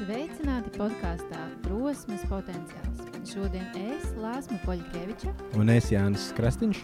Sveicināti 0.00 0.70
podkāstā 0.78 1.38
Drosmes 1.60 2.22
potenciāls. 2.30 3.00
Šodien 3.28 3.66
es, 3.76 4.06
Lāsma 4.16 4.56
Poļkeviča, 4.62 5.34
Un 5.60 5.68
es 5.68 5.90
Jānis 5.92 6.30
Krastīņš. 6.38 6.78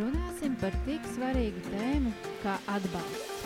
runāsim 0.00 0.56
par 0.58 0.74
tik 0.82 1.04
svarīgu 1.12 1.62
tēmu 1.68 2.10
kā 2.42 2.56
atbalsts. 2.74 3.44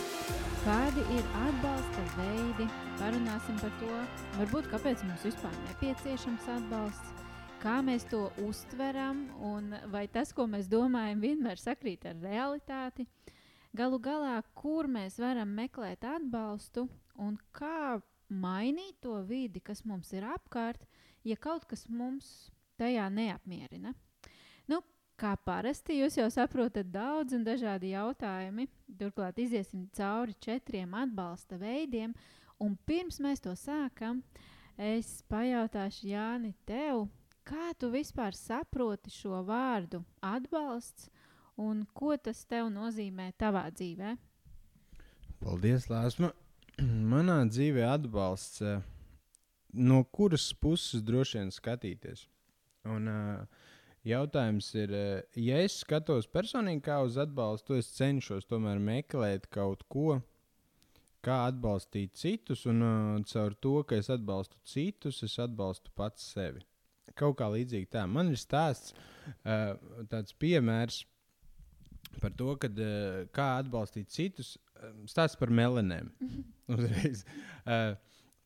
Kādi 0.64 1.04
ir 1.18 1.28
atbalsta 1.42 2.04
veidi? 2.14 2.68
Parunāsim 2.96 3.58
par 3.60 3.74
to, 3.82 3.98
varbūt 4.38 4.70
kāpēc 4.72 5.04
mums 5.04 5.28
vispār 5.28 5.52
nepieciešams 5.66 6.48
atbalsts, 6.56 7.12
kā 7.60 7.82
mēs 7.84 8.08
to 8.08 8.30
uztveram 8.40 9.26
un 9.36 9.74
vai 9.92 10.06
tas, 10.08 10.32
ko 10.32 10.48
mēs 10.48 10.64
domājam, 10.72 11.20
vienmēr 11.20 11.60
sakrīt 11.60 12.08
ar 12.08 12.16
realitāti. 12.24 13.04
Galu 13.76 14.00
galā, 14.00 14.40
kur 14.56 14.88
mēs 14.88 15.20
varam 15.20 15.52
meklēt 15.52 16.08
atbalstu 16.08 16.88
un 17.20 17.36
kā 17.52 18.00
mainīt 18.30 19.00
to 19.04 19.18
vidi, 19.28 19.60
kas 19.60 19.84
mums 19.84 20.12
ir 20.12 20.26
apkārt, 20.28 20.86
ja 21.24 21.36
kaut 21.36 21.66
kas 21.68 21.86
mums 21.88 22.50
tajā 22.80 23.06
neapmierina. 23.12 23.94
Nu, 24.70 24.80
kā 25.20 25.34
parasti, 25.36 25.98
jūs 26.00 26.18
jau 26.18 26.28
saprotat 26.32 26.90
daudz 26.92 27.36
un 27.36 27.44
dažādi 27.46 27.92
jautājumi. 27.94 28.68
Turklāt 28.98 29.38
iziesim 29.42 29.86
cauri 29.94 30.34
četriem 30.40 30.94
atbalsta 30.98 31.58
veidiem. 31.60 32.14
Un 32.62 32.76
pirms 32.86 33.20
mēs 33.22 33.42
to 33.42 33.52
sākam, 33.58 34.22
es 34.78 35.20
pajautāšu 35.30 36.08
Jāni 36.08 36.54
tev, 36.66 37.08
kā 37.44 37.72
tu 37.78 37.90
vispār 37.92 38.36
saproti 38.38 39.12
šo 39.12 39.42
vārdu 39.46 40.04
atbalsts 40.22 41.10
un 41.60 41.84
ko 41.94 42.14
tas 42.16 42.44
tev 42.48 42.70
nozīmē 42.72 43.32
tavā 43.38 43.66
dzīvē? 43.74 44.14
Paldies, 45.42 45.90
Lāsma. 45.90 46.32
Manā 46.82 47.36
dzīvē 47.46 47.84
atbalsts, 47.86 48.62
eh, 48.62 48.80
no 49.74 50.02
kuras 50.04 50.48
puses 50.58 51.02
droši 51.02 51.38
vien 51.38 51.52
skatīties. 51.54 52.26
Un, 52.90 53.08
eh, 53.08 53.46
jautājums 54.04 54.74
ir, 54.74 54.92
eh, 54.92 55.22
ja 55.36 55.56
es 55.62 55.84
skatos 55.84 56.26
personīgi 56.26 56.82
kā 56.82 57.04
uz 57.04 57.16
atbalstu, 57.16 57.78
es 57.78 57.92
cenšos 57.94 58.44
tomēr 58.46 58.78
meklēt 58.78 59.48
kaut 59.50 59.88
ko, 59.88 60.22
kā 61.24 61.48
atbalstīt 61.48 62.12
citus, 62.20 62.66
un 62.66 62.82
uh, 62.84 63.22
caur 63.24 63.54
to, 63.64 63.82
ka 63.88 63.96
es 63.96 64.10
atbalstu 64.12 64.58
citus, 64.68 65.22
es 65.22 65.38
atbalstu 65.40 65.92
pats 65.96 66.26
sevi. 66.34 66.60
Kaut 67.16 67.38
kā 67.38 67.48
līdzīgi 67.48 67.88
tā. 67.94 68.04
Man 68.10 68.32
ir 68.32 68.40
stāsts, 68.40 68.92
uh, 69.44 69.76
tāds 70.10 70.36
piemērs 70.36 71.04
par 72.20 72.34
to, 72.36 72.56
kad, 72.60 72.76
uh, 72.76 73.24
kā 73.32 73.54
atbalstīt 73.62 74.12
citus. 74.12 74.56
Stāsts 75.10 75.38
par 75.40 75.52
melenēm. 75.54 76.10
Uzreiz. 76.74 77.24
Uh, 77.64 77.94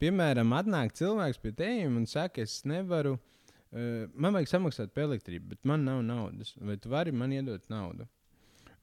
piemēram, 0.03 0.53
atnāk 0.59 0.95
cilvēks 0.99 1.41
pie 1.43 1.55
tevis 1.57 1.89
un 1.89 2.07
saka, 2.11 2.45
es 2.45 2.61
nevaru, 2.69 3.17
uh, 3.19 4.07
man 4.15 4.37
vajag 4.37 4.55
samaksāt 4.55 4.95
par 4.95 5.09
elektrību, 5.09 5.55
bet 5.55 5.69
man 5.69 5.87
nav 5.89 6.05
naudas. 6.07 6.55
Vai 6.61 6.79
tu 6.81 6.93
vari 6.93 7.15
man 7.15 7.35
iedot 7.35 7.65
naudu? 7.73 8.09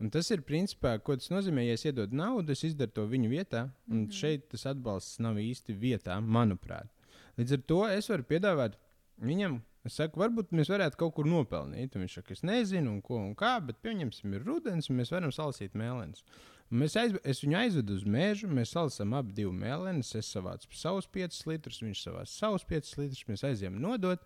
Un 0.02 0.12
tas 0.12 0.28
ir 0.34 0.44
principā, 0.44 0.98
ko 1.00 1.16
tas 1.16 1.32
nozīmē. 1.32 1.64
Ja 1.64 1.76
es 1.78 1.86
iedodu 1.88 2.18
naudu, 2.20 2.52
es 2.52 2.66
izdaru 2.68 2.92
to 2.98 3.06
viņu 3.08 3.30
vietā, 3.32 3.70
un 3.88 4.02
mm 4.02 4.08
-hmm. 4.08 4.18
šeit 4.18 4.50
tas 4.52 4.66
atbalsts 4.72 5.22
nav 5.24 5.40
īsti 5.40 5.76
vietā, 5.80 6.20
manuprāt. 6.20 6.90
Līdz 7.38 7.54
ar 7.54 7.62
to 7.68 7.80
es 7.88 8.10
varu 8.10 8.24
piedāvāt 8.24 8.76
viņam, 9.22 9.62
es 9.86 9.94
saku, 9.94 10.20
varbūt 10.20 10.52
mēs 10.52 10.70
varētu 10.70 10.98
kaut 10.98 11.16
kur 11.16 11.26
nopelnīt. 11.26 11.96
Un 11.96 12.02
viņš 12.02 12.14
saka, 12.20 12.34
es 12.34 12.44
nezinu, 12.44 12.92
un 12.92 13.02
ko 13.02 13.16
un 13.16 13.36
kā, 13.36 13.60
bet 13.66 13.82
pieņemsim, 13.82 14.34
ir 14.34 14.44
rudens, 14.44 14.90
un 14.90 14.98
mēs 14.98 15.12
varam 15.12 15.32
salasīt 15.32 15.74
mēlēnus. 15.74 16.24
Un 16.24 16.55
Mēs 16.74 16.96
aiz, 16.98 17.14
es 17.22 17.44
viņu 17.44 17.58
aizvedu 17.60 17.94
uz 17.94 18.06
mežu, 18.10 18.48
mēs 18.50 18.72
salasām 18.74 19.14
abi 19.14 19.36
divu 19.38 19.52
mēlēnus. 19.54 20.16
Es 20.18 20.32
savācu 20.34 20.72
savus 20.74 21.06
5 21.14 21.44
litrus, 21.52 21.82
viņš 21.84 22.02
savās 22.08 22.34
savus 22.34 22.66
5 22.66 22.96
litrus. 23.02 23.26
Mēs 23.30 23.46
aizjām 23.46 23.78
nodot, 23.82 24.24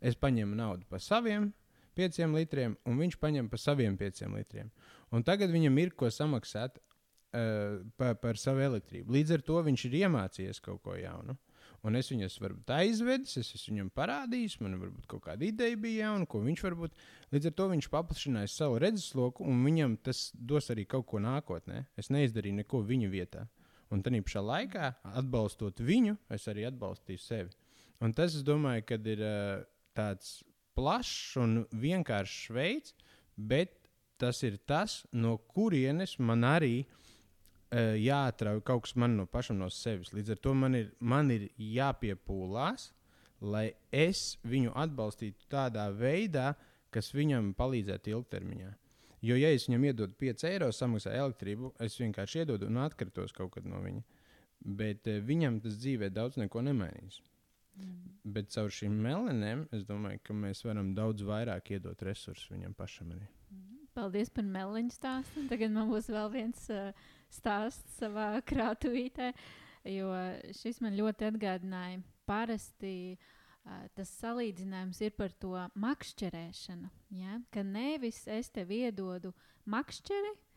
es 0.00 0.16
paņemu 0.16 0.56
naudu 0.56 0.88
par 0.88 1.04
saviem 1.04 1.50
5 1.98 2.24
litriem, 2.32 2.78
un 2.88 2.96
viņš 2.96 3.18
paņem 3.20 3.50
par 3.52 3.60
saviem 3.60 3.98
5 4.00 4.24
litriem. 4.32 4.72
Un 5.12 5.22
tagad 5.22 5.52
viņam 5.52 5.76
ir 5.82 5.92
ko 5.92 6.08
samaksāt 6.08 6.80
uh, 6.80 7.82
par, 8.00 8.16
par 8.22 8.40
savu 8.40 8.64
elektrību. 8.64 9.12
Līdz 9.12 9.36
ar 9.36 9.44
to 9.44 9.60
viņš 9.68 9.84
ir 9.90 9.98
iemācījies 10.06 10.64
kaut 10.64 10.80
ko 10.86 10.96
jaunu. 10.96 11.36
Un 11.82 11.98
es 11.98 12.12
viņu 12.12 12.28
esmu 12.28 12.44
varbūt 12.46 12.68
aizvedis, 12.76 13.34
es 13.40 13.48
esmu 13.56 13.72
viņam 13.72 13.88
parādījis, 13.96 14.60
man 14.62 14.76
varbūt 14.78 15.08
kaut 15.10 15.24
kāda 15.24 15.48
ideja 15.48 15.78
bija 15.82 16.06
jauna, 16.06 16.28
ko 16.30 16.38
viņš 16.44 16.62
varbūt. 16.62 16.94
Līdz 17.34 17.48
ar 17.50 17.56
to 17.58 17.66
viņš 17.72 17.88
paplašināja 17.90 18.52
savu 18.52 18.78
redzesloku, 18.84 19.42
un 19.50 19.64
viņam 19.66 19.96
tas 20.06 20.28
dos 20.34 20.70
arī 20.70 20.84
kaut 20.86 21.08
ko 21.10 21.18
nākotnē. 21.24 21.82
Es 21.98 22.12
neizdarīju 22.14 22.60
neko 22.60 22.84
viņa 22.86 23.10
vietā. 23.10 23.48
Un 23.92 24.00
tā 24.00 24.14
pašā 24.14 24.44
laikā, 24.46 24.92
atbalstot 25.18 25.82
viņu, 25.82 26.14
es 26.32 26.46
arī 26.48 26.68
atbalstīju 26.70 27.20
sevi. 27.20 27.50
Un 28.02 28.14
tas, 28.14 28.38
es 28.38 28.46
domāju, 28.46 28.86
kad 28.88 29.06
ir 29.10 29.26
tāds 29.98 30.38
plašs 30.78 31.36
un 31.42 31.64
vienkāršs 31.74 32.50
veids, 32.54 32.94
bet 33.36 33.74
tas 34.22 34.38
ir 34.46 34.60
tas, 34.70 35.02
no 35.12 35.34
kurienes 35.50 36.14
man 36.22 36.46
arī 36.46 36.84
uh, 37.72 37.94
jāatrauj 37.98 38.62
kaut 38.66 38.86
kas 38.86 38.96
man 39.00 39.16
no 39.16 39.26
pašam 39.30 39.58
no 39.60 39.68
sevis. 39.72 40.12
Līdz 40.14 40.34
ar 40.34 40.42
to 40.44 40.54
man 40.54 40.76
ir, 40.78 40.92
man 41.00 41.30
ir 41.34 41.48
jāpiepūlās, 41.56 42.90
lai 43.42 43.72
es 43.90 44.36
viņu 44.46 44.74
atbalstītu 44.78 45.48
tādā 45.50 45.88
veidā, 45.96 46.52
kas 46.92 47.12
viņam 47.16 47.52
palīdzētu 47.58 48.12
ilgtermiņā. 48.12 48.70
Jo, 49.22 49.36
ja 49.38 49.52
es 49.54 49.68
viņam 49.68 49.84
iedodu 49.90 50.18
5 50.18 50.46
eiro, 50.50 50.70
samaksāju 50.74 51.24
elektrību, 51.24 51.74
es 51.82 51.98
vienkārši 52.00 52.42
iedodu 52.42 52.66
un 52.66 52.80
atkritos 52.82 53.34
kaut 53.34 53.54
kad 53.56 53.66
no 53.68 53.82
viņa. 53.82 54.02
Bet 54.62 55.08
uh, 55.10 55.20
viņam 55.24 55.60
tas 55.64 55.78
dzīvē 55.82 56.12
daudz 56.14 56.38
neko 56.42 56.62
nemainīs. 56.66 57.22
Mm. 57.78 58.00
Bet 58.34 58.50
caur 58.52 58.68
šīm 58.70 58.98
melanēm 59.02 59.64
es 59.72 59.86
domāju, 59.88 60.20
ka 60.26 60.34
mēs 60.36 60.60
varam 60.66 60.92
daudz 60.94 61.24
vairāk 61.24 61.72
iedot 61.72 62.02
resursus 62.04 62.50
viņam 62.52 62.74
pašam 62.76 63.14
arī. 63.16 63.30
Paldies 63.96 64.30
par 64.32 64.44
meliņu 64.48 64.94
stāstu. 64.94 65.46
Tagad 65.50 65.72
man 65.72 65.90
būs 65.92 66.08
vēl 66.12 66.30
viens 66.32 66.68
uh, 66.72 66.92
stāsts 67.32 67.98
savā 68.00 68.34
krātuvītē, 68.50 69.32
jo 69.90 70.12
šis 70.60 70.82
man 70.84 70.98
ļoti 70.98 71.30
atgādināja. 71.32 72.02
Parasti 72.28 72.94
uh, 73.16 73.82
tas 73.96 74.12
salīdzinājums 74.20 75.02
ir 75.02 75.16
par 75.18 75.34
to 75.42 75.56
makšķerēšanu. 75.82 76.92
Ja? 77.18 77.40
Ka 77.52 77.64
nevis 77.66 78.22
es 78.30 78.52
tev 78.54 78.70
iedodu 78.74 79.32
makšķeri, 79.72 80.32
uh, 80.36 80.52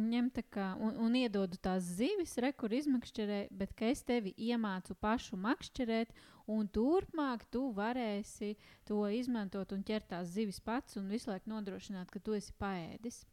ņem 0.00 0.32
tā 0.34 0.42
kā 0.48 0.72
un, 0.80 0.96
un 1.04 1.16
iedodu 1.18 1.60
tās 1.60 1.86
zivis, 1.98 2.34
re, 2.42 2.52
kur 2.56 2.72
izmakšķerē, 2.72 3.40
bet 3.52 3.74
ka 3.76 3.92
es 3.92 4.02
tevi 4.06 4.34
iemācu 4.36 4.96
pašu 5.00 5.38
makšķerēt, 5.38 6.12
un 6.48 6.68
turpmāk 6.72 7.44
tu 7.52 7.68
varēsi 7.76 8.54
to 8.88 9.04
izmantot 9.12 9.72
un 9.76 9.84
ķert 9.84 10.08
tās 10.14 10.32
zivis 10.32 10.60
pats 10.64 10.96
un 10.96 11.10
visu 11.12 11.30
laiku 11.30 11.52
nodrošināt, 11.52 12.10
ka 12.10 12.20
tu 12.20 12.36
esi 12.38 12.54
paēdis. 12.58 13.24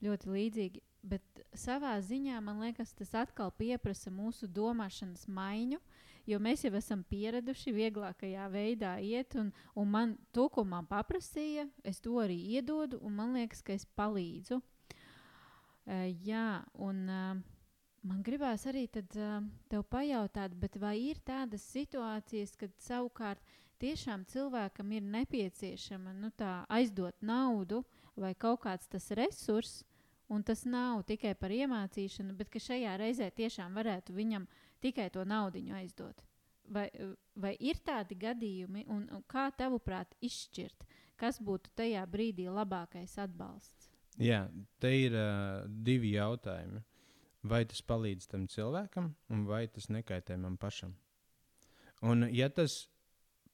Ļoti 0.00 0.32
līdzīgi. 0.34 0.82
Bet 1.02 1.42
savā 1.56 1.94
ziņā 2.04 2.40
man 2.44 2.60
liekas, 2.60 2.92
tas 2.92 3.14
atkal 3.16 3.52
prasa 3.80 4.10
mūsu 4.12 4.46
domāšanas 4.46 5.26
maiņu, 5.28 5.78
jo 6.26 6.38
mēs 6.38 6.64
jau 6.64 6.74
esam 6.76 7.02
pieraduši 7.02 7.72
vieglākajā 7.72 8.48
veidā 8.52 8.98
iet, 9.00 9.34
un, 9.34 9.52
un 9.74 9.88
man 9.88 10.18
to, 10.32 10.48
ko 10.48 10.64
man 10.64 10.86
paprasīja, 10.86 11.66
es 11.82 12.00
to 12.00 12.20
arī 12.20 12.36
iedodu, 12.56 13.00
un 13.00 13.16
man 13.16 13.32
liekas, 13.34 13.62
ka 13.62 13.72
es 13.72 13.86
palīdzu. 13.96 14.60
Uh, 14.60 16.06
jā, 16.22 16.60
un 16.74 17.08
uh, 17.08 17.40
man 18.02 18.20
gribās 18.22 18.66
arī 18.68 18.84
tad, 18.92 19.08
uh, 19.16 19.40
tev 19.72 19.86
pajautāt, 19.88 20.52
vai 20.76 20.98
ir 21.00 21.18
tādas 21.24 21.64
situācijas, 21.72 22.52
kad 22.60 22.76
savukārt 22.78 23.40
tiešām 23.80 24.26
cilvēkam 24.28 24.92
ir 24.92 25.02
nepieciešama 25.02 26.12
nu, 26.12 26.30
aizdot 26.68 27.16
naudu 27.24 27.80
vai 28.20 28.34
kaut 28.34 28.60
kāds 28.66 28.90
tas 28.92 29.08
resurss, 29.16 29.80
un 30.30 30.42
tas 30.46 30.64
nav 30.64 31.04
tikai 31.08 31.34
par 31.38 31.52
iemācīšanu, 31.54 32.36
bet 32.38 32.50
ka 32.52 32.62
šajā 32.62 32.96
reizē 33.00 33.30
tiešām 33.34 33.74
varētu 33.78 34.14
viņam 34.16 34.46
tikai 34.82 35.10
to 35.10 35.24
naudu 35.26 35.62
aizdot. 35.74 36.22
Vai, 36.70 36.86
vai 37.34 37.56
ir 37.58 37.80
tādi 37.82 38.14
gadījumi, 38.14 38.84
un, 38.86 39.08
un 39.10 39.24
kā 39.26 39.48
tavuprāt 39.58 40.14
izšķirt, 40.22 40.86
kas 41.18 41.40
būtu 41.42 41.72
tajā 41.74 42.04
brīdī 42.06 42.46
labākais 42.46 43.16
atbalsts? 43.18 43.90
Jā, 44.20 44.44
te 44.78 44.92
ir 44.94 45.16
uh, 45.16 45.66
divi 45.66 46.14
jautājumi. 46.14 46.82
Vai 47.50 47.62
tas 47.64 47.80
palīdz 47.80 48.26
tam 48.28 48.44
cilvēkam, 48.52 49.14
vai 49.48 49.64
tas 49.72 49.88
nekaitē 49.88 50.36
man 50.36 50.58
pašam? 50.60 50.92
Un, 52.04 52.26
ja 52.28 52.50
tas 52.52 52.84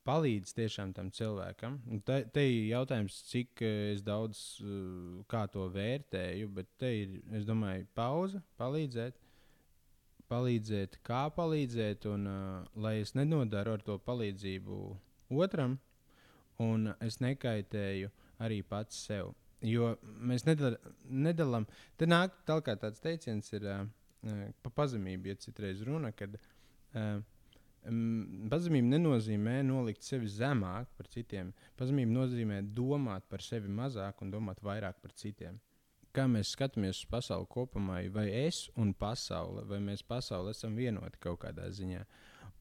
palīdz 0.06 0.54
tiešām 0.56 0.92
tam 0.96 1.10
cilvēkam, 1.14 1.80
un 1.90 2.02
te, 2.06 2.20
te 2.32 2.44
ir 2.46 2.68
jautājums, 2.70 3.18
cik 3.30 3.62
eh, 3.66 3.94
daudz 4.06 4.42
uh, 4.62 5.22
kā 5.30 5.46
to 5.52 5.66
vērtēju, 5.74 6.50
bet 6.54 6.70
te 6.80 6.92
ir, 7.02 7.16
es 7.36 7.46
domāju, 7.48 7.86
pauze, 7.96 8.42
palīdzēt, 8.60 9.18
palīdzēt, 10.30 11.00
kā 11.06 11.26
palīdzēt, 11.34 12.06
un 12.12 12.30
uh, 12.30 12.70
lai 12.82 12.98
es 13.02 13.14
nenodaru 13.18 13.76
ar 13.76 13.84
to 13.86 13.98
palīdzību 14.06 14.80
otram, 15.42 15.78
un 16.62 16.92
es 17.04 17.20
nekaitēju 17.22 18.12
arī 18.46 18.62
pats 18.66 19.06
sev. 19.08 19.34
Jo 19.64 19.94
mēs 20.02 20.44
nedal, 20.46 20.76
nedalām, 21.08 21.66
te 21.98 22.06
nāk 22.06 22.34
tālāk 22.48 22.76
tāds 22.82 23.02
teiciens, 23.02 23.48
ir 23.56 23.66
uh, 23.72 23.86
pa 24.62 24.74
pazemību, 24.82 25.32
ja 25.32 25.40
citreiz 25.40 25.82
runa, 25.86 26.12
kad 26.14 26.36
uh, 26.38 27.18
pazemība 28.50 28.96
nenozīmē 28.96 29.60
nolikt 29.66 30.04
sevi 30.06 30.28
zemāk 30.30 30.88
par 30.98 31.08
citiem. 31.12 31.52
Pazemība 31.78 32.12
nozīmē 32.16 32.60
domāt 32.74 33.26
par 33.30 33.44
sevi 33.44 33.70
mazāk 33.70 34.22
un 34.22 34.32
domāt 34.32 34.62
vairāk 34.64 34.98
par 35.02 35.14
citiem. 35.14 35.60
Kā 36.16 36.24
mēs 36.30 36.54
skatāmies 36.56 37.02
uz 37.02 37.10
pasauli 37.10 37.46
kopumā, 37.52 38.00
vai 38.10 38.26
es 38.46 38.66
un 38.80 38.94
pasaule, 38.96 39.66
vai 39.68 39.78
mēs 39.84 40.02
pasauli 40.02 40.54
esam 40.54 40.76
vienoti 40.78 41.20
kaut 41.20 41.42
kādā 41.44 41.68
ziņā. 41.70 42.02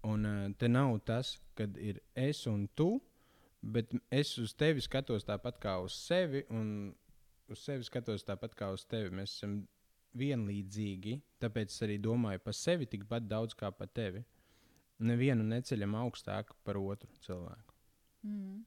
Un 0.06 0.28
uh, 0.28 0.42
te 0.60 0.68
nav 0.70 1.00
tas, 1.08 1.38
kad 1.58 1.78
ir 1.82 2.02
es 2.14 2.44
un 2.52 2.68
tu, 2.76 3.00
bet 3.64 3.96
es 4.14 4.36
uz 4.38 4.54
tevi 4.54 4.84
skatos 4.84 5.26
tāpat 5.26 5.58
kā 5.64 5.80
uz 5.82 5.96
sevi, 5.98 6.44
un 6.54 6.92
uz 7.50 7.64
sevi 7.64 7.88
skatos 7.88 8.28
tāpat 8.28 8.54
kā 8.60 8.70
uz 8.76 8.86
tevi. 8.86 9.16
Mēs 9.16 9.40
esam 9.40 9.64
vienlīdzīgi, 10.16 11.18
tāpēc 11.42 11.72
es 11.72 11.82
arī 11.88 11.98
domāju 12.04 12.44
par 12.44 12.56
sevi 12.56 12.86
tikpat 12.92 13.26
daudz 13.32 13.56
kā 13.58 13.72
par 13.74 13.90
tevi 13.92 14.22
nevienu 15.00 15.44
neceļam 15.44 15.96
augstāk 16.00 16.54
par 16.64 16.80
otru 16.80 17.12
cilvēku. 17.26 17.76
Mm. 18.26 18.64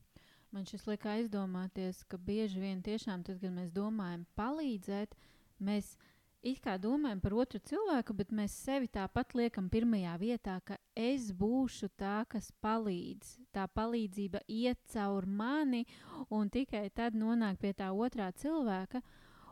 Man 0.52 0.64
šis 0.64 0.86
liek 0.88 1.04
aizdomāties, 1.04 2.04
ka 2.08 2.16
bieži 2.16 2.60
vien 2.62 2.78
tiešām 2.84 3.24
tad, 3.26 3.40
kad 3.42 3.52
mēs 3.52 3.72
domājam 3.74 4.24
palīdzēt, 4.38 5.12
mēs 5.60 5.96
it 6.42 6.60
kā 6.64 6.76
domājam 6.80 7.20
par 7.20 7.34
otru 7.42 7.60
cilvēku, 7.60 8.14
bet 8.16 8.32
mēs 8.32 8.54
sevi 8.64 8.88
tāpat 8.88 9.34
liekam 9.36 9.68
pirmajā 9.68 10.14
vietā, 10.20 10.58
ka 10.64 10.78
es 10.96 11.32
būšu 11.36 11.90
tā, 11.98 12.22
kas 12.30 12.48
palīdz. 12.64 13.34
Tā 13.52 13.66
palīdzība 13.74 14.44
iet 14.48 14.80
caur 14.92 15.26
mani 15.26 15.84
un 16.30 16.48
tikai 16.48 16.88
tad 16.94 17.18
nonāk 17.18 17.58
pie 17.60 17.74
tā 17.76 17.90
otrā 17.92 18.30
cilvēka. 18.32 19.02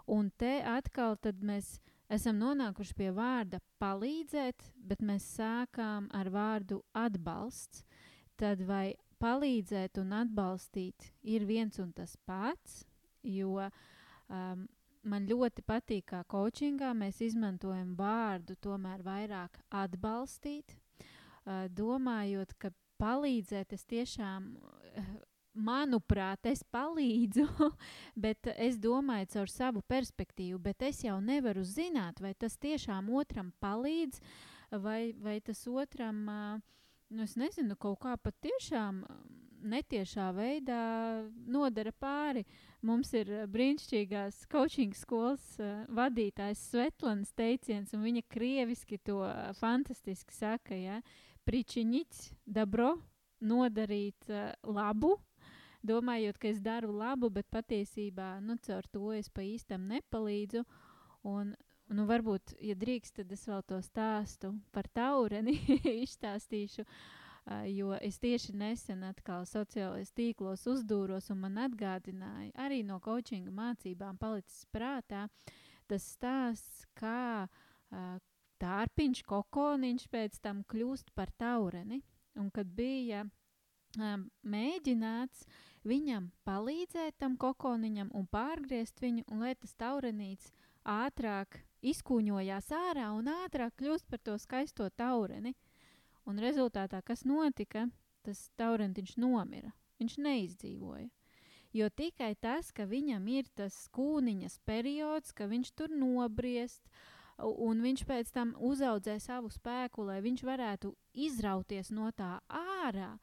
Un 0.06 0.30
te 0.30 0.60
atkal 0.62 1.18
mēs 1.42 1.80
esam 2.12 2.38
nonākuši 2.40 2.94
pie 2.98 3.10
vārda 3.14 3.60
palīdzēt, 3.82 4.70
bet 4.76 5.02
mēs 5.02 5.26
sākām 5.36 6.08
ar 6.14 6.30
vārdu 6.32 6.82
atbalsts. 6.96 7.84
Tad 8.36 8.62
vai 8.68 8.94
palīdzēt 9.22 9.98
un 10.02 10.12
atbalstīt 10.12 11.10
ir 11.24 11.46
viens 11.48 11.78
un 11.80 11.92
tas 11.96 12.16
pats, 12.28 12.82
jo 13.24 13.56
um, 13.62 14.66
man 15.08 15.28
ļoti 15.30 15.64
patīk, 15.66 16.10
kā 16.12 16.22
coachingā 16.28 16.92
mēs 16.94 17.22
izmantojam 17.24 17.94
vārdu 17.98 18.58
tomēr 18.60 19.04
vairāk 19.06 19.56
atbalstīt, 19.70 20.76
uh, 20.76 21.64
domājot, 21.72 22.52
ka 22.60 22.74
palīdzēt 23.00 23.72
es 23.76 23.88
tiešām 23.88 24.52
uh, 24.60 25.16
manuprāt, 25.56 26.46
es 26.46 26.62
palīdzu, 26.72 27.46
bet 28.24 28.50
es 28.56 28.78
domāju 28.82 29.30
caur 29.34 29.52
savu 29.52 29.82
perspektīvu, 29.88 30.60
bet 30.62 30.84
es 30.86 31.02
jau 31.04 31.18
nevaru 31.20 31.64
zināt, 31.64 32.20
vai 32.20 32.34
tas 32.34 32.58
tiešām 32.60 33.10
otram 33.10 33.52
palīdz, 33.64 34.20
vai, 34.82 35.14
vai 35.22 35.40
tas 35.40 35.64
otram, 35.66 36.22
nu, 37.08 37.24
es 37.24 37.36
nezinu, 37.40 37.76
kaut 37.80 38.00
kā 38.04 38.16
pat 38.20 38.36
tiešām 38.44 39.02
netiešā 39.66 40.30
veidā 40.36 40.80
nodara 41.48 41.92
pāri. 41.92 42.44
Mums 42.86 43.12
ir 43.16 43.30
brīnišķīgās 43.50 44.44
coaching 44.52 44.94
skolas 44.94 45.44
vadītājs 45.92 46.62
Svetlāns 46.70 47.32
teiciens, 47.36 47.94
un 47.96 48.04
viņa 48.06 48.22
krieviski 48.30 49.00
to 49.02 49.22
fantastiski 49.60 50.36
saka, 50.36 50.76
ja, 50.76 51.00
pričiņits, 51.46 52.30
dabro, 52.46 52.96
nodarīt 53.40 54.30
labu, 54.62 55.16
domājot, 55.82 56.38
ka 56.38 56.48
es 56.48 56.60
daru 56.62 56.92
labu, 56.96 57.30
bet 57.30 57.48
patiesībā 57.52 58.36
nu, 58.44 58.56
caur 58.62 58.86
to 58.92 59.12
es 59.16 59.28
pa 59.28 59.44
īstam 59.44 59.86
nepalīdzu. 59.90 60.64
Un, 61.26 61.54
nu, 61.92 62.06
varbūt, 62.08 62.56
ja 62.62 62.76
drīkst, 62.78 63.18
tad 63.20 63.32
es 63.32 63.46
vēl 63.48 63.62
to 63.66 63.80
stāstu 63.84 64.54
par 64.72 64.88
taureni 64.94 65.58
izstāstīšu. 66.06 66.86
Uh, 67.46 67.62
jo 67.70 67.92
es 68.02 68.16
tieši 68.18 68.56
nesen 68.58 69.04
atkal 69.06 69.44
sociālajos 69.46 70.10
tīklos 70.18 70.64
uzdūros, 70.66 71.30
un 71.30 71.44
man 71.44 71.60
atgādināja 71.62 72.50
arī 72.58 72.80
no 72.82 72.98
coachinga 72.98 73.52
mācībām, 73.54 74.18
palicis 74.18 74.64
prātā 74.74 75.28
tas 75.86 76.08
stāsts, 76.16 76.82
kā 76.98 77.46
uh, 77.46 78.16
tārpiņš, 78.62 79.22
kokoniņš 79.30 80.08
pēc 80.10 80.40
tam 80.42 80.64
kļūst 80.66 81.12
par 81.14 81.30
taureni. 81.38 82.02
Un 82.36 82.50
kad 82.52 82.68
bija 82.76 83.22
um, 83.24 83.30
mēģināts 83.96 85.46
viņam 85.86 86.30
palīdzēt 86.46 87.18
tam 87.22 87.36
kokoniņam 87.40 88.10
un 88.14 88.26
pārgriezt 88.30 89.00
viņu, 89.00 89.26
un 89.30 89.44
lai 89.44 89.54
tas 89.54 89.74
taurenīts 89.78 90.52
ātrāk 90.86 91.60
izkūņojās 91.86 92.70
ārā 92.74 93.10
un 93.16 93.30
ātrāk 93.30 93.76
kļūst 93.80 94.08
par 94.10 94.22
to 94.22 94.36
skaisto 94.42 94.88
taureni. 94.90 95.54
Un 96.26 96.40
rezultātā, 96.42 97.02
kas 97.06 97.22
notika, 97.24 97.86
tas 98.26 98.48
taurentiņš 98.58 99.14
nomira. 99.22 99.70
Viņš 100.00 100.16
neizdzīvoja. 100.18 101.06
Jo 101.76 101.90
tikai 101.92 102.34
tas, 102.40 102.72
ka 102.72 102.86
viņam 102.88 103.26
ir 103.28 103.48
tas 103.54 103.74
kūniņas 103.94 104.58
periods, 104.66 105.34
ka 105.36 105.46
viņš 105.50 105.72
tur 105.76 105.92
nobriest, 105.92 106.88
un 107.38 107.82
viņš 107.84 108.04
pēc 108.08 108.32
tam 108.32 108.54
uzaudzē 108.56 109.18
savu 109.20 109.50
spēku, 109.52 110.06
lai 110.08 110.22
viņš 110.24 110.44
varētu 110.46 110.94
izrauties 111.26 111.92
no 111.92 112.08
tā 112.16 112.38
ārā, 112.48 113.16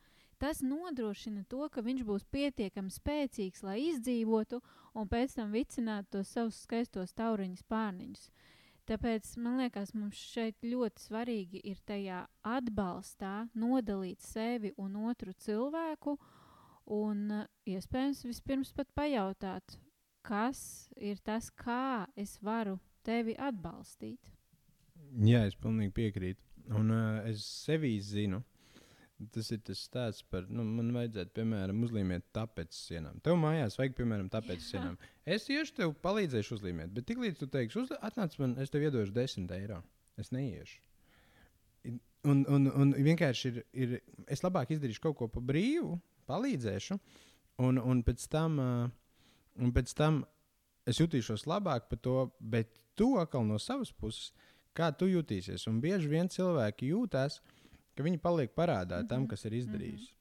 tas 0.43 0.59
nodrošina 0.59 1.45
to, 1.47 1.63
ka 1.71 1.81
viņš 1.85 2.01
būs 2.03 2.25
pietiekami 2.35 2.91
spēcīgs, 2.91 3.61
lai 3.63 3.77
izdzīvotu 3.87 4.59
un 4.99 5.07
pēc 5.07 5.37
tam 5.37 5.53
vicinātu 5.55 6.17
tos 6.17 6.33
savus 6.35 6.57
skaistos 6.65 7.15
tauriņus 7.15 7.63
pārniņus. 7.71 8.25
Tāpēc 8.83 9.29
man 9.39 9.61
liekas, 9.61 9.93
mums 9.95 10.19
šeit 10.19 10.57
ļoti 10.67 11.05
svarīgi 11.05 11.61
ir 11.71 11.79
tajā 11.87 12.25
atbalstā 12.43 13.45
nodalīt 13.55 14.19
sevi 14.19 14.73
un 14.75 14.97
otru 15.07 15.31
cilvēku, 15.45 16.17
un 16.91 17.45
iespējams 17.63 18.25
vispirms 18.27 18.75
pat 18.75 18.91
pajautāt, 18.99 19.77
kas 20.27 20.89
ir 20.99 21.23
tas, 21.23 21.47
kā 21.55 22.03
es 22.19 22.35
varu 22.43 22.81
tevi 23.07 23.37
atbalstīt. 23.39 24.19
Jā, 25.23 25.45
es 25.47 25.55
pilnīgi 25.55 25.95
piekrītu. 25.95 26.43
Un 26.75 26.91
uh, 26.91 27.23
es 27.27 27.43
sevī 27.63 27.95
zinu, 28.03 28.43
Tas 29.33 29.51
ir 29.53 29.59
tas 29.63 29.79
stāsts 29.85 30.25
par, 30.27 30.47
nu, 30.51 30.65
man 30.67 30.89
vajadzētu, 30.95 31.31
piemēram, 31.37 31.83
uzlīmēt 31.85 32.25
tāpēc 32.35 32.73
sienām. 32.75 33.19
Tev 33.23 33.37
mājās 33.39 33.77
vajag, 33.79 33.93
piemēram, 33.99 34.29
tāpēc 34.33 34.63
sienām. 34.65 34.97
Es 35.35 35.45
iešu 35.53 35.77
tev 35.77 35.93
palīdzēšu 36.03 36.57
uzlīmēt, 36.57 36.91
bet 36.95 37.07
tiklīdz 37.11 37.39
tu 37.39 37.47
teiksi, 37.53 37.79
uz, 37.83 37.93
atnāc 38.03 38.35
man, 38.41 38.57
es 38.59 38.73
tev 38.73 38.83
iedošu 38.87 39.13
10 39.15 39.53
eiro. 39.59 39.79
Es 40.19 40.33
neiešu. 40.33 40.81
Un, 42.29 42.43
un, 42.47 42.67
un 42.67 42.93
vienkārši 43.05 43.49
ir, 43.51 43.61
ir, 43.75 43.95
es 44.31 44.43
labāk 44.43 44.73
izdarīšu 44.73 45.03
kaut 45.03 45.17
ko 45.19 45.29
pa 45.31 45.43
brīvu, 45.43 45.97
palīdzēšu, 46.29 46.99
un, 47.63 47.79
un, 47.79 48.03
pēc 48.07 48.27
tam, 48.31 48.59
un 49.59 49.73
pēc 49.75 49.95
tam 49.99 50.23
es 50.89 50.99
jutīšos 50.99 51.45
labāk 51.47 51.89
par 51.89 52.01
to, 52.03 52.17
bet 52.39 52.71
tu 52.99 53.13
atkal 53.19 53.45
no 53.47 53.59
savas 53.61 53.91
puses, 53.91 54.31
kā 54.73 54.89
tu 54.95 55.07
jutīsies. 55.11 55.67
Un 55.69 55.81
bieži 55.83 56.09
vien 56.11 56.31
cilvēki 56.31 56.93
jūtās, 56.93 57.39
ka 57.39 57.62
ka 57.95 58.03
viņi 58.03 58.21
paliek 58.21 58.53
parādā 58.55 58.99
mm 58.99 59.03
-hmm. 59.03 59.09
tam, 59.09 59.21
mhm. 59.21 59.29
kas 59.29 59.45
ir 59.45 59.53
izdarījis. 59.53 60.01
Mm 60.01 60.07
-hmm. 60.07 60.19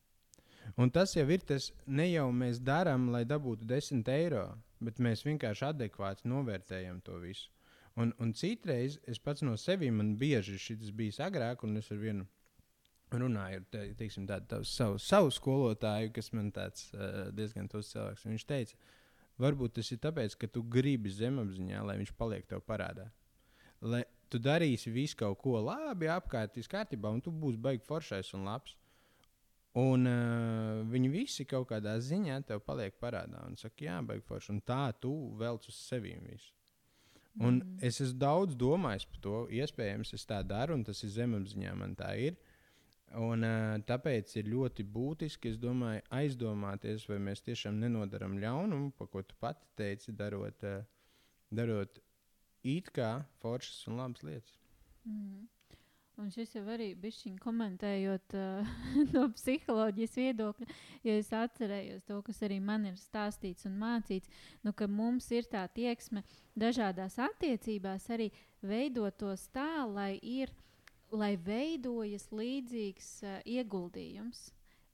Un 0.76 0.90
tas 0.90 1.16
jau 1.16 1.30
ir 1.30 1.40
tas, 1.40 1.72
ne 1.86 2.06
jau 2.12 2.28
mēs 2.32 2.60
darām, 2.60 3.10
lai 3.10 3.24
dabūtu 3.24 3.66
10 3.68 4.08
eiro, 4.08 4.58
bet 4.80 4.98
mēs 4.98 5.24
vienkārši 5.26 5.66
adekvāti 5.68 6.28
novērtējam 6.28 7.00
to 7.02 7.18
visu. 7.18 7.50
Un, 7.96 8.14
un 8.18 8.32
citreiz 8.32 8.98
es 9.06 9.18
pats 9.18 9.42
no 9.42 9.56
sevis, 9.56 9.92
man 9.92 10.14
bieži 10.16 10.58
šis 10.58 10.90
bijis 10.96 11.20
agrāk, 11.20 11.64
un 11.64 11.76
es 11.76 11.90
ar 11.92 11.98
vienu 12.00 12.26
runāju 13.12 13.60
ar 13.60 13.66
te, 13.70 13.82
teiksim, 13.98 14.26
tādu, 14.28 14.48
tādu 14.48 14.68
savu, 14.68 14.98
savu 15.02 15.32
skolotāju, 15.34 16.12
kas 16.16 16.32
man 16.32 16.48
tāds 16.54 16.88
uh, 16.94 17.28
diezgan 17.36 17.68
tos 17.68 17.90
cilvēks. 17.92 18.24
Viņš 18.30 18.46
teica, 18.48 18.78
varbūt 19.42 19.76
tas 19.76 19.92
ir 19.92 20.00
tāpēc, 20.00 20.38
ka 20.40 20.48
tu 20.48 20.62
gribi 20.62 21.12
zemapziņā, 21.12 21.82
lai 21.84 21.98
viņš 22.00 22.14
paliek 22.16 22.48
tev 22.48 22.64
parādā. 22.64 23.10
Lai, 23.84 24.04
tu 24.32 24.40
darīsi 24.40 24.92
visu 24.92 25.18
kaut 25.20 25.40
ko 25.42 25.58
labi, 25.60 26.08
apkārt, 26.08 26.56
viss 26.56 26.70
kārtībā, 26.70 27.10
un 27.12 27.20
tu 27.24 27.32
būsi 27.32 27.60
baigi 27.60 27.84
foršais 27.88 28.32
un 28.38 28.48
labs. 28.48 28.78
Un 29.80 30.04
uh, 30.04 30.80
viņi 30.92 31.08
visi 31.08 31.46
kaut 31.48 31.70
kādā 31.70 31.94
ziņā 32.04 32.42
tev 32.48 32.60
paliek 32.64 32.96
parādā 33.00 33.40
un 33.48 33.56
saka, 33.56 33.86
jā, 33.86 34.00
baigi 34.04 34.26
forši, 34.28 34.50
un 34.52 34.58
tā 34.68 34.82
tu 35.00 35.12
velc 35.40 35.68
uz 35.68 35.78
sevi 35.78 36.12
visu. 36.26 36.52
Un 37.40 37.62
mm. 37.62 37.78
es 37.88 38.02
esmu 38.04 38.20
daudz 38.20 38.56
domājis 38.60 39.06
par 39.08 39.22
to, 39.24 39.36
iespējams, 39.48 40.12
es 40.12 40.28
tā 40.28 40.42
daru, 40.44 40.76
un 40.76 40.84
tas 40.84 41.00
ir 41.06 41.14
zemapziņā, 41.14 41.72
man 41.80 41.96
tā 41.96 42.10
ir. 42.20 42.36
Un, 43.16 43.44
uh, 43.44 43.78
tāpēc 43.88 44.36
ir 44.40 44.52
ļoti 44.52 44.84
būtiski 44.92 45.54
domāju, 45.60 46.04
aizdomāties, 46.20 47.08
vai 47.08 47.18
mēs 47.24 47.44
tiešām 47.48 47.80
nenodaram 47.80 48.36
ļaunumu, 48.40 48.92
pa 48.96 49.08
ko 49.08 49.24
tu 49.24 49.36
pati 49.40 49.68
teici, 49.80 50.12
darot, 50.16 50.68
uh, 50.68 50.84
darot 51.52 52.00
it 52.64 52.92
kā 52.95 53.25
foršas 53.42 53.88
un 53.90 53.99
labas 54.00 54.23
lietas. 54.26 54.57
Mm. 55.04 55.49
Un 56.21 56.28
šis 56.31 56.50
jau 56.54 56.62
arī 56.69 56.90
bija 56.99 57.33
komentējot 57.40 58.35
uh, 58.37 58.73
no 59.14 59.25
psiholoģijas 59.33 60.16
viedokļa, 60.21 60.66
jo 61.09 61.14
es 61.19 61.31
atcerējos 61.35 62.04
to, 62.07 62.19
kas 62.26 62.42
arī 62.47 62.59
man 62.61 62.85
ir 62.90 62.99
stāstīts 63.00 63.66
un 63.66 63.78
mācīts, 63.81 64.28
nu, 64.62 64.75
ka 64.76 64.87
mums 64.87 65.31
ir 65.33 65.49
tā 65.50 65.64
tieksme 65.73 66.23
dažādās 66.54 67.16
attiecībās 67.16 68.11
arī 68.12 68.28
veidot 68.61 69.16
tos 69.19 69.49
tā, 69.57 69.87
lai 69.88 70.19
ir 70.21 70.52
lai 71.12 71.35
veidojas 71.37 72.28
līdzīgs 72.33 73.09
uh, 73.25 73.38
ieguldījums. 73.49 74.50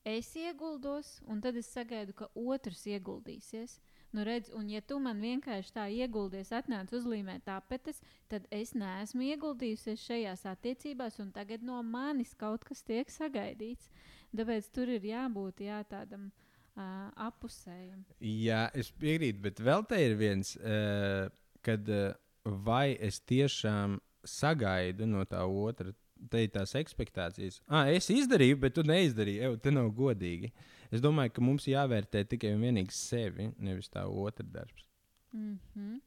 Es 0.09 0.31
ieguldos, 0.39 1.19
un 1.29 1.43
tad 1.45 1.59
es 1.59 1.69
sagaidu, 1.75 2.15
ka 2.17 2.31
otrs 2.39 2.87
ieguldīsies. 2.89 3.77
Nu, 4.17 4.25
redz, 4.25 4.49
un, 4.57 4.71
ja 4.73 4.81
tu 4.81 4.97
man 5.05 5.21
vienkārši 5.21 5.75
tā 5.77 5.85
ieguldies, 5.93 6.49
atnāc 6.57 6.93
uzlīmēt 6.97 7.45
tapetes, 7.45 8.01
tad 8.33 8.47
es 8.55 8.73
neesmu 8.73 9.27
ieguldījusies 9.35 10.01
šajās 10.01 10.47
attiecībās, 10.49 11.19
un 11.21 11.29
tagad 11.35 11.65
no 11.67 11.83
manis 11.85 12.33
kaut 12.39 12.65
kas 12.65 12.81
tiek 12.89 13.13
sagaidīts. 13.13 13.91
Tāpēc 14.37 14.71
tur 14.73 14.89
ir 14.93 15.05
jābūt 15.05 15.61
jā, 15.67 15.83
tādam 15.89 16.31
uh, 16.31 17.11
apusējam. 17.29 18.01
Jā, 18.25 18.67
es 18.73 18.89
piekrītu, 18.97 19.43
bet 19.45 19.61
vēl 19.61 19.85
te 19.89 20.01
ir 20.05 20.17
viens, 20.21 20.55
uh, 20.57 21.29
kad 21.65 21.93
uh, 21.93 22.17
vai 22.49 22.97
es 22.97 23.21
tiešām 23.21 23.99
sagaidu 24.25 25.09
no 25.09 25.25
tā 25.29 25.45
otra. 25.45 25.93
Te 26.29 26.41
ir 26.43 26.51
tās 26.51 26.73
expectācijas. 26.75 27.61
Ah, 27.71 27.87
es 27.95 28.09
izdarīju, 28.11 28.57
bet 28.65 28.75
tu 28.75 28.83
neizdarīji. 28.83 29.45
Ew, 29.47 29.59
te 29.63 29.71
nav 29.71 29.93
godīgi. 29.95 30.51
Es 30.91 31.03
domāju, 31.05 31.35
ka 31.37 31.45
mums 31.45 31.69
jāvērtē 31.69 32.25
tikai 32.25 32.55
un 32.57 32.63
vienīgi 32.65 32.95
sevi, 32.97 33.51
nevis 33.59 33.91
tā 33.93 34.07
otra 34.09 34.47
darbs. 34.47 34.87
Mm 35.33 35.59
-hmm. 35.75 36.01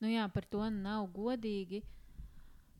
nu, 0.00 0.08
jā, 0.08 0.28
par 0.32 0.44
to 0.44 0.70
nav 0.70 1.06
godīgi. 1.12 1.82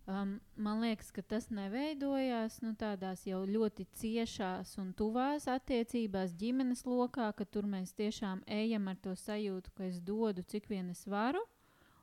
Um, 0.06 0.40
man 0.54 0.80
liekas, 0.80 1.10
ka 1.10 1.22
tas 1.22 1.48
neveidojās 1.50 2.60
nu, 2.62 2.76
tādās 2.78 3.24
jau 3.26 3.40
ļoti 3.46 3.86
ciešās 3.92 4.76
un 4.78 4.92
tuvās 4.94 5.48
attiecībās, 5.50 6.30
ģimenes 6.30 6.84
lokā, 6.86 7.32
ka 7.34 7.44
tur 7.44 7.66
mēs 7.66 7.90
tiešām 7.90 8.44
ejam 8.46 8.86
ar 8.88 8.96
to 9.02 9.16
sajūtu, 9.18 9.70
ka 9.74 9.84
es 9.84 9.98
dodu, 10.00 10.42
cik 10.42 10.68
vien 10.68 10.90
es 10.90 11.06
varu, 11.06 11.42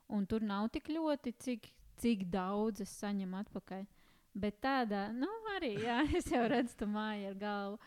un 0.09 0.25
tur 0.27 0.41
nav 0.41 0.67
tik 0.69 0.89
ļoti, 0.89 1.33
cik, 1.39 1.71
cik 1.95 2.25
daudz 2.27 2.81
es 2.81 2.89
saņemu 2.99 3.37
atpakaļ. 3.37 3.85
Bet 4.35 4.59
tādā, 4.59 5.05
nu, 5.15 5.29
arī, 5.55 5.77
jā, 5.85 6.01
es 6.19 6.27
jau 6.33 6.43
redzu, 6.51 6.75
tu 6.81 6.89
māji 6.91 7.29
ar 7.29 7.39
galvu. 7.39 7.79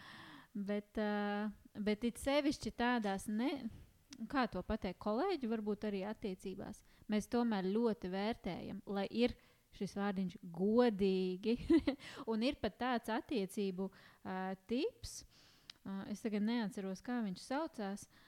Bet, 0.57 0.97
uh, 0.97 1.51
bet 1.85 2.05
it 2.09 2.21
sevišķi 2.23 2.73
tādās, 2.79 3.27
ne, 3.29 3.51
kā 4.33 4.47
to 4.49 4.63
pateikt, 4.65 5.01
kolēģi, 5.05 5.51
varbūt 5.53 5.85
arī 5.91 6.01
attiecībās, 6.09 6.81
mēs 7.13 7.29
tomēr 7.29 7.69
ļoti 7.69 8.11
vērtējam, 8.13 8.81
lai 8.89 9.05
ir 9.13 9.37
šis 9.77 9.93
vārdiņš 9.99 10.39
godīgi. 10.57 11.59
un 12.33 12.47
ir 12.47 12.57
pat 12.63 12.79
tāds 12.81 13.13
attiecību 13.13 13.91
uh, 13.91 14.55
tips, 14.71 15.19
uh, 15.85 16.07
es 16.13 16.25
tagad 16.25 16.47
neatceros, 16.49 17.05
kā 17.05 17.21
viņš 17.27 17.45
saucās. 17.45 18.07
Uh, 18.09 18.26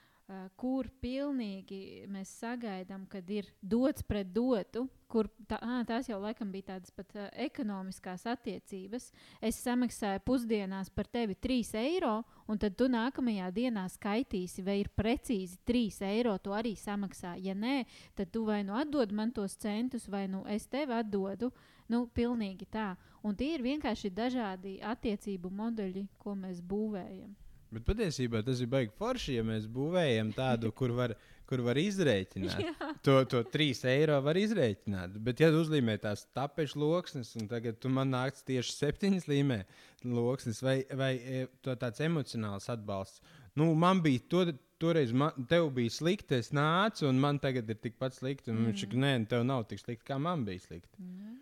kur 0.59 0.85
pilnīgi 1.01 2.05
mēs 2.11 2.31
sagaidām, 2.41 3.07
kad 3.09 3.29
ir 3.33 3.47
dots 3.61 4.03
pret 4.05 4.29
dotu, 4.33 4.83
kur 5.09 5.25
tā, 5.49 5.57
à, 5.57 5.79
tās 5.89 6.05
jau 6.09 6.19
laikam 6.21 6.51
bija 6.53 6.75
tādas 6.75 6.93
pat 6.93 7.15
uh, 7.17 7.25
ekonomiskās 7.47 8.27
attiecības. 8.29 9.07
Es 9.41 9.57
samaksāju 9.63 10.21
pusdienās 10.27 10.91
par 10.93 11.09
tevi 11.09 11.33
3 11.33 11.73
eiro, 11.81 12.19
un 12.45 12.61
tad 12.61 12.77
tu 12.77 12.85
nākamajā 12.91 13.49
dienā 13.55 13.87
skaitīsi, 13.89 14.63
vai 14.65 14.79
ir 14.83 14.91
precīzi 14.93 15.57
3 15.65 16.05
eiro. 16.11 16.37
To 16.45 16.53
arī 16.53 16.75
samaksā. 16.77 17.33
Ja 17.41 17.57
nē, 17.57 17.81
tad 18.13 18.29
tu 18.35 18.45
vai 18.45 18.61
nu 18.67 18.77
atdod 18.77 19.15
man 19.15 19.33
tos 19.33 19.57
centus, 19.57 20.05
vai 20.07 20.27
nu 20.29 20.45
es 20.45 20.69
tev 20.69 20.93
atdodu. 20.93 21.49
Nu, 21.89 22.05
pilnīgi 22.13 22.69
tā. 22.69 22.91
Un 23.25 23.33
tie 23.33 23.55
ir 23.55 23.65
vienkārši 23.65 24.13
dažādi 24.13 24.77
attiecību 24.85 25.49
modeļi, 25.49 26.05
ko 26.21 26.37
mēs 26.37 26.61
būvējam. 26.61 27.33
Bet 27.69 27.85
patiesībā 27.85 28.41
tas 28.45 28.61
ir 28.63 28.69
baigi 28.71 28.93
forši, 28.97 29.35
ja 29.37 29.43
mēs 29.45 29.67
būvējam 29.69 30.31
tādu, 30.33 30.71
kur 30.73 30.93
var, 30.97 31.13
kur 31.49 31.61
var 31.65 31.77
izrēķināt. 31.77 32.63
to, 33.05 33.17
to 33.29 33.43
3 33.53 33.83
eiro 33.91 34.17
var 34.25 34.39
izrēķināt. 34.41 35.19
Bet, 35.25 35.43
ja 35.43 35.51
uzlīmē 35.53 35.99
tās 36.01 36.25
tapešu 36.33 36.81
loksnes, 36.81 37.35
un 37.37 37.49
tagad 37.51 37.77
tu 37.81 37.91
man 37.93 38.09
nāc 38.15 38.41
tieši 38.47 38.73
7 38.73 39.21
līmē 39.29 39.59
loksnes, 40.07 40.63
vai, 40.65 40.79
vai 40.97 41.11
e, 41.19 41.45
tāds 41.69 42.01
emocionāls 42.05 42.71
atbalsts, 42.73 43.21
nu, 43.59 43.71
man 43.77 44.03
bija 44.05 44.25
to. 44.31 44.49
Toreiz 44.79 45.09
man, 45.11 45.43
tev 45.51 45.65
bija 45.75 45.91
slikti, 45.91 46.37
es 46.39 46.53
nācu, 46.55 47.03
un 47.09 47.17
man 47.19 47.35
tagad 47.43 47.67
ir 47.67 47.75
tikpat 47.83 48.13
slikti. 48.15 48.53
Mm. 48.53 48.69
Viņš 48.69 48.83
saka, 48.85 48.99
nē, 49.03 49.09
tev 49.27 49.41
nav 49.43 49.65
tik 49.67 49.81
slikti, 49.81 50.05
kā 50.07 50.15
man 50.23 50.45
bija 50.47 50.63
slikti. 50.63 50.93
Mm. 51.03 51.33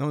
Nu, 0.00 0.06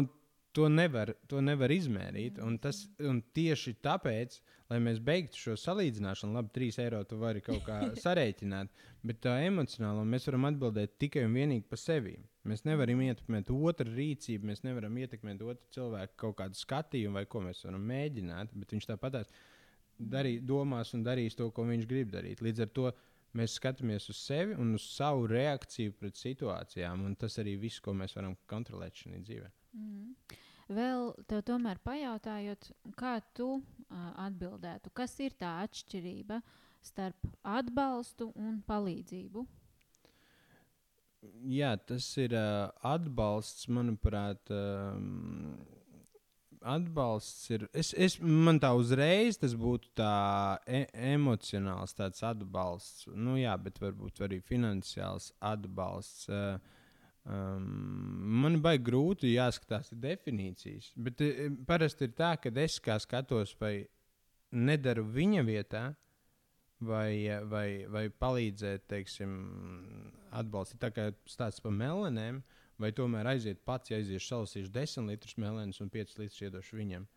to 0.55 0.67
nevar, 0.71 1.11
to 1.27 1.41
nevar 1.43 1.71
izmērīt. 1.73 2.39
Un, 2.43 2.55
tas, 2.63 2.85
un 3.03 3.19
tieši 3.35 3.75
tāpēc, 3.83 4.37
lai 4.71 4.79
mēs 4.83 5.01
beigtu 5.03 5.39
šo 5.39 5.55
salīdzināšanu, 5.59 6.37
labi, 6.37 6.53
3 6.55 6.79
eiro 6.85 7.01
tu 7.09 7.19
vari 7.21 7.43
kaut 7.45 7.65
kā 7.67 7.81
sarēķināt, 8.05 8.71
bet 9.05 9.19
tā 9.25 9.35
emocionāli 9.47 10.05
mēs 10.13 10.29
varam 10.29 10.47
atbildēt 10.51 10.95
tikai 11.01 11.25
un 11.27 11.35
vienīgi 11.35 11.67
par 11.69 11.81
sevi. 11.81 12.15
Mēs 12.47 12.63
nevaram 12.67 13.01
ietekmēt 13.07 13.51
otru 13.51 13.91
rīcību, 13.97 14.51
mēs 14.51 14.63
nevaram 14.65 14.95
ietekmēt 15.01 15.43
otru 15.43 15.75
cilvēku 15.75 16.19
kaut 16.23 16.39
kādu 16.43 16.61
skatījumu 16.61 17.19
vai 17.19 17.25
ko 17.29 17.43
mēs 17.43 17.65
varam 17.67 17.83
mēģināt, 17.91 18.55
bet 18.55 18.75
viņš 18.75 18.89
tāpat 18.93 19.19
darī, 19.99 20.37
domās 20.39 20.93
un 20.95 21.03
darīs 21.03 21.35
to, 21.35 21.49
ko 21.51 21.67
viņš 21.67 21.89
grib 21.89 22.15
darīt. 22.15 22.43
Līdz 22.45 22.65
ar 22.67 22.71
to 22.79 22.87
mēs 23.35 23.57
skatāmies 23.59 24.07
uz 24.13 24.23
sevi 24.23 24.55
un 24.61 24.77
uz 24.77 24.87
savu 24.93 25.27
reakciju 25.27 25.97
pret 25.99 26.15
situācijām, 26.21 27.03
un 27.09 27.19
tas 27.19 27.35
arī 27.43 27.57
viss, 27.59 27.83
ko 27.83 27.97
mēs 27.97 28.15
varam 28.15 28.37
kontrolēt 28.47 29.03
šajā 29.03 29.21
dzīvē. 29.25 29.51
Mm. 29.75 30.15
Vēl 30.75 31.11
tev 31.29 31.43
tomēr 31.45 31.77
pajautājot, 31.85 32.71
kā 32.97 33.19
tu 33.37 33.59
uh, 33.59 34.05
atbildētu, 34.25 34.89
kas 34.97 35.13
ir 35.21 35.35
tā 35.37 35.51
atšķirība 35.65 36.39
starp 36.85 37.27
atbalstu 37.45 38.31
un 38.33 38.57
palīdzību? 38.65 39.45
Jā, 41.49 41.75
tas 41.77 42.07
ir 42.21 42.33
uh, 42.37 42.69
atbalsts, 42.85 43.67
manuprāt. 43.73 44.41
Um, 44.53 45.57
atbalsts 46.65 47.49
ir. 47.53 47.67
Es, 47.73 47.91
es, 47.93 48.17
man 48.21 48.59
tā 48.61 48.71
uzreiz 48.77 49.37
tas 49.41 49.53
būtu 49.57 49.91
tā 49.97 50.57
e 50.65 50.85
emocionāls 51.13 51.93
atbalsts. 52.25 53.05
Nu, 53.13 53.37
jā, 53.37 53.53
bet 53.61 53.77
varbūt 53.81 54.23
arī 54.25 54.41
finansiāls 54.45 55.31
atbalsts. 55.45 56.29
Uh, 56.29 56.57
Um, 57.25 57.65
man 58.43 58.59
baigi 58.61 58.83
grūti 58.85 59.31
jāskatās 59.33 59.89
definīcijas, 59.97 60.91
bet 61.07 61.23
uh, 61.25 61.47
parasti 61.65 62.05
ir 62.05 62.11
tā, 62.13 62.35
ka 62.37 62.51
es 62.61 62.77
kā 62.83 62.99
skatos, 63.01 63.55
vai 63.57 63.87
nedaru 64.53 65.07
viņa 65.09 65.45
vietā, 65.47 65.87
vai, 66.85 67.25
e, 67.25 67.39
vai, 67.49 67.67
vai 67.89 68.05
palīdzēt, 68.09 68.85
teiksim, 68.91 69.33
atbalstīt. 70.35 70.79
Tā 70.83 70.91
kā 70.93 71.09
stāsts 71.29 71.63
par 71.63 71.73
melenēm, 71.75 72.41
vai 72.81 72.91
tomēr 72.95 73.31
aiziet 73.33 73.63
pats, 73.65 73.91
ja 73.91 73.99
aiziešu 73.99 74.27
salasīšu 74.31 74.73
10 74.75 75.09
litrus 75.09 75.37
melenes 75.41 75.81
un 75.81 75.89
5 75.89 76.17
litrus 76.21 76.41
iedošu 76.45 76.79
viņam. 76.79 77.07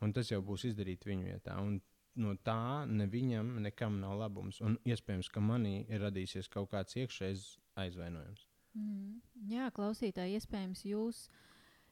Un 0.00 0.14
tas 0.16 0.30
jau 0.30 0.40
būs 0.44 0.64
izdarīt 0.70 1.04
viņa 1.04 1.26
vietā. 1.26 1.58
Un 1.60 1.80
no 2.20 2.34
tā 2.46 2.86
ne 2.88 3.06
viņam 3.10 3.58
nekam 3.66 4.00
nav 4.00 4.16
labums. 4.22 4.60
Un 4.64 4.78
iespējams, 4.88 5.28
ka 5.28 5.42
manī 5.44 5.82
ir 5.88 6.00
radīsies 6.06 6.48
kaut 6.48 6.70
kāds 6.72 6.96
iekšējs 6.96 7.50
aizvainojums. 7.84 8.46
Mm. 8.78 9.18
Jā, 9.50 9.68
klausītāji, 9.74 10.38
iespējams, 10.38 10.84
jūs, 10.86 11.24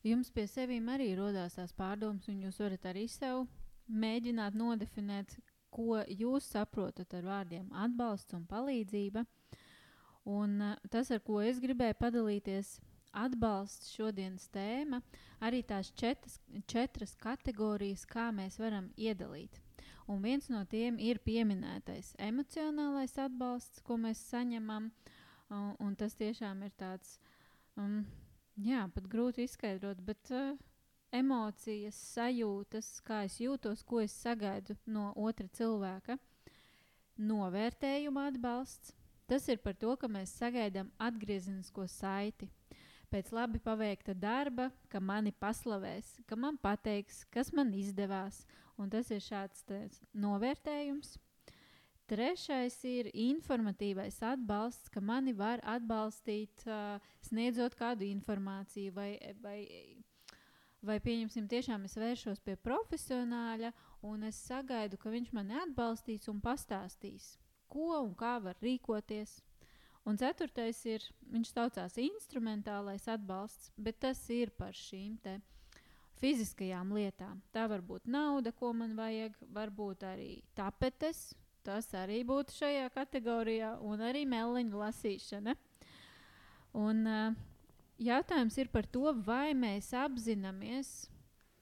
jums 0.07 0.31
pie 0.31 0.47
sevis 0.47 0.91
arī 0.93 1.11
rodās 1.19 1.59
tās 1.59 1.73
pārdomas, 1.75 2.29
un 2.31 2.45
jūs 2.45 2.61
varat 2.63 2.87
arī 2.87 3.09
sev 3.11 3.47
mēģināt 3.89 4.55
nodefinēt, 4.55 5.39
ko 5.75 5.99
jūs 6.07 6.47
saprotat 6.55 7.13
ar 7.19 7.27
vārdiem 7.27 7.67
atbalsts 7.75 8.37
un 8.37 8.47
palīdzība. 8.49 9.25
Un 10.29 10.61
uh, 10.63 10.77
tas, 10.93 11.11
ar 11.11 11.21
ko 11.25 11.41
es 11.43 11.59
gribēju 11.61 11.97
padalīties, 11.99 12.79
atbalsts 13.17 13.95
šodienas 13.97 14.47
tēma, 14.53 15.01
arī 15.41 15.63
tās 15.67 15.91
četras, 15.97 16.39
četras 16.69 17.17
kategorijas, 17.19 18.05
kā 18.07 18.29
mēs 18.33 18.59
varam 18.61 18.91
iedalīt. 18.97 19.59
Un 20.09 20.23
viens 20.25 20.49
no 20.53 20.63
tiem 20.69 20.99
ir 21.01 21.21
pieminētais 21.25 22.15
emocionālais 22.23 23.17
atbalsts, 23.21 23.81
ko 23.85 23.97
mēs 24.01 24.21
saņemam, 24.31 24.89
uh, 24.93 25.18
Un, 25.49 25.75
un 25.81 25.95
tas 25.97 26.17
tiešām 26.19 26.61
ir 26.67 26.73
tāds, 26.77 27.17
um, 27.81 28.03
jā, 28.61 28.83
pat 28.93 29.07
grūti 29.09 29.47
izskaidrot, 29.49 30.01
bet 30.05 30.33
uh, 30.35 30.59
emocijas, 31.15 31.97
sajūtas, 32.15 32.99
kā 33.07 33.23
es 33.29 33.39
jūtos, 33.41 33.85
ko 33.85 34.03
es 34.05 34.13
sagaidu 34.13 34.77
no 34.87 35.13
otra 35.17 35.49
cilvēka. 35.57 36.19
Novērtējuma 37.19 38.29
atbalsts. 38.33 38.95
Tas 39.29 39.45
ir 39.53 39.59
par 39.61 39.75
to, 39.77 39.93
ka 40.01 40.09
mēs 40.09 40.31
sagaidām 40.39 40.89
atgriezenisko 41.05 41.85
saiti. 41.91 42.49
Pēc 43.09 43.31
labi 43.33 43.61
paveikta 43.61 44.15
darba, 44.17 44.69
ka 44.93 45.01
mani 45.01 45.33
paslavēs, 45.33 46.15
ka 46.29 46.37
man 46.37 46.57
pateiks, 46.61 47.23
kas 47.33 47.53
man 47.57 47.73
izdevās. 47.77 48.43
Un 48.79 48.93
tas 48.93 49.11
ir 49.11 49.21
šāds 49.25 49.65
novērtējums. 50.13 51.17
Trešais 52.09 52.77
ir 52.89 53.11
informatīvais 53.13 54.23
atbalsts, 54.25 54.89
ka 54.89 55.03
mani 55.05 55.35
var 55.37 55.61
atbalstīt, 55.69 56.63
uh, 56.65 56.97
sniedzot 57.27 57.75
kādu 57.77 58.07
informāciju, 58.09 58.95
vai, 58.97 59.11
vai, 59.43 59.59
vai 60.81 60.97
pieņemsim, 61.05 61.51
tiešām 61.51 61.85
es 61.85 61.99
vēršos 62.01 62.41
pie 62.47 62.55
profesionāļa, 62.65 63.75
un 64.09 64.25
es 64.31 64.39
sagaidu, 64.49 64.97
ka 64.97 65.13
viņš 65.13 65.35
mani 65.37 65.59
atbalstīs 65.67 66.31
un 66.33 66.41
pastāstīs, 66.41 67.35
ko 67.69 67.91
un 68.01 68.15
kā 68.17 68.39
var 68.41 68.57
rīkoties. 68.65 69.43
Un 70.09 70.17
ceturtais 70.17 70.79
ir, 70.89 71.05
viņš 71.29 71.51
saucās 71.53 71.99
instrumentālais 72.01 73.05
atbalsts, 73.13 73.69
bet 73.77 73.99
tas 74.01 74.23
ir 74.33 74.55
par 74.57 74.73
šīm 74.73 75.19
te 75.21 75.35
fiziskajām 76.23 76.95
lietām. 76.97 77.43
Tā 77.53 77.67
var 77.69 77.85
būt 77.85 78.09
nauda, 78.09 78.55
ko 78.57 78.73
man 78.73 78.97
vajag, 78.97 79.37
varbūt 79.53 80.09
arī 80.09 80.31
tapetes. 80.57 81.35
Tas 81.69 81.91
arī 81.93 82.23
būtu 82.25 82.55
šajā 82.57 82.87
kategorijā, 82.95 83.75
un 83.85 84.01
arī 84.01 84.23
meliņu 84.25 84.79
lasīšana. 84.81 85.53
Un, 86.81 87.03
uh, 87.05 87.35
jautājums 88.01 88.57
ir 88.57 88.71
par 88.73 88.89
to, 88.89 89.11
vai 89.27 89.53
mēs 89.53 89.91
apzināmies, 89.97 90.93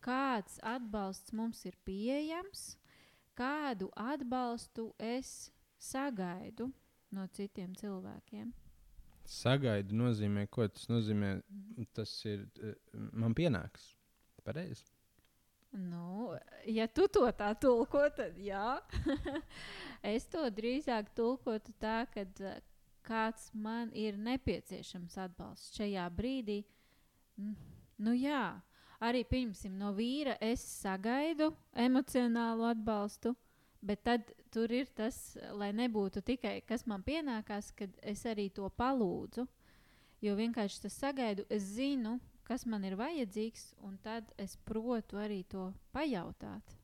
kāds 0.04 0.60
atbalsts 0.62 1.34
mums 1.34 1.64
ir 1.66 1.74
pieejams, 1.88 2.76
kādu 3.34 3.90
atbalstu 3.98 4.92
es 5.02 5.50
sagaidu 5.82 6.70
no 7.10 7.26
citiem 7.34 7.74
cilvēkiem. 7.74 8.52
Sagaidu 9.26 9.96
nozīmē, 9.98 10.46
ko 10.46 10.68
tas 10.70 10.86
nozīmē. 10.86 11.40
Tas 11.98 12.12
ir 12.30 12.46
eh, 12.62 12.76
man 13.10 13.34
pienāks. 13.34 13.96
Pareizi. 14.46 14.86
Nu, 15.76 16.32
ja 16.64 16.86
tu 16.88 17.04
to 17.12 17.26
tā 17.36 17.50
tulko, 17.60 18.00
tad 18.16 18.38
jā. 18.40 18.78
es 20.14 20.24
to 20.32 20.46
drīzāk 20.48 21.10
tulkotu 21.16 21.74
tā, 21.76 22.06
ka 22.14 22.24
eh, 22.24 22.62
kāds 23.04 23.50
man 23.52 23.90
ir 23.92 24.16
nepieciešams 24.16 25.18
atbalsts 25.26 25.76
šajā 25.76 26.06
brīdī. 26.16 26.62
Nu, 27.36 28.14
jā, 28.16 28.56
arī 29.04 29.20
pirmsim 29.28 29.76
no 29.76 29.92
vīra 29.92 30.38
es 30.40 30.64
sagaidu 30.80 31.50
emocionālu 31.76 32.70
atbalstu. 32.70 33.34
Bet 33.84 34.00
tad 34.08 34.32
tur 34.50 34.72
ir 34.72 34.88
tas, 34.96 35.36
lai 35.52 35.68
nebūtu 35.76 36.24
tikai 36.24 36.62
kas 36.66 36.86
man 36.88 37.04
pienākās, 37.04 37.68
kad 37.76 37.92
es 38.00 38.24
arī 38.24 38.48
to 38.48 38.70
palūdzu. 38.80 39.44
Jo 40.24 40.32
vienkārši 40.40 40.86
tas 40.86 40.96
sagaidu, 41.04 41.44
es 41.52 41.68
zinu, 41.76 42.16
kas 42.46 42.66
man 42.66 42.84
ir 42.86 42.96
vajadzīgs, 42.98 43.74
un 43.86 43.98
tad 44.02 44.32
es 44.40 44.56
protu 44.68 45.20
arī 45.20 45.42
to 45.50 45.70
pajautāt. 45.94 46.76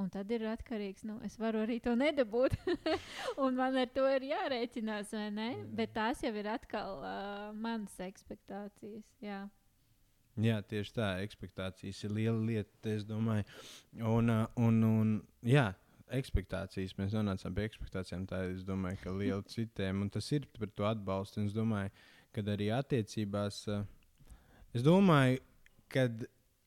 Un 0.00 0.08
tad 0.08 0.30
ir 0.32 0.46
atkarīgs, 0.48 1.04
nu, 1.04 1.18
es 1.26 1.36
varu 1.38 1.62
arī 1.66 1.76
to 1.84 1.92
nedabūt. 1.98 2.56
un 3.44 3.58
man 3.58 3.76
ar 3.76 3.90
to 3.92 4.06
ir 4.08 4.24
jārēķinās, 4.30 5.12
vai 5.12 5.26
ne? 5.30 5.48
Mm. 5.58 5.74
Bet 5.78 5.92
tās 5.98 6.22
jau 6.24 6.32
ir 6.32 6.48
atkal 6.48 7.02
uh, 7.04 7.50
manas 7.52 7.98
expectācijas. 8.00 9.04
Jā. 9.20 9.42
Jā, 10.40 10.62
tieši 10.64 10.96
tā. 10.96 11.10
Expectācijas 11.26 12.00
ir 12.06 12.16
liela 12.16 12.40
lieta, 12.40 12.88
es 12.88 13.04
domāju. 13.04 13.44
Un, 14.00 14.32
un, 14.56 14.82
un 14.88 15.12
jā, 15.44 15.68
expectācijas. 16.16 16.96
Mēs 16.98 17.14
nonācām 17.16 17.54
pie 17.56 17.66
expectācijām. 17.68 18.26
Tā 18.30 18.44
es 18.50 18.64
domāju, 18.66 19.00
ka 19.02 19.14
liela 19.16 19.44
citiem, 19.48 20.04
un 20.04 20.12
tas 20.12 20.28
ir 20.32 20.48
par 20.58 20.72
to 20.76 20.88
atbalstu. 20.88 21.44
Es 21.46 21.56
domāju, 21.56 21.92
ka 22.32 22.44
arī 22.54 22.70
attiecībās, 22.74 23.66
eh, 23.68 23.84
es 24.72 24.84
domāju, 24.84 25.40
ka 25.92 26.06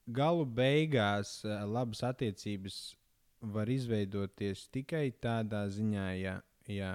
galu 0.05 0.45
beigās 0.45 1.39
eh, 1.45 1.63
labas 1.65 2.03
attiecības 2.05 2.79
var 3.55 3.69
izveidoties 3.69 4.67
tikai 4.74 5.09
tādā 5.21 5.65
ziņā, 5.69 6.05
ja, 6.17 6.39
ja, 6.71 6.91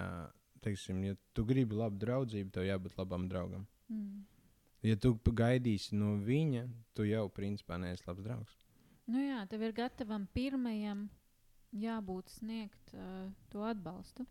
teiksim, 0.65 1.03
ja 1.05 1.19
tu 1.35 1.45
gribi 1.47 1.79
labu 1.79 2.01
draudzību, 2.03 2.51
tev 2.55 2.67
jābūt 2.67 2.99
labam 2.99 3.29
draugam. 3.31 3.67
Mm. 3.91 4.25
Ja 4.87 4.97
tu 4.97 5.15
gaidīsi 5.25 5.97
no 5.99 6.15
viņa, 6.25 6.65
tu 6.97 7.05
jau 7.05 7.27
principā 7.35 7.79
neesi 7.79 8.07
labs 8.07 8.25
draugs. 8.25 8.57
Nu 9.11 9.21
jā, 9.21 9.43
tev 9.51 9.67
ir 9.67 9.75
gatavam 9.77 10.27
pirmajam 10.35 11.09
jābūt 11.77 12.31
sniegt 12.33 12.95
uh, 12.95 13.29
to 13.53 13.63
atbalstu. 13.67 14.27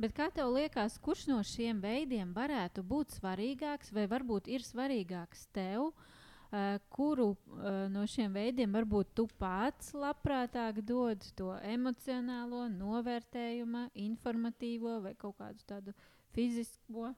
Bet 0.00 0.14
kā 0.16 0.28
tev 0.34 0.52
liekas, 0.54 0.98
kurš 1.02 1.26
no 1.30 1.38
šiem 1.46 1.80
veidiem 1.82 2.32
varētu 2.34 2.84
būt 2.86 3.16
svarīgāks, 3.18 3.92
vai 3.94 4.06
varbūt 4.10 4.48
ir 4.50 4.64
svarīgāks 4.66 5.46
tev, 5.54 5.90
uh, 5.92 6.78
kuru 6.92 7.32
uh, 7.32 7.84
no 7.92 8.06
šiem 8.08 8.32
veidiem 8.34 8.72
varbūt 8.72 9.12
tu 9.18 9.26
pats 9.40 9.92
labprātāk 9.94 10.80
dod 10.86 11.24
to 11.38 11.52
emocionālo, 11.74 12.64
novērtējumu, 12.72 13.88
informatīvo 14.08 15.00
vai 15.04 15.14
kaut 15.18 15.36
kādu 15.42 15.68
tādu 15.68 15.96
fizisko? 16.32 17.12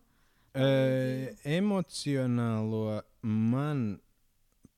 Uh, 0.55 1.31
emocionālo 1.43 3.01
man 3.23 3.97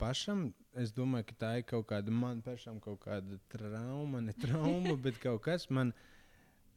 pašam 0.00 0.50
es 0.76 0.92
domāju, 0.92 1.30
ka 1.30 1.38
tā 1.40 1.50
ir 1.60 1.66
kaut 1.68 1.88
kāda 1.90 2.12
man 2.12 2.42
pašam, 2.44 2.78
kaut 2.82 3.00
kāda 3.04 3.38
trauma, 3.52 4.20
ne 4.24 4.34
trauma, 4.36 4.96
bet 5.06 5.20
kaut 5.22 5.42
kas 5.46 5.68
man. 5.70 5.94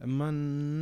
Man, 0.08 0.36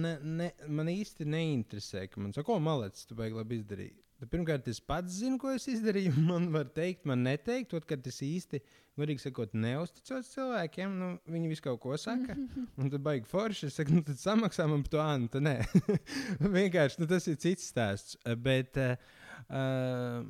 ne, 0.03 0.17
ne, 0.21 0.51
man 0.69 0.89
īsti 0.91 1.25
neinteresē, 1.25 2.03
ka 2.11 2.21
man 2.21 2.35
saka, 2.35 2.51
ko 2.51 2.59
malets, 2.61 3.07
tu 3.09 3.17
baigi 3.17 3.39
labi 3.39 3.57
izdarīji. 3.57 3.95
Bet 4.17 4.31
pirmkārt, 4.33 4.65
es 4.69 4.79
pats 4.81 5.19
zinu, 5.19 5.37
ko 5.41 5.51
es 5.53 5.67
izdarīju. 5.69 6.09
Man 6.25 6.47
var 6.53 6.71
teikt, 6.73 7.03
man 7.05 7.21
neteikt. 7.21 7.75
Otrkārt, 7.77 8.07
es 8.09 8.17
īsti, 8.25 8.63
godīgi 8.97 9.21
sakot, 9.21 9.53
neusticos 9.53 10.31
cilvēkiem. 10.31 10.95
Nu, 10.97 11.09
viņi 11.29 11.51
visu 11.51 11.65
kaut 11.67 11.77
ko 11.83 11.93
saka. 12.01 12.33
Un 12.81 12.89
tad 12.89 13.03
baigi 13.05 13.29
forši. 13.29 13.69
Es 13.69 13.77
saku, 13.77 13.93
nu, 13.93 14.01
tad 14.07 14.17
samaksā 14.17 14.65
man 14.69 14.81
par 14.87 14.95
to 14.95 15.03
ānu. 15.03 15.43
Nē, 15.45 15.55
vienkārši 16.57 17.03
nu, 17.03 17.09
tas 17.13 17.29
ir 17.29 17.37
cits 17.43 17.69
stāsts. 17.69 18.17
Bet, 18.41 18.81
uh, 18.81 20.25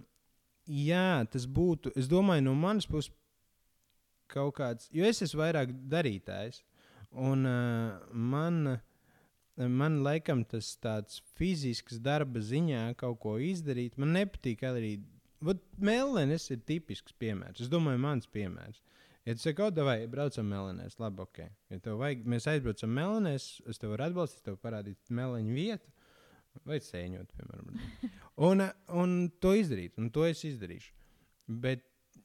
jā, 0.68 1.08
tas 1.32 1.48
būtu, 1.48 1.96
es 1.96 2.12
domāju, 2.12 2.44
no 2.50 2.58
manas 2.60 2.88
puses 2.92 3.14
kaut 4.28 4.58
kāds, 4.58 4.92
jo 4.92 5.08
es 5.08 5.24
esmu 5.24 5.46
vairāk 5.46 5.72
darītājs. 5.88 6.60
Un 7.16 7.46
uh, 7.48 8.00
man, 8.12 8.80
man 9.56 10.02
laikam 10.06 10.44
tas 10.46 10.74
tāds 10.84 11.22
fizisks 11.38 12.02
darba 12.04 12.42
ziņā 12.44 12.90
kaut 13.00 13.22
ko 13.24 13.38
izdarīt, 13.42 13.98
man 13.98 14.16
nepatīk 14.18 14.66
arī. 14.68 14.98
Melnēs 15.78 16.50
ir 16.50 16.64
tipisks 16.66 17.14
piemērs. 17.22 17.62
Es 17.62 17.70
domāju, 17.70 18.02
mans 18.02 18.26
piemērs. 18.34 18.82
Ja 19.28 19.36
tu 19.36 19.44
saki, 19.44 19.62
oh, 19.62 19.84
vai 19.86 20.08
braucam 20.10 20.48
melnēs, 20.48 20.96
labi, 21.04 21.22
ok. 21.26 21.40
Ja 21.70 21.78
tev 21.84 22.00
vajag, 22.00 22.24
mēs 22.32 22.48
aizbraucam 22.48 22.94
melnēs, 22.96 23.48
es 23.68 23.78
tev 23.82 23.92
varu 23.92 24.06
atbalstīt, 24.08 24.46
tev 24.46 24.56
parādīt 24.64 25.12
meleņu 25.14 25.54
vietu 25.54 25.92
vai 26.66 26.80
sēņot, 26.82 27.34
piemēram. 27.36 27.74
Un, 28.48 28.64
un 29.02 29.16
to 29.44 29.54
izdarīt, 29.58 29.98
un 30.02 30.10
to 30.14 30.26
es 30.28 30.44
izdarīšu. 30.48 30.94
Bet, 31.64 31.84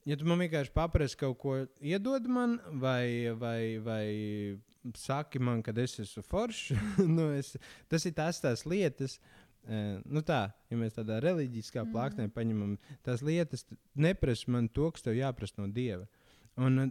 ja 0.09 0.16
tu 0.18 0.29
man 0.29 0.40
vienkārši 0.42 0.75
paprasti 0.77 1.21
kaut 1.21 1.38
ko 1.42 1.57
iedod 1.81 2.29
man, 2.31 2.59
vai, 2.83 3.33
vai, 3.38 3.79
vai 3.83 4.07
saki 4.99 5.40
man, 5.42 5.62
ka 5.62 5.75
es 5.83 5.99
esmu 6.03 6.25
foršs, 6.27 6.73
nu 7.16 7.31
es, 7.37 7.55
tas 7.90 8.07
ir 8.09 8.16
tās, 8.18 8.40
tās 8.42 8.66
lietas. 8.68 9.18
Uh, 9.62 10.01
nu 10.11 10.25
tā, 10.27 10.49
ja 10.73 10.77
mēs 10.79 10.97
tādā 10.97 11.21
reliģiskā 11.23 11.85
mm. 11.85 11.92
plāksnē 11.95 12.27
paņemam 12.35 12.75
tās 13.07 13.23
lietas, 13.23 13.62
neprasa 13.95 14.51
man 14.51 14.66
to, 14.75 14.88
kas 14.90 15.05
tev 15.07 15.14
jāprasa 15.14 15.61
no 15.61 15.68
dieva. 15.71 16.09
Un 16.59 16.90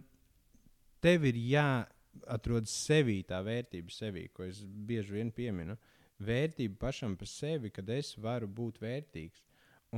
tev 1.04 1.26
ir 1.28 1.36
jāatrod 1.36 2.70
sevī 2.70 3.20
tā 3.28 3.42
vērtība, 3.44 3.92
sevī, 3.92 4.28
ko 4.32 4.46
es 4.48 4.62
bieži 4.64 5.18
vien 5.18 5.34
pieminu. 5.34 5.76
Vērtība 6.22 6.78
pašam 6.86 7.18
par 7.18 7.28
sevi, 7.28 7.72
kad 7.74 7.88
es 7.90 8.14
varu 8.16 8.48
būt 8.48 8.80
vērtīgs. 8.80 9.44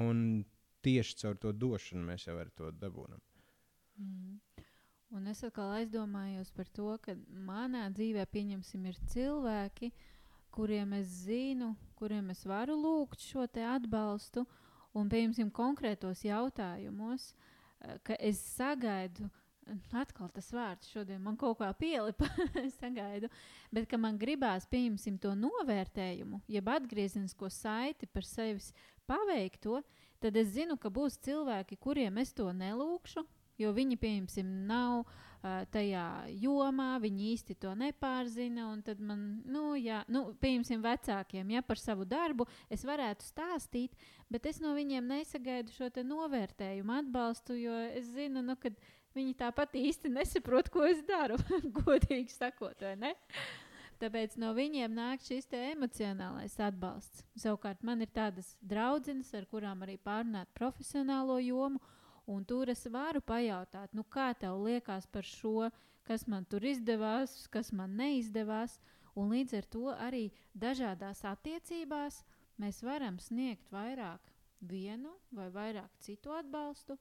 Un 0.01 0.43
tieši 0.85 1.19
caur 1.21 1.39
to 1.41 1.53
došanu 1.55 2.09
mēs 2.09 2.27
jau 2.27 2.37
to 2.59 2.73
dabūjam. 2.81 3.21
Mm. 4.01 4.41
Un 5.15 5.31
es 5.31 5.45
atkal 5.47 5.71
aizdomājos 5.77 6.51
par 6.57 6.67
to, 6.75 6.89
ka 7.03 7.15
manā 7.47 7.87
dzīvē, 7.95 8.25
pieņemsim, 8.35 8.89
ir 8.91 8.99
cilvēki, 9.13 9.93
kuriem 10.55 10.97
es 10.99 11.13
zinu, 11.29 11.75
kuriem 11.99 12.33
es 12.35 12.43
varu 12.47 12.75
lūgt 12.75 13.23
šo 13.23 13.47
atbalstu, 13.47 14.43
un, 14.95 15.09
pieņemsim, 15.09 15.55
konkrētos 15.55 16.25
jautājumos, 16.27 17.31
eh, 17.81 17.99
ka 18.03 18.19
es 18.19 18.43
sagaidu, 18.57 19.29
uh, 19.31 19.41
Atkal 19.97 20.29
tas 20.35 20.51
vārds 20.53 20.91
šodien 20.93 21.23
man 21.25 21.37
kaut 21.41 21.57
kā 21.61 21.71
pielipa, 21.79 22.27
es 22.67 22.77
sagaidu. 22.77 23.31
Bet, 23.73 23.93
man 24.01 24.19
gribās, 24.21 24.67
pieņemsim 24.69 25.17
to 25.23 25.33
novērtējumu, 25.39 26.43
jeb 26.51 26.69
atgriezenisko 26.69 27.49
saiti 27.53 28.09
par 28.11 28.27
sevis 28.29 28.73
paveikto, 29.09 29.81
tad 30.21 30.37
es 30.41 30.53
zinu, 30.57 30.77
ka 30.81 30.93
būs 30.93 31.17
cilvēki, 31.25 31.81
kuriem 31.81 32.21
es 32.21 32.35
to 32.37 32.51
nelūkšu, 32.53 33.25
jo 33.61 33.75
viņi, 33.77 33.99
pieņemsim, 34.01 34.51
nav 34.69 35.03
uh, 35.03 35.61
tajā 35.75 36.07
jomā, 36.43 36.91
viņi 37.03 37.31
īsti 37.35 37.59
to 37.63 37.75
nepārzina. 37.79 38.71
Tad 38.87 39.01
man, 39.01 39.23
nu, 39.47 39.75
jā, 39.81 40.03
nu, 40.09 40.27
pieņemsim, 40.41 40.83
vecākiem, 40.85 41.55
ja 41.55 41.63
par 41.63 41.81
savu 41.81 42.09
darbu 42.09 42.49
es 42.73 42.85
varētu 42.87 43.27
stāstīt, 43.27 43.97
bet 44.33 44.47
es 44.51 44.61
no 44.65 44.75
viņiem 44.77 45.15
nesagaidu 45.15 45.75
šo 45.77 45.93
novērtējumu, 46.03 47.01
atbalstu, 47.05 47.57
jo 47.59 47.79
es 47.95 48.13
zinu, 48.17 48.43
nu, 48.45 48.59
ka 48.61 48.73
Viņi 49.15 49.37
tāpat 49.39 49.77
īsti 49.79 50.11
nesaprot, 50.11 50.69
ko 50.75 50.83
es 50.91 50.99
daru, 51.07 51.37
godīgi 51.85 52.35
sakot, 52.35 52.81
vai 52.83 52.97
ne? 52.99 53.13
Tāpēc 54.03 54.35
no 54.43 54.51
viņiem 54.57 54.91
nāk 54.91 55.23
šis 55.23 55.47
emocionālais 55.55 56.57
atbalsts. 56.59 57.23
Savukārt 57.39 57.85
man 57.87 58.03
ir 58.03 58.11
tādas 58.11 58.57
draudzenes, 58.59 59.31
ar 59.39 59.47
kurām 59.47 59.87
arī 59.87 59.95
pārunāt 60.03 60.51
profesionālo 60.59 61.39
jomu, 61.39 61.79
un 62.27 62.45
tur 62.45 62.71
es 62.73 62.87
varu 62.91 63.21
pajautāt, 63.21 63.95
nu, 63.95 64.05
kā 64.05 64.33
tev 64.39 64.61
liekas 64.65 65.07
par 65.07 65.27
šo, 65.29 65.71
kas 66.05 66.27
man 66.27 66.45
tur 66.45 66.65
izdevās, 66.65 67.47
kas 67.49 67.73
man 67.73 67.97
neizdevās. 67.97 68.81
Un 69.15 69.31
līdz 69.31 69.59
ar 69.61 69.67
to 69.71 69.89
arī 69.95 70.25
dažādās 70.59 71.23
attiecībās 71.25 72.25
mēs 72.59 72.83
varam 72.83 73.21
sniegt 73.23 73.71
vairāk 73.71 74.33
vienu 74.61 75.13
vai 75.31 75.47
vairāk 75.55 75.93
citu 76.03 76.35
atbalstu, 76.35 76.97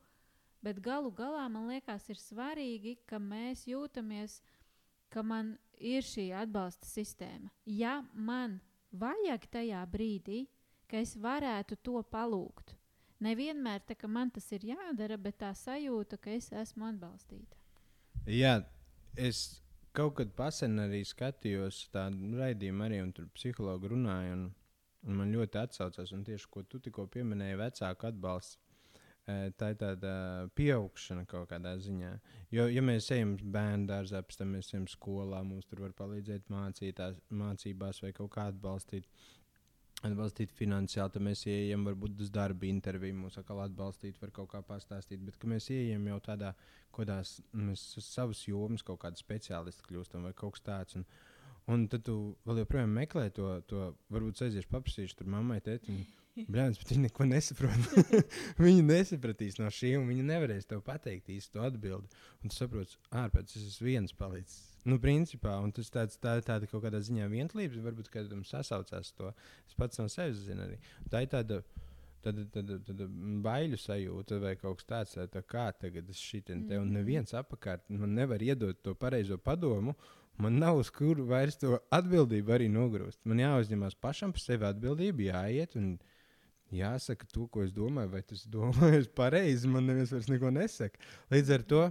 Bet 0.63 0.79
galu 0.79 1.09
galā 1.11 1.43
man 1.51 1.67
liekas, 1.67 2.05
ir 2.07 2.19
svarīgi, 2.19 2.95
ka 3.05 3.19
mēs 3.19 3.65
jūtamies, 3.67 4.37
ka 5.11 5.19
man 5.19 5.57
ir 5.75 6.05
šī 6.07 6.29
atbalsta 6.39 6.87
sistēma. 6.87 7.51
Ja 7.67 7.97
man 8.15 8.61
vajag 8.95 9.49
tajā 9.51 9.81
brīdī, 9.91 10.45
ka 10.87 11.01
es 11.03 11.17
varētu 11.19 11.75
to 11.83 11.99
palūgt, 12.07 12.77
nevienmēr 13.23 13.83
tā, 13.87 13.97
man 14.07 14.31
tas 14.33 14.49
ir 14.55 14.65
jādara, 14.73 15.17
bet 15.17 15.39
tā 15.41 15.51
sajūta, 15.57 16.19
ka 16.21 16.33
es 16.35 16.51
esmu 16.63 16.89
atbalstīta. 16.91 17.59
Jā, 18.29 18.57
es 19.19 19.63
kaut 19.93 20.17
kad 20.19 20.33
pasen 20.37 20.79
arī 20.81 21.03
skatījos 21.05 21.87
tādu 21.93 22.33
raidījumu, 22.39 22.85
arī 22.85 22.99
tur 23.15 23.29
psihologi 23.35 23.91
runāja. 23.93 24.35
Un, 24.37 24.49
un 25.07 25.17
man 25.19 25.33
ļoti 25.35 25.59
atsaucās, 25.59 26.13
un 26.15 26.23
tieši 26.27 26.49
ko 26.51 26.63
tu 26.67 26.79
tikko 26.83 27.07
pieminēji, 27.13 27.59
vecāku 27.59 28.09
atbalsts. 28.09 28.59
Tā 29.23 29.69
ir 29.71 29.77
tāda 29.79 30.13
pieaugšana 30.57 31.21
kaut 31.31 31.47
kādā 31.53 31.77
ziņā. 31.79 32.09
Jo, 32.51 32.65
ja 32.67 32.81
mēs 32.83 33.05
ejam 33.15 33.37
bērnu 33.39 33.87
dārzā, 33.87 34.19
pēc 34.19 34.41
tam 34.41 34.51
mēs 34.57 34.73
ejam 34.73 34.87
skolā, 34.91 35.39
mums 35.47 35.69
tur 35.69 35.85
var 35.85 35.93
palīdzēt 35.95 36.51
mācītās, 36.51 37.21
mācībās 37.31 38.01
vai 38.03 38.11
kaut 38.17 38.33
kā 38.35 38.49
atbalstīt 38.51 39.07
atbalstīt 40.03 40.53
finansiāli, 40.55 41.13
tad 41.13 41.23
mēs 41.23 41.45
ieejam 41.47 41.85
varbūt 41.87 42.23
uz 42.25 42.31
darba 42.33 42.67
interviju, 42.67 43.15
mūs 43.21 43.39
atkal 43.39 43.63
atbalstīt, 43.63 44.19
var 44.21 44.33
kaut 44.35 44.51
kā 44.53 44.63
pastāstīt. 44.67 45.21
Bet 45.23 45.45
mēs 45.49 45.69
ieejam 45.73 46.07
jau 46.11 46.19
tādā, 46.27 46.53
kādās 46.95 47.37
mēs 47.55 47.85
savas 48.03 48.43
jomas, 48.47 48.83
kaut 48.85 49.01
kāda 49.03 49.19
speciālista 49.19 49.85
kļūstam 49.87 50.27
vai 50.27 50.33
kaut 50.37 50.57
kas 50.57 50.65
tāds. 50.67 50.99
Un, 50.99 51.07
un 51.71 51.87
tad 51.91 52.05
tu 52.09 52.17
vēl 52.47 52.63
joprojām 52.63 52.91
meklē 52.99 53.29
to, 53.37 53.55
to 53.69 53.93
varbūt 54.13 54.43
aizies 54.47 54.67
paprasīšu 54.71 55.21
tur 55.21 55.31
mammai, 55.31 55.61
tētim. 55.63 56.03
Brālis, 56.49 56.79
bet 56.81 56.89
viņi 56.89 57.05
neko 57.05 57.27
nesaprot. 57.29 57.97
viņi 58.65 58.85
nesapratīs 58.87 59.59
no 59.61 59.69
šī, 59.69 59.93
un 59.99 60.07
viņi 60.09 60.25
nevarēs 60.31 60.65
tev 60.65 60.81
pateikt 60.85 61.29
īstu 61.29 61.61
atbildi. 61.61 62.09
Un 62.41 62.49
tu 62.49 62.57
saproti, 62.57 62.97
ārpēc 63.13 63.53
es 63.53 63.67
esmu 63.69 63.91
viens 63.91 64.15
palicis. 64.17 64.72
Nu, 64.89 64.99
principā, 64.99 65.55
un 65.63 65.71
tas 65.75 65.91
tāds, 65.93 66.19
tā 66.19 66.37
ir 66.39 66.47
tāda 66.47 66.67
kaut 66.67 66.83
kādā 66.83 66.99
ziņā 67.03 67.29
vienotības, 67.31 67.83
varbūt 67.85 68.11
kādam 68.11 68.43
sasaucās 68.47 69.13
to. 69.17 69.31
Es 69.67 69.77
pats 69.79 70.01
no 70.01 70.09
sevis 70.11 70.43
zinu 70.47 70.67
arī. 70.67 70.81
Tā 71.11 71.25
ir 71.25 71.33
tāda. 71.33 71.63
Tad, 72.23 72.37
tad, 72.53 72.69
tad, 72.87 73.01
baiļu 73.43 73.75
sajūta 73.83 74.37
vai 74.39 74.53
kaut 74.55 74.77
kas 74.79 74.85
tāds, 74.87 75.15
tā 75.33 75.41
kā 75.43 75.65
tagad 75.75 76.07
es 76.07 76.21
šitien 76.23 76.61
te, 76.69 76.77
un 76.79 76.93
neviens 76.95 77.35
apkārt 77.35 77.83
man 77.91 78.13
nevar 78.15 78.39
iedot 78.39 78.79
to 78.79 78.93
pareizo 78.95 79.35
padomu, 79.35 79.91
Man 80.37 80.57
nav 80.59 80.77
uz 80.77 80.89
kuru 80.89 81.25
vairs 81.29 81.57
to 81.61 81.77
atbildību 81.93 82.55
arī 82.55 82.67
nogrūst. 82.71 83.19
Man 83.29 83.41
jāuzņemas 83.43 83.95
pašam 84.01 84.33
par 84.33 84.41
sevi 84.41 84.65
atbildību, 84.65 85.27
jāiet 85.27 85.75
un 85.77 85.91
jāsaka 86.73 87.27
to, 87.29 87.45
ko 87.53 87.61
es 87.67 87.73
domāju, 87.75 88.09
vai 88.15 88.23
tas 88.25 88.47
domāju 88.55 89.05
pareizi. 89.15 89.69
Man 89.69 89.85
neviens 89.89 90.13
vairs 90.15 90.31
neko 90.31 90.49
nesaka. 90.55 91.01
Līdz 91.33 91.53
ar 91.57 91.67
to. 91.69 91.83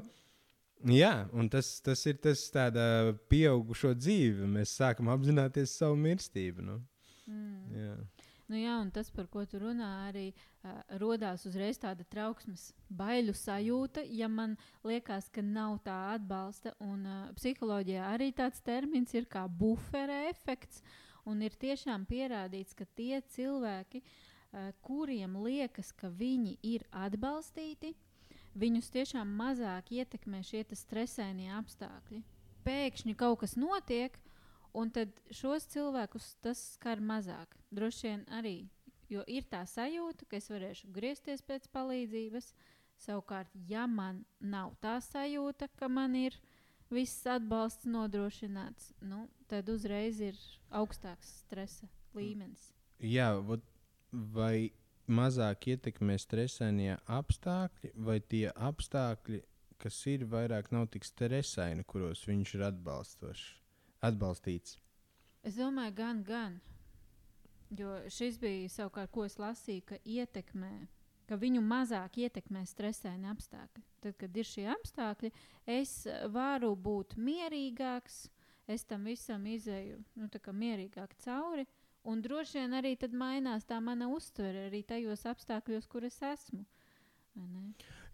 Jā, 0.91 1.29
un 1.33 1.47
tas, 1.51 1.77
tas 1.85 2.01
ir 2.11 2.17
tas 2.23 2.41
tādā 2.51 3.15
pieaugušo 3.31 3.93
dzīve. 3.95 4.49
Mēs 4.51 4.75
sākam 4.81 5.13
apzināties 5.13 5.77
savu 5.79 5.99
mirstību. 6.01 6.65
Nu. 6.67 6.81
Mm. 7.31 7.77
Jā. 7.77 7.95
Nu, 8.51 8.59
jā, 8.59 8.73
un 8.83 8.91
tas, 8.93 9.09
par 9.15 9.29
ko 9.33 9.45
tu 9.49 9.61
runā, 9.63 9.89
arī 10.11 10.27
uh, 10.35 10.83
radās 11.01 11.47
uzreiz 11.49 11.79
tāda 11.81 12.05
trauksmes, 12.13 12.67
baiļu 12.93 13.33
sajūta, 13.39 14.03
ja 14.13 14.29
man 14.29 14.59
liekas, 14.85 15.31
ka 15.33 15.45
nav 15.47 15.79
tā 15.87 15.95
atbalsta. 16.19 16.75
Un 16.85 17.07
uh, 17.07 17.31
psiholoģijā 17.39 18.11
arī 18.13 18.29
tāds 18.37 18.61
termins 18.67 19.15
ir 19.17 19.31
kā 19.31 19.47
bufera 19.47 20.27
efekts. 20.29 20.83
Un 21.25 21.41
ir 21.47 21.55
tiešām 21.55 22.05
pierādīts, 22.11 22.75
ka 22.77 22.85
tie 22.99 23.23
cilvēki, 23.37 24.03
uh, 24.03 24.73
kuriem 24.85 25.39
liekas, 25.47 25.95
ka 25.97 26.11
viņi 26.11 26.59
ir 26.75 26.85
atbalstīti, 26.91 27.95
viņus 28.59 28.91
tiešām 28.95 29.33
mazāk 29.39 29.93
ietekmē 29.93 30.43
šie 30.47 30.65
stresainie 30.77 31.51
apstākļi. 31.57 32.23
Pēkšņi 32.67 33.15
kaut 33.19 33.41
kas 33.43 33.57
notiek, 33.59 34.19
un 34.75 34.91
tad 34.95 35.13
šos 35.35 35.67
cilvēkus 35.73 36.37
tas 36.45 36.61
skar 36.77 37.03
mazāk. 37.03 37.57
Droši 37.75 38.09
vien 38.09 38.23
arī, 38.31 38.57
jo 39.11 39.25
ir 39.27 39.47
tā 39.51 39.65
sajūta, 39.67 40.29
ka 40.29 40.39
es 40.39 40.49
varēšu 40.53 40.93
griezties 40.95 41.43
pēc 41.43 41.69
palīdzības. 41.75 42.53
Savukārt, 43.03 43.51
ja 43.67 43.89
man 43.91 44.23
nav 44.39 44.77
tā 44.81 45.01
sajūta, 45.03 45.67
ka 45.75 45.89
man 45.91 46.15
ir 46.15 46.37
viss 46.93 47.27
atbalsts 47.27 47.89
nodrošināts, 47.89 48.93
nu, 49.01 49.25
tad 49.51 49.69
uzreiz 49.73 50.21
ir 50.23 50.39
augstāks 50.71 51.41
stresa 51.43 51.89
līmenis. 52.15 52.69
Jā, 53.03 53.33
vai 54.13 54.71
mazāk 55.11 55.67
ietekmē 55.73 56.17
stresainie 56.21 56.97
apstākļi, 57.11 57.93
vai 57.97 58.21
tie 58.21 58.49
apstākļi, 58.55 59.43
kas 59.83 59.99
ir 60.07 60.27
vairāk 60.31 60.71
nav 60.73 60.89
tik 60.95 61.05
stresaini, 61.05 61.85
kuros 61.85 62.23
viņš 62.29 62.55
ir 62.55 62.67
atbalstīts? 64.03 64.79
Es 65.43 65.59
domāju, 65.59 65.95
gan, 65.99 66.23
gan. 66.23 66.61
Jo 67.73 68.03
šis 68.13 68.39
bija 68.39 68.69
savukārt, 68.69 69.11
ko 69.11 69.25
es 69.27 69.39
lasīju, 69.41 69.83
ka 69.89 69.99
ietekmē, 70.05 70.73
ka 71.27 71.39
viņu 71.41 71.63
mazāk 71.65 72.21
ietekmē 72.21 72.63
stresaini 72.69 73.31
apstākļi. 73.33 73.83
Tad, 74.05 74.17
kad 74.21 74.37
ir 74.37 74.47
šie 74.47 74.69
apstākļi, 74.71 75.33
es 75.67 76.03
varu 76.31 76.75
būt 76.77 77.17
mierīgāks, 77.17 78.27
es 78.71 78.85
tam 78.87 79.09
visam 79.09 79.47
izēju 79.47 79.99
nu, 80.21 80.29
mierīgāk 80.31 81.17
cauri. 81.25 81.67
Uh, 81.67 81.82
Un 82.05 82.23
droši 82.23 82.59
vien 82.59 82.73
arī 82.75 82.97
tad 82.99 83.13
mainās 83.15 83.67
tā 83.69 83.79
mana 83.79 84.09
uztvere 84.11 84.67
arī 84.69 84.83
tajos 84.87 85.23
apstākļos, 85.31 85.87
kur 85.91 86.07
es 86.09 86.19
esmu. 86.27 86.65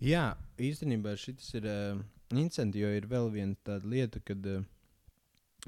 Jā, 0.05 0.24
īstenībā 0.61 1.14
šis 1.18 1.55
ir 1.59 1.68
uh, 1.68 2.03
interesanti, 2.31 2.83
jo 2.85 2.90
ir 2.94 3.09
vēl 3.09 3.31
viena 3.33 3.57
tāda 3.64 3.88
lieta, 3.88 4.20
kad 4.20 4.44
uh, 4.46 4.61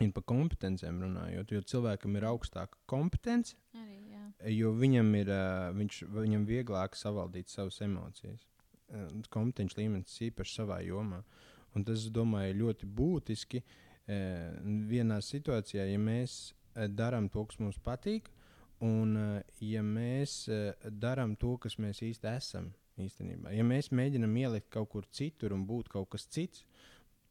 ir 0.05 0.13
par 0.15 0.27
kompetencijām 0.29 1.01
runājot. 1.07 1.57
Jo 1.57 1.65
cilvēkam 1.73 2.21
ir 2.21 2.29
augstāka 2.29 2.79
kompetence, 2.91 3.57
arī, 3.73 3.99
jā. 4.13 4.23
jo 4.59 4.75
viņam 4.77 5.11
ir 5.23 5.33
uh, 5.33 5.73
viņš, 5.81 6.05
viņam 6.21 6.47
vieglāk 6.53 7.01
savaldīt 7.01 7.51
savas 7.51 7.81
emocijas. 7.89 8.45
Uh, 8.93 9.09
kompetenci 9.33 9.81
līmenis 9.81 10.21
īpaši 10.29 10.61
savā 10.61 10.83
jomā. 10.85 11.25
Un 11.75 11.89
tas, 11.89 12.05
domāju, 12.13 12.53
ir 12.53 12.63
ļoti 12.67 12.95
būtiski. 13.01 13.65
Uh, 13.65 14.55
vienā 14.91 15.23
situācijā, 15.25 15.89
ja 15.89 15.99
mēs 16.03 16.51
Eh, 16.51 16.60
darām 16.89 17.29
to, 17.33 17.45
kas 17.49 17.61
mums 17.61 17.79
patīk, 17.85 18.31
un 18.85 19.17
eh, 19.17 19.43
ja 19.65 19.83
mēs 19.85 20.45
eh, 20.49 20.73
darām 20.91 21.37
to, 21.37 21.57
kas 21.61 21.79
mēs 21.83 22.03
īsti 22.07 22.31
esam. 22.37 22.73
Īstenībā. 23.01 23.53
Ja 23.55 23.65
mēs 23.65 23.87
mēģinām 23.97 24.35
ielikt 24.37 24.67
kaut 24.75 24.91
kur 24.93 25.07
citur 25.09 25.55
un 25.57 25.63
būt 25.65 25.89
kaut 25.89 26.11
kas 26.13 26.27
cits, 26.29 26.67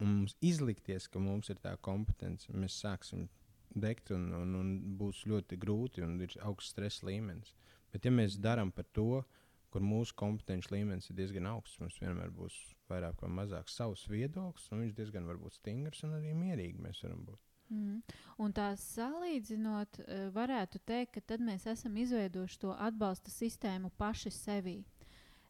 un 0.02 0.16
mums 0.16 0.34
izlikties, 0.42 1.06
ka 1.12 1.22
mums 1.22 1.52
ir 1.54 1.60
tā 1.62 1.76
kompetence, 1.86 2.50
mēs 2.50 2.80
sāksim 2.82 3.28
degt 3.70 4.10
un, 4.16 4.32
un, 4.34 4.56
un 4.58 4.72
būs 4.98 5.26
ļoti 5.30 5.60
grūti 5.62 6.02
un 6.02 6.16
ir 6.26 6.34
augsts 6.48 6.74
stresa 6.74 7.06
līmenis. 7.06 7.54
Bet, 7.94 8.06
ja 8.06 8.14
mēs 8.14 8.40
darām 8.42 8.72
par 8.74 8.88
to, 8.98 9.22
kur 9.70 9.86
mūsu 9.86 10.16
kompetenci 10.18 10.74
līmenis 10.74 11.12
ir 11.12 11.20
diezgan 11.20 11.50
augsts, 11.52 11.78
mums 11.82 12.00
vienmēr 12.02 12.34
būs 12.34 12.56
vairāk 12.90 13.22
vai 13.22 13.30
mazāk 13.42 13.70
savs 13.70 14.08
viedoklis, 14.10 14.72
un 14.74 14.84
viņš 14.86 14.98
diezgan 14.98 15.30
stingrs 15.54 16.04
un 16.08 16.18
arī 16.18 16.34
mierīgi 16.34 16.82
mēs 16.82 17.04
varam 17.06 17.26
būt. 17.28 17.49
Mm. 17.70 18.02
Un 18.42 18.54
tā 18.54 18.72
salīdzinot, 18.82 20.00
eh, 20.00 20.30
varētu 20.34 20.80
teikt, 20.86 21.14
ka 21.14 21.22
tad 21.22 21.42
mēs 21.42 21.68
esam 21.70 21.98
izveidojuši 21.98 22.60
to 22.60 22.74
atbalsta 22.74 23.30
sistēmu 23.30 23.92
paši 23.98 24.32
sevī. 24.34 24.80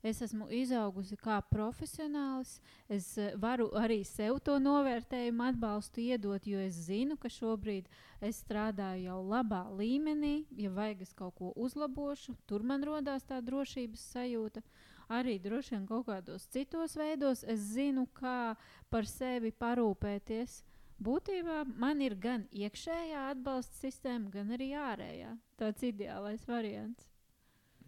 Es 0.04 0.22
esmu 0.24 0.46
izaugusi 0.56 1.18
kā 1.20 1.42
profesionālis. 1.52 2.60
Es 2.88 3.18
eh, 3.18 3.34
varu 3.36 3.70
arī 3.76 4.04
sev 4.08 4.40
to 4.44 4.56
novērtējumu 4.60 5.48
atbalstu 5.50 6.04
iedot, 6.04 6.46
jo 6.48 6.60
es 6.60 6.78
zinu, 6.88 7.18
ka 7.20 7.32
šobrīd 7.32 7.88
es 8.22 8.40
strādāju 8.44 9.10
jau 9.10 9.20
labā 9.24 9.66
līmenī. 9.76 10.46
Ja 10.56 10.72
vajag 10.72 11.04
es 11.08 11.12
kaut 11.14 11.36
ko 11.36 11.52
uzlabošu, 11.56 12.36
tur 12.48 12.64
man 12.64 12.84
rodās 12.84 13.28
tā 13.28 13.42
drošības 13.44 14.08
sajūta. 14.16 14.64
Arī 15.10 15.40
droši 15.42 15.76
vien 15.76 15.86
kaut 15.90 16.06
kādos 16.08 16.48
citos 16.54 16.96
veidos 16.96 17.44
es 17.44 17.60
zinu, 17.74 18.08
kā 18.14 18.56
par 18.90 19.08
sevi 19.10 19.52
parūpēties 19.52 20.62
būtībā 21.04 21.64
man 21.80 22.02
ir 22.06 22.16
gan 22.20 22.48
iekšējā 22.52 23.30
atbalsta 23.34 23.80
sistēma, 23.84 24.32
gan 24.34 24.52
arī 24.56 24.74
ārējā. 24.78 25.36
Tāds 25.60 25.86
ideālais 25.88 26.46
variants. 26.48 27.08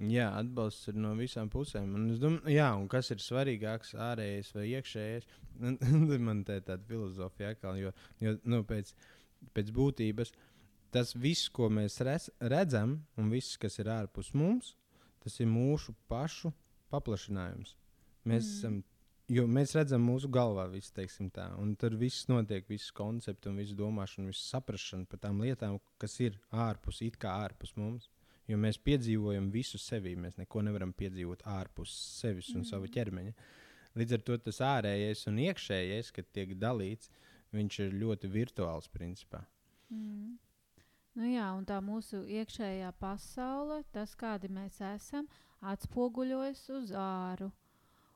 Jā, 0.02 0.32
atbalsts 0.39 0.89
ir 0.89 0.97
no 0.97 1.12
visām 1.13 1.50
pusēm. 1.54 1.91
Un 1.93 2.08
domāju, 2.17 2.50
jā, 2.56 2.71
un 2.74 2.88
kas 2.89 3.12
ir 3.13 3.21
svarīgāks, 3.21 3.93
ārējais 4.02 4.54
vai 4.56 4.63
iekšējais? 4.71 5.28
man 6.28 6.41
te 6.47 6.58
ir 6.58 6.63
tāda 6.65 6.88
filozofija, 6.88 7.54
kā, 7.62 7.76
jo, 7.78 7.91
jo 8.24 8.34
nu, 8.50 8.63
pēc, 8.65 8.95
pēc 9.54 9.69
būtības 9.76 10.34
tas 10.91 11.13
viss, 11.15 11.52
ko 11.54 11.69
mēs 11.71 12.02
redzam, 12.04 12.97
un 13.19 13.30
viss, 13.32 13.60
kas 13.62 13.78
ir 13.80 13.91
ārpus 13.93 14.34
mums, 14.36 14.74
tas 15.24 15.38
ir 15.39 15.47
mūsu 15.47 15.93
pašu 16.12 16.52
paplašinājums. 16.91 17.76
Mēs 18.28 18.47
mm. 18.47 18.58
esam 18.58 18.82
Jo 19.32 19.46
mēs 19.48 19.72
redzam 19.78 20.04
mūsu 20.04 20.28
galvā 20.28 20.65
visu, 20.67 20.91
teiksim 20.96 21.30
tā, 21.32 21.46
un 21.62 21.70
tur 21.80 21.94
viss 21.96 22.26
notiek, 22.28 22.65
viss 22.67 22.91
koncepts 22.91 23.48
un 23.48 23.62
viss 23.62 23.76
domāšana, 23.78 24.28
viss 24.28 24.50
saprašana 24.52 25.08
par 25.08 25.22
tām 25.24 25.39
lietām, 25.39 25.78
kas 26.02 26.17
ir 26.20 26.36
ārpus, 26.52 27.00
it 27.06 27.15
kā 27.22 27.32
ārpus 27.46 27.72
mums. 27.80 28.10
Jo 28.50 28.58
mēs 28.60 28.82
piedzīvojam 28.84 29.48
visu 29.54 29.80
sevi, 29.80 30.17
mēs 30.20 30.36
neko 30.36 30.65
nevaram 30.67 30.91
piedzīvot 30.98 31.46
ārpus 31.48 31.94
sevis 32.17 32.50
un 32.52 32.65
mm. 32.65 32.67
sava 32.74 32.89
ķermeņa. 32.91 33.32
Līdz 34.02 34.17
ar 34.17 34.26
to 34.28 34.38
tas 34.50 34.60
ārējais 34.67 35.24
un 35.32 35.39
iekšējais, 35.46 36.12
kad 36.17 36.28
tiek 36.36 36.52
dalīts, 36.60 37.08
viņš 37.56 37.80
ir 37.86 37.98
ļoti 38.02 38.32
virtuāls 38.36 38.91
principā. 38.91 39.46
Mm. 39.94 40.36
Nu 41.22 41.28
jā, 41.28 41.48
un 41.56 41.63
tā 41.67 41.80
mūsu 41.84 42.26
iekšējā 42.28 42.91
pasaule, 43.00 43.82
tas, 43.96 44.12
kādi 44.20 44.52
mēs 44.52 44.80
esam, 44.91 45.32
atspoguļojas 45.72 46.67
uz 46.82 46.91
āru. 46.96 47.52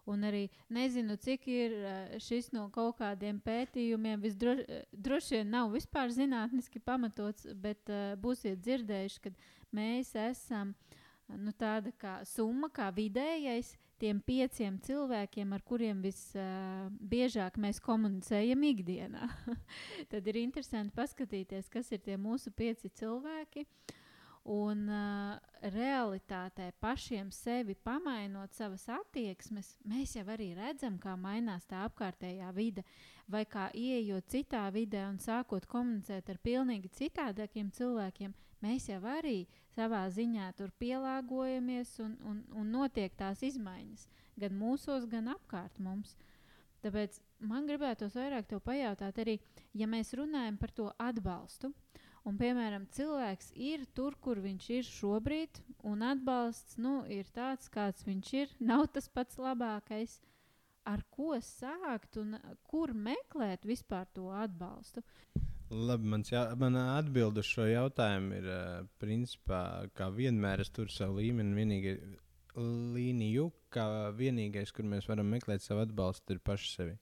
Un 0.05 0.25
arī 0.27 0.43
nezinu, 0.69 1.15
cik 1.17 1.47
ir 1.49 1.73
šis 2.21 2.51
no 2.53 2.67
kaut 2.73 2.99
kādiem 2.99 3.39
pētījumiem. 3.41 4.21
Visdroši 4.21 5.39
vien 5.39 5.49
nav 5.49 5.71
vispār 5.73 6.13
zinātniski 6.13 6.81
pamatots, 6.83 7.47
bet 7.61 7.89
uh, 7.89 8.13
būsiet 8.21 8.61
dzirdējuši, 8.61 9.23
ka 9.23 9.33
mēs 9.73 10.13
esam 10.27 10.75
nu, 11.25 11.55
tāda 11.57 11.89
kā 11.97 12.19
summa, 12.29 12.69
kā 12.69 12.91
vidējais 12.93 13.73
tiem 13.97 14.19
pieciem 14.21 14.77
cilvēkiem, 14.85 15.53
ar 15.55 15.65
kuriem 15.65 16.05
visbiežāk 16.05 17.57
uh, 17.57 17.65
mēs 17.65 17.81
komunicējam 17.81 18.69
ikdienā. 18.69 19.29
Tad 20.11 20.29
ir 20.29 20.41
interesanti 20.43 20.93
paskatīties, 20.93 21.71
kas 21.73 21.89
ir 21.95 22.05
tie 22.05 22.19
mūsu 22.21 22.53
pieci 22.53 22.93
cilvēki. 22.93 23.65
Uh, 23.65 24.01
Un 24.45 24.83
uh, 24.93 25.37
realitātē 25.73 26.67
pašiem 26.77 27.31
sevi 27.33 27.73
pamainot 27.73 28.53
savas 28.53 28.83
attieksmes, 28.93 29.71
mēs 29.89 30.13
jau 30.19 30.25
arī 30.29 30.51
redzam, 30.53 30.99
kā 31.01 31.15
mainās 31.17 31.65
tā 31.65 31.81
apkārtējā 31.87 32.51
vide. 32.53 32.83
Vai 33.25 33.41
kā 33.49 33.71
ieejot 33.73 34.27
citā 34.29 34.67
vidē 34.69 35.07
un 35.09 35.17
sākot 35.17 35.65
komunicēt 35.65 36.29
ar 36.29 36.37
pilnīgi 36.45 36.93
citādākiem 36.93 37.71
cilvēkiem, 37.73 38.35
mēs 38.61 38.85
jau 38.91 39.01
arī 39.15 39.47
savā 39.73 40.03
ziņā 40.13 40.51
tur 40.59 40.69
pielāgojamies 40.77 41.97
un, 42.05 42.13
un, 42.21 42.43
un 42.53 42.69
notiek 42.69 43.17
tās 43.17 43.41
izmaiņas 43.41 44.05
gan 44.37 44.53
mūsos, 44.59 45.09
gan 45.09 45.33
apkārt 45.33 45.81
mums. 45.81 46.13
Tāpēc 46.85 47.17
man 47.41 47.65
gribētos 47.65 48.13
vairāk 48.13 48.45
te 48.45 48.59
pajautāt, 48.61 49.17
arī, 49.23 49.39
ja 49.73 49.89
mēs 49.89 50.13
runājam 50.13 50.59
par 50.61 50.73
to 50.75 50.91
atbalstu. 51.01 51.73
Un, 52.25 52.39
piemēram, 52.41 52.87
cilvēks 52.89 53.51
ir 53.61 53.83
tur, 53.93 54.15
kur 54.17 54.39
viņš 54.41 54.69
ir 54.79 54.87
šobrīd, 54.87 55.59
un 55.85 56.01
atbalsts 56.01 56.79
nu, 56.81 57.03
ir 57.05 57.27
tāds, 57.35 57.69
kāds 57.69 58.05
viņš 58.07 58.31
ir. 58.39 58.55
Nav 58.71 58.87
tas 58.95 59.07
pats 59.13 59.37
labākais, 59.37 60.17
ar 60.89 61.05
ko 61.13 61.37
sākt 61.41 62.17
un 62.21 62.33
kur 62.65 62.95
meklēt 62.97 63.67
vispār 63.69 64.09
to 64.17 64.31
atbalstu. 64.33 65.05
Labi, 65.69 66.09
mans 66.09 66.29
jā, 66.29 66.43
mana 66.61 66.91
atbilde 66.95 67.41
uz 67.41 67.49
šo 67.49 67.65
jautājumu 67.69 68.35
ir, 68.37 68.49
uh, 68.53 68.89
principā, 69.01 69.61
kā 69.97 70.11
vienmēr, 70.13 70.61
es 70.61 70.69
tur 70.73 70.89
savu 70.93 71.21
līmeni, 71.21 71.55
vienīgi 71.57 71.95
līniju, 72.55 73.49
kā 73.73 73.87
vienīgais, 74.17 74.73
kur 74.73 74.85
mēs 74.89 75.09
varam 75.09 75.29
meklēt 75.33 75.65
savu 75.65 75.83
atbalstu, 75.85 76.37
ir 76.37 76.45
paši 76.45 76.69
sevi. 76.71 76.93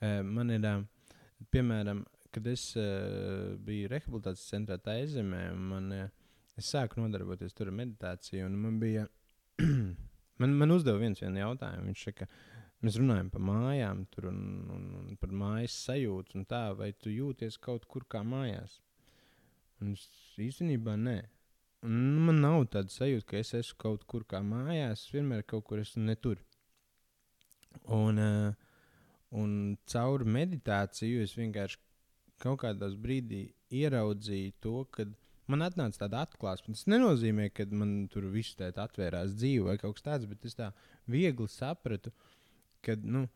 Uh, 0.00 0.20
man 0.24 0.52
ir, 0.52 0.64
uh, 0.68 1.12
piemēram, 1.52 2.04
kad 2.32 2.46
es 2.50 2.64
uh, 2.80 3.52
biju 3.66 3.90
rehabilitācijas 3.92 4.52
centrā 4.54 4.78
Taizemē, 4.82 5.42
man, 5.56 5.90
uh, 5.96 6.38
es 6.58 6.70
sāku 6.72 7.02
nodarboties 7.02 7.56
ar 7.60 7.72
meditāciju, 7.82 8.48
man 8.52 8.78
bija, 8.82 9.06
man, 10.40 10.56
man 10.62 10.74
uzdeva 10.74 11.00
viens 11.02 11.20
jautājumu. 11.22 11.90
Viņš 11.90 12.06
saka, 12.08 12.28
mēs 12.82 12.98
runājam 13.00 13.28
par 13.32 13.44
mājām 13.48 14.06
tur, 14.12 14.30
un, 14.32 14.40
un, 14.76 14.88
un 15.02 15.20
par 15.20 15.34
mājas 15.42 15.76
sajūtu, 15.88 16.38
un 16.38 16.48
tā, 16.48 16.64
vai 16.78 16.92
tu 16.92 17.12
jūties 17.12 17.60
kaut 17.62 17.86
kur 17.90 18.08
kā 18.08 18.24
mājās? 18.26 18.80
Un 19.82 19.94
es 19.96 20.08
īstenībā 20.40 20.96
nē. 20.98 21.20
Un 21.82 22.02
man 22.28 22.38
nav 22.44 22.60
tāda 22.70 22.92
sajūta, 22.94 23.26
ka 23.32 23.38
es 23.40 23.54
esmu 23.58 23.78
kaut 23.82 24.04
kur 24.10 24.22
kā 24.28 24.38
mājās. 24.46 25.08
Vienmēr 25.10 25.42
kaut 25.42 25.64
kur 25.66 25.80
esmu 25.82 26.04
ne 26.06 26.14
tur. 26.14 26.38
Un, 27.90 28.20
uh, 28.22 28.68
un 29.34 29.56
caur 29.90 30.22
meditāciju 30.36 31.24
es 31.24 31.34
vienkārši 31.38 31.80
kaut 32.42 32.62
kādā 32.64 32.88
brīdī 32.98 33.44
ieraudzīju 33.72 34.54
to, 34.62 34.82
ka 34.94 35.06
man 35.50 35.64
atnāca 35.66 36.04
tāda 36.04 36.24
atklāsme. 36.26 36.74
Tas 36.76 36.88
nenozīmē, 36.90 37.48
ka 37.54 37.66
man 37.70 37.94
tur 38.12 38.28
viss 38.32 38.56
tādā 38.58 38.86
atvērās 38.86 39.36
dzīve 39.38 39.70
vai 39.70 39.78
kaut 39.80 39.98
kas 39.98 40.08
tāds, 40.08 40.28
bet 40.30 40.44
es 40.48 40.58
tā 40.58 40.72
viegli 41.10 41.48
sapratu, 41.50 42.12
ka 42.84 42.96
nu, 43.02 43.26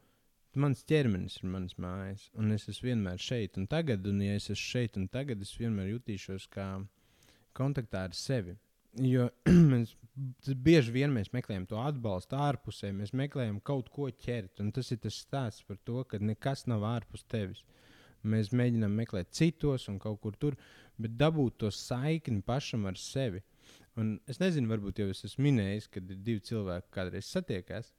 mans 0.57 0.85
ķermenis 0.89 1.41
ir 1.43 1.51
mans 1.53 1.77
mājas, 1.83 2.29
un 2.39 2.55
es 2.55 2.69
esmu 2.73 2.91
vienmēr 2.91 3.23
šeit 3.23 3.59
un 3.61 3.67
tagad, 3.71 4.07
un 4.09 4.23
ja 4.25 4.37
es 4.39 4.49
esmu 4.51 4.63
šeit 4.63 5.01
un 5.01 5.09
tagad, 5.13 5.43
es 5.45 5.55
vienmēr 5.61 5.93
jutīšos 5.95 6.49
kā 6.53 6.71
kontaktā 7.57 8.07
ar 8.09 8.17
sevi. 8.17 8.57
Jo 8.97 9.29
mēs 9.73 9.93
bieži 10.65 10.95
vien 10.95 11.13
mēs 11.13 11.29
meklējam 11.35 11.67
to 11.69 11.81
atbalstu 11.83 12.39
ārpusē, 12.41 12.95
mēs 12.97 13.13
meklējam 13.13 13.61
kaut 13.61 13.91
ko 13.93 14.09
ķert, 14.09 14.63
un 14.65 14.73
tas 14.73 14.89
ir 14.95 15.03
tas 15.03 15.19
stāsts 15.27 15.67
par 15.69 15.77
to, 15.85 16.01
ka 16.09 16.23
nekas 16.23 16.65
nav 16.71 16.87
ārpus 16.89 17.27
tevis. 17.29 17.61
Uh, 17.61 17.83
Mēs 18.27 18.53
mēģinām 18.57 18.95
meklēt 19.01 19.33
citos 19.37 19.87
un 19.93 20.01
kaut 20.03 20.21
kur 20.23 20.37
tur, 20.41 20.57
bet 21.01 21.17
dabūt 21.19 21.61
to 21.63 21.71
saikni 21.75 22.43
pašam 22.47 22.89
ar 22.91 22.99
sevi. 23.01 23.43
Un 23.97 24.17
es 24.29 24.41
nezinu, 24.43 24.69
varbūt 24.71 25.01
jau 25.01 25.07
es 25.13 25.25
esmu 25.25 25.47
minējis, 25.49 25.89
kad 25.93 26.11
divi 26.11 26.43
cilvēki 26.45 26.93
kādreiz 26.93 27.31
satiekās. 27.33 27.93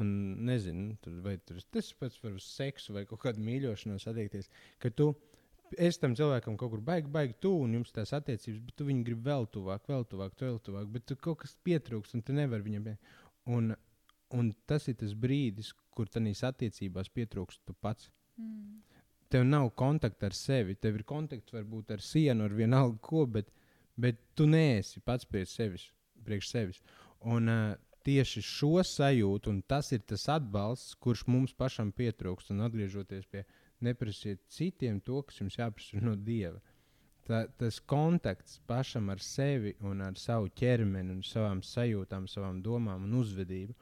Un 0.00 0.08
nezinu, 0.48 0.94
tur, 1.04 1.18
vai 1.24 1.34
tur, 1.44 1.58
tas 1.74 1.90
pats 2.00 2.22
uz 2.24 2.46
seksu 2.48 2.94
vai 2.96 3.04
kaut 3.08 3.20
kādu 3.26 3.42
mīļošanu 3.44 4.00
satiekties. 4.00 4.48
Ka 4.80 4.88
tu 4.88 5.10
esi 5.76 6.00
tam 6.00 6.16
cilvēkam 6.16 6.56
kaut 6.60 6.72
kur 6.72 6.80
baigi, 6.84 7.12
baigi 7.12 7.36
tuvu, 7.44 7.66
un 7.66 7.76
jums 7.76 7.92
tās 7.92 8.14
attiecības, 8.16 8.62
bet 8.64 8.78
tu 8.78 8.86
viņu 8.88 9.04
gribi 9.04 9.28
vēl 9.28 9.44
tuvāk, 9.52 9.84
vēl 9.92 10.06
tuvāk, 10.08 10.38
vēl 10.40 10.56
tuvāk, 10.64 10.88
bet 10.94 11.04
tu 11.08 11.18
kaut 11.20 11.42
kas 11.44 11.52
pietrūks, 11.68 12.16
un 12.16 12.24
tu 12.24 12.36
nevari 12.36 12.64
viņam. 12.64 12.88
Un, 13.52 13.74
un 14.32 14.50
tas 14.70 14.88
ir 14.88 14.96
tas 15.02 15.12
brīdis, 15.12 15.74
kur 15.92 16.08
tādās 16.08 16.40
attiecībās 16.48 17.12
pietrūkst 17.12 17.66
tu 17.68 17.76
pats. 17.76 18.08
Mm 18.40 18.80
tev 19.32 19.46
nav 19.48 19.70
kontakta 19.78 20.28
ar 20.28 20.36
sevi. 20.36 20.76
Tev 20.76 21.00
ir 21.00 21.06
kontakts 21.08 21.54
varbūt 21.54 21.94
ar 21.96 22.04
sienu, 22.04 22.46
ar 22.46 22.56
vienalga 22.56 23.00
ko, 23.04 23.24
bet, 23.26 23.48
bet 23.96 24.20
tu 24.36 24.46
neesi 24.50 25.00
pats 25.00 25.28
priekš 25.28 25.56
sevis. 25.56 25.88
Priekš 26.26 26.52
sevis. 26.52 26.82
Un, 27.32 27.48
uh, 27.48 27.92
tieši 28.06 28.42
šo 28.42 28.82
sajūtu, 28.86 29.50
un 29.52 29.62
tas 29.68 29.92
ir 29.94 30.02
tas 30.08 30.26
atbalsts, 30.32 30.96
kurš 31.02 31.24
mums 31.30 31.54
pašam 31.54 31.92
pietrūkst. 31.94 32.52
Un 32.54 32.64
atgriežoties 32.66 33.28
pie 33.30 33.44
neprasiet 33.82 34.42
citiem 34.50 35.00
to, 35.00 35.22
kas 35.26 35.40
jums 35.42 35.58
jāprasa 35.58 36.02
no 36.02 36.16
Dieva. 36.16 36.60
Tā, 37.22 37.44
tas 37.58 37.78
kontakts 37.86 38.58
pašam 38.66 39.12
ar 39.14 39.22
sevi 39.22 39.76
un 39.86 40.02
ar 40.02 40.18
savu 40.18 40.50
ķermeni, 40.58 41.14
un 41.14 41.22
savām 41.26 41.62
sajūtām, 41.62 42.26
savām 42.30 42.58
domām 42.64 43.06
un 43.06 43.20
uzvedību. 43.20 43.76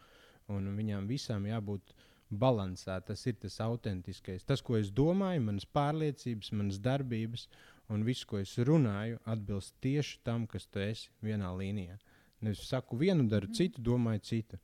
Un 0.52 0.66
viņām 0.76 1.06
visām 1.08 1.46
jābūt 1.48 1.94
balansā. 2.30 2.98
Tas 3.04 3.24
ir 3.26 3.36
tas 3.42 3.58
autentiskais. 3.64 4.44
Tas, 4.46 4.62
ko 4.62 4.78
es 4.78 4.90
domāju, 4.94 5.42
manas 5.48 5.66
pārliecības, 5.66 6.52
manas 6.56 6.78
darbības 6.82 7.46
un 7.90 8.04
viss, 8.06 8.26
ko 8.28 8.38
es 8.40 8.54
runāju, 8.58 9.18
atbilst 9.28 9.74
tieši 9.82 10.20
tam, 10.26 10.46
kas 10.50 10.68
tu 10.70 10.82
esi 10.82 11.10
vienā 11.24 11.50
līnijā. 11.56 11.98
Nevis 12.40 12.62
saku 12.70 12.96
vienu, 13.00 13.26
daru 13.28 13.50
mm. 13.50 13.56
citu, 13.58 13.82
domāju 13.84 14.22
citu. 14.30 14.60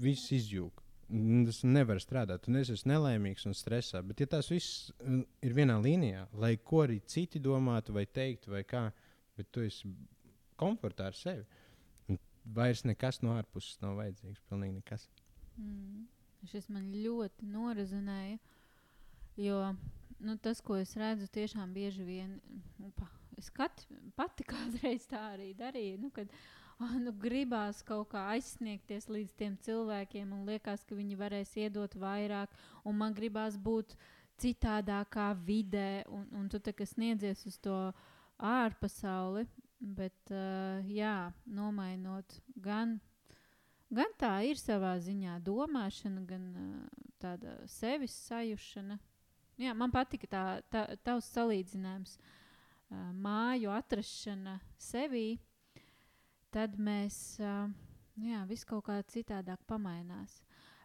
Viss 0.00 0.30
izjūg. 0.36 0.84
Tas 1.48 1.64
nevar 1.66 1.98
strādāt. 1.98 2.44
Tu 2.44 2.54
esi 2.60 2.86
nelaimīgs 2.86 3.48
un 3.50 3.56
stresā. 3.58 4.04
Bet, 4.06 4.20
ja 4.22 4.30
tas 4.30 4.50
viss 4.52 4.92
ir 5.42 5.56
vienā 5.56 5.80
līnijā, 5.82 6.28
lai 6.38 6.54
ko 6.62 6.84
arī 6.84 7.00
citi 7.02 7.42
domātu, 7.42 7.96
vai 7.96 8.04
teiktu, 8.06 8.52
vai 8.54 8.62
kā, 8.68 8.84
bet 9.38 9.50
tu 9.50 9.64
esi 9.66 9.90
komfortā 10.60 11.08
ar 11.10 11.18
sevi, 11.18 11.42
vairs 12.54 12.84
nekas 12.86 13.20
no 13.24 13.34
ārpuses 13.34 13.80
nav 13.82 13.98
vajadzīgs. 13.98 14.44
Pilnīgi 14.46 14.78
nekas. 14.78 15.08
Mm. 15.58 16.06
Šis 16.48 16.70
man 16.72 16.88
ļoti 16.94 17.44
norazinēja. 17.50 18.38
Jo 19.40 19.58
nu, 20.20 20.36
tas, 20.36 20.60
ko 20.60 20.76
es 20.80 20.92
redzu, 20.96 21.28
tiešām 21.32 21.72
bieži 21.74 22.04
vien, 22.04 22.36
upa, 22.84 23.08
es 23.40 23.50
kat, 23.52 23.84
pati 24.18 24.44
kādreiz 24.52 25.06
tā 25.10 25.22
arī 25.34 25.50
darīju. 25.56 25.98
Nu, 26.02 26.12
kad, 26.14 26.30
oh, 26.78 26.94
nu, 27.00 27.12
gribās 27.24 27.82
kaut 27.86 28.10
kā 28.12 28.26
aizsniegties 28.34 29.08
līdz 29.10 29.36
tiem 29.40 29.56
cilvēkiem, 29.64 30.32
un 30.36 30.46
liekas, 30.48 30.84
ka 30.84 30.98
viņi 30.98 31.18
varēs 31.20 31.56
iedot 31.64 31.96
vairāk, 32.00 32.52
un 32.84 33.00
man 33.00 33.16
gribās 33.16 33.58
būt 33.60 33.96
citādākā 34.40 35.32
vidē, 35.44 36.04
un, 36.08 36.28
un 36.36 36.48
tu 36.52 36.60
tā 36.62 36.72
kā 36.76 36.86
sniedzies 36.88 37.44
uz 37.48 37.58
to 37.60 37.76
ārpasauli, 38.40 39.44
bet 39.80 40.32
uh, 40.32 40.80
jā, 40.88 41.30
nomainot 41.48 42.40
gan 42.60 42.98
Gan 43.90 44.12
tā 44.18 44.32
ir 44.46 44.58
savā 44.60 44.94
ziņā 45.02 45.40
domāšana, 45.42 46.22
gan 46.28 46.44
uh, 46.54 47.06
tāda 47.22 47.56
sevis 47.70 48.14
sajūšana. 48.28 49.00
Jā, 49.60 49.74
man 49.76 49.92
patika 49.92 50.30
tā, 50.30 50.44
tā, 50.70 50.84
tavs 51.04 51.28
salīdzinājums, 51.34 52.16
uh, 52.16 53.10
māju 53.18 53.72
atrašana 53.74 54.60
sevī. 54.78 55.40
Tad 56.54 56.78
mēs 56.78 57.38
uh, 57.42 57.66
jā, 58.22 58.44
viss 58.46 58.66
kaut 58.68 58.86
kā 58.86 59.00
citādāk 59.10 59.62
pamainās. 59.68 60.40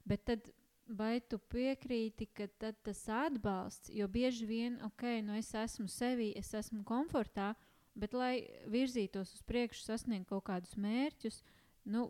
Bet 0.05 0.25
tad 0.25 0.49
vai 0.85 1.19
tu 1.21 1.39
piekrīti, 1.49 2.27
ka 2.33 2.47
tas 2.57 3.05
atbalsts, 3.09 3.89
jo 3.93 4.07
bieži 4.11 4.45
vien, 4.45 4.77
ok, 4.85 5.07
nu 5.25 5.37
es 5.37 5.49
esmu 5.57 5.87
sevī, 5.89 6.31
es 6.37 6.53
esmu 6.53 6.83
komfortā, 6.85 7.53
bet 7.97 8.13
lai 8.13 8.45
virzītos 8.69 9.33
uz 9.33 9.41
priekšu, 9.47 9.85
sasniegtu 9.87 10.29
kaut 10.35 10.45
kādus 10.49 10.75
mērķus, 10.77 11.41
nu, 11.89 12.09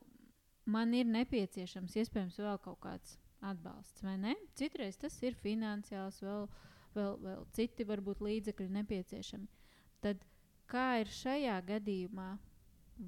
man 0.65 0.93
ir 0.97 1.08
nepieciešams 1.10 1.95
iespējams 2.01 2.39
vēl 2.41 2.60
kaut 2.63 2.80
kāds 2.84 3.17
atbalsts, 3.45 4.04
vai 4.06 4.15
ne? 4.21 4.36
Citreiz 4.58 4.97
tas 4.97 5.15
ir 5.23 5.38
finansiāls, 5.41 6.21
vēl, 6.23 6.47
vēl, 6.95 7.19
vēl 7.25 7.45
citi 7.56 7.86
varbūt 7.88 8.23
līdzekļi 8.25 8.71
nepieciešami. 8.80 9.47
Tad 10.06 10.25
kā 10.71 10.88
ir 11.04 11.12
šajā 11.13 11.60
gadījumā? 11.69 12.36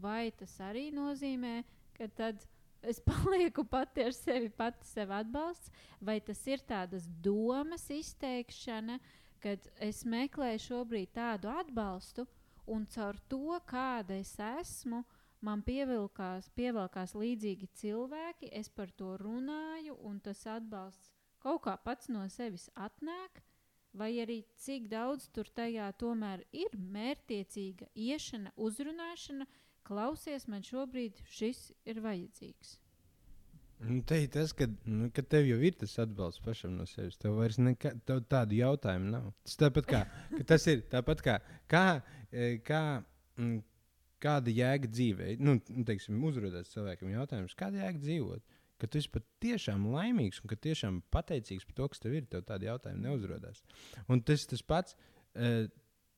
Vai 0.01 0.33
tas 0.35 0.57
arī 0.59 0.89
nozīmē, 0.91 1.61
ka 1.95 2.09
tad 2.11 2.43
es 2.83 2.99
palieku 3.07 3.63
pati 3.65 4.03
ar 4.03 4.15
sevi, 4.15 4.49
pati 4.49 4.87
sev 4.87 5.13
atbalsts, 5.15 5.71
vai 6.01 6.19
tas 6.21 6.41
ir 6.47 6.63
tādas 6.67 7.07
domas 7.23 7.87
izteikšana, 7.93 8.99
kad 9.41 9.63
es 9.83 10.03
meklēju 10.05 10.63
šobrīd 10.65 11.13
tādu 11.15 11.49
atbalstu, 11.53 12.25
un 12.67 12.85
caur 12.91 13.17
to, 13.31 13.59
kāda 13.69 14.17
es 14.19 14.33
esmu, 14.43 15.03
man 15.45 15.61
pievilkās, 15.65 16.49
pievilkās 16.57 17.13
līdzīgi 17.17 17.69
cilvēki, 17.81 18.51
es 18.51 18.69
par 18.69 18.91
to 18.97 19.15
runāju, 19.21 19.97
un 20.07 20.19
tas 20.23 20.45
atbalsts 20.47 21.11
kaut 21.43 21.63
kā 21.67 21.77
pats 21.83 22.09
no 22.09 22.25
sevis 22.29 22.69
atnāk. 22.75 23.43
Vai 23.97 24.11
arī 24.21 24.41
cik 24.61 24.89
daudz 24.91 25.29
tur 25.33 25.47
tajā 25.57 25.87
tomēr 25.97 26.43
ir 26.53 26.75
mērķiecīga 26.77 27.87
iešana, 27.95 28.51
uzrunāšana, 28.57 29.47
klausies, 29.87 30.45
man 30.51 30.65
šobrīd 30.67 31.23
šis 31.31 31.71
ir 31.87 32.03
vajadzīgs. 32.03 32.75
Nu, 33.77 34.01
te 34.09 34.17
ir 34.23 34.29
tas, 34.33 34.51
ka, 34.57 34.65
nu, 34.89 35.07
ka 35.13 35.21
tev 35.21 35.45
jau 35.45 35.57
ir 35.61 35.75
tas 35.77 35.93
atbalsts 36.01 36.41
pašam 36.45 36.73
no 36.79 36.85
sevis. 36.89 37.17
Tev 37.21 37.37
vairs 37.37 37.59
nekā, 37.61 37.93
tev 38.09 38.23
tādu 38.29 38.57
jautājumu 38.57 39.11
nav. 39.13 39.27
Tas 39.45 39.59
tāpat 39.61 39.89
kā, 39.89 39.99
tas 40.49 40.65
ir 40.71 40.81
tāpat 40.91 41.21
kā, 41.25 41.35
kā, 41.69 41.83
e, 42.31 42.55
kā, 42.65 42.81
mm, 43.37 43.59
kāda 44.23 44.53
jēga 44.53 44.89
dzīvē. 44.91 45.33
Nu, 45.41 45.57
nu, 45.59 45.83
teiksim, 45.87 46.19
uzrādās 46.27 46.71
cilvēkam 46.73 47.11
jautājums, 47.13 47.57
kāda 47.57 47.83
jēga 47.83 48.01
dzīvot. 48.03 48.55
Ka 48.77 48.89
tu 48.89 48.99
esi 48.99 49.09
patiešām 49.09 49.87
laimīgs 49.89 50.43
un 50.43 50.51
ka 50.51 50.57
tiešām 50.61 50.99
pateicīgs 51.13 51.65
par 51.65 51.77
to, 51.79 51.87
kas 51.93 52.03
tev 52.03 52.13
ir. 52.19 52.27
Tev 52.29 52.43
tādi 52.45 52.69
jautājumi 52.69 53.07
neuzrādās. 53.07 53.63
Un 54.05 54.21
tas 54.25 54.45
tas 54.49 54.61
pats. 54.65 54.97
Uh, 55.33 55.65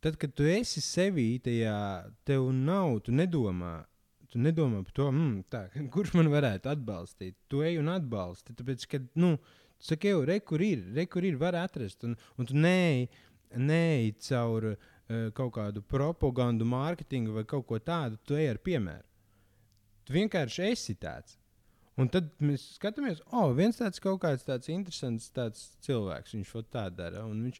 tad, 0.03 0.17
kad 0.19 0.33
tu 0.35 0.47
esi 0.47 0.83
sevī, 0.83 1.29
tajā 1.43 1.77
tev 2.27 2.49
nav, 2.55 2.97
tu 3.05 3.15
nedomā, 3.15 3.77
tu 4.31 4.41
nedomā 4.43 4.83
par 4.87 4.95
to, 4.95 5.07
mm, 5.11 5.47
tā, 5.51 5.63
kurš 5.95 6.13
man 6.19 6.31
varētu 6.31 6.71
atbalstīt. 6.73 7.39
Tu 7.51 7.63
ej 7.67 7.79
un 7.79 7.91
atbalsti. 7.95 8.55
Tāpēc, 8.59 8.85
ka, 8.91 9.01
nu, 9.19 9.37
tu 9.79 9.91
saki, 9.93 10.11
jau, 10.11 10.23
re, 10.27 10.41
kur 10.43 10.63
ir, 10.63 10.83
re, 10.95 11.07
kur 11.11 11.27
ir, 11.27 11.39
var 11.39 11.55
atrast. 11.59 12.03
Un, 12.07 12.19
un 12.35 12.49
tu 12.49 12.59
neej, 12.59 13.07
neej 13.55 14.13
caur 14.27 14.73
uh, 14.73 14.89
kaut 15.37 15.53
kādu 15.55 15.81
propagandu, 15.81 16.67
mārketingu 16.69 17.33
vai 17.39 17.45
kaut 17.49 17.65
ko 17.69 17.79
tādu, 17.81 18.19
tu 18.25 18.37
ej 18.37 18.53
ar 18.53 18.61
piemēru. 18.61 19.05
Tu 20.05 20.15
vienkārši 20.15 20.69
esi 20.71 20.95
tāds. 20.97 21.37
Un 21.99 22.07
tad 22.07 22.29
mēs 22.39 22.63
skatāmies, 22.77 23.19
oh, 23.35 23.51
viens 23.57 23.75
tāds 23.75 23.99
kaut 23.99 24.21
kāds 24.23 24.45
tāds 24.47 24.71
interesants 24.71 25.27
tāds 25.35 25.65
cilvēks, 25.83 26.37
viņš 26.37 26.53
to 26.55 26.63
tā 26.71 26.85
dara. 26.93 27.25
Un 27.27 27.41
viņš, 27.49 27.59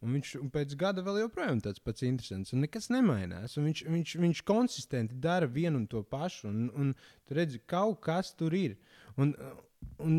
Un 0.00 0.14
viņš 0.16 0.30
un 0.40 0.48
pēc 0.52 0.72
gada 0.80 1.02
vēl 1.04 1.18
joprojām 1.26 1.58
tāds 1.60 1.82
pats 1.84 2.04
interesants. 2.08 2.54
Un 2.56 2.62
nekas 2.64 2.88
nemainās. 2.92 3.58
Un 3.60 3.66
viņš, 3.68 3.82
viņš, 3.84 4.14
viņš 4.22 4.42
konsistenti 4.48 5.18
dara 5.20 5.44
vienu 5.44 5.82
un 5.82 5.88
to 5.92 6.00
pašu. 6.08 6.48
Un, 6.48 6.70
un 6.72 6.94
tu 7.28 7.36
redzi, 7.36 7.60
ka 7.60 7.82
kaut 7.82 8.00
kas 8.06 8.32
tur 8.32 8.56
ir. 8.56 8.78
Un, 9.20 9.34
un 10.00 10.14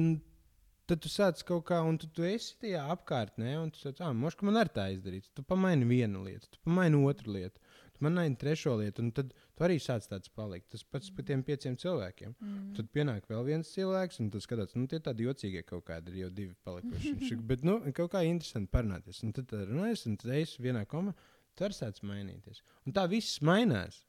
tad 0.92 1.02
tu 1.04 1.12
sāc 1.12 1.42
kaut 1.48 1.66
kā, 1.72 1.80
un 1.88 1.98
tu, 2.02 2.12
tu 2.12 2.28
esi 2.28 2.58
tajā 2.62 2.84
apkārtnē, 2.94 3.56
un 3.62 3.72
tu 3.74 3.80
saci, 3.80 4.04
ah, 4.04 4.14
moška 4.14 4.48
man 4.48 4.60
arī 4.62 4.76
tā 4.76 4.90
izdarīts. 4.94 5.32
Tu 5.36 5.44
pamaini 5.48 5.88
vienu 5.88 6.26
lietu, 6.28 6.52
tu 6.52 6.64
pamaini 6.68 7.00
otru 7.08 7.40
lietu 7.40 7.64
man 8.02 8.20
aizsākt 8.22 8.40
trešo 8.42 8.76
lietu, 8.80 9.04
un 9.06 9.12
tad 9.16 9.32
tu 9.34 9.66
arī 9.66 9.78
sāc 9.82 10.06
tāds 10.10 10.32
palikt. 10.38 10.70
Tas 10.74 10.84
pats 10.84 11.12
par 11.16 11.26
tiem 11.28 11.44
pieciem 11.46 11.78
cilvēkiem. 11.82 12.34
Mm. 12.40 12.70
Tad 12.78 12.92
pienāk 12.96 13.28
vēl 13.30 13.44
viens 13.48 13.74
cilvēks, 13.76 14.22
un 14.24 14.32
tas 14.34 14.48
skatās, 14.48 14.76
nu, 14.78 14.88
tie 14.92 15.02
tādi 15.04 15.28
jocīgie 15.28 15.64
kaut 15.68 15.86
kādi 15.90 16.14
ir 16.14 16.24
jau 16.24 16.32
divi 16.42 16.56
palikuši. 16.66 17.38
Bet, 17.52 17.66
nu, 17.68 17.80
kaut 17.98 18.14
kā 18.16 18.24
interesanti 18.28 18.72
parunāties. 18.74 19.22
Un 19.28 19.36
tad 19.38 19.54
runājas, 19.54 20.08
un 20.10 20.18
tad 20.22 20.34
es 20.40 20.56
vienā 20.62 20.86
komā, 20.90 21.14
tur 21.56 21.70
arī 21.70 21.78
sāc 21.78 22.02
mainīties. 22.08 22.64
Un 22.88 22.98
tā 22.98 23.06
viss 23.12 23.42
mainās. 23.46 24.02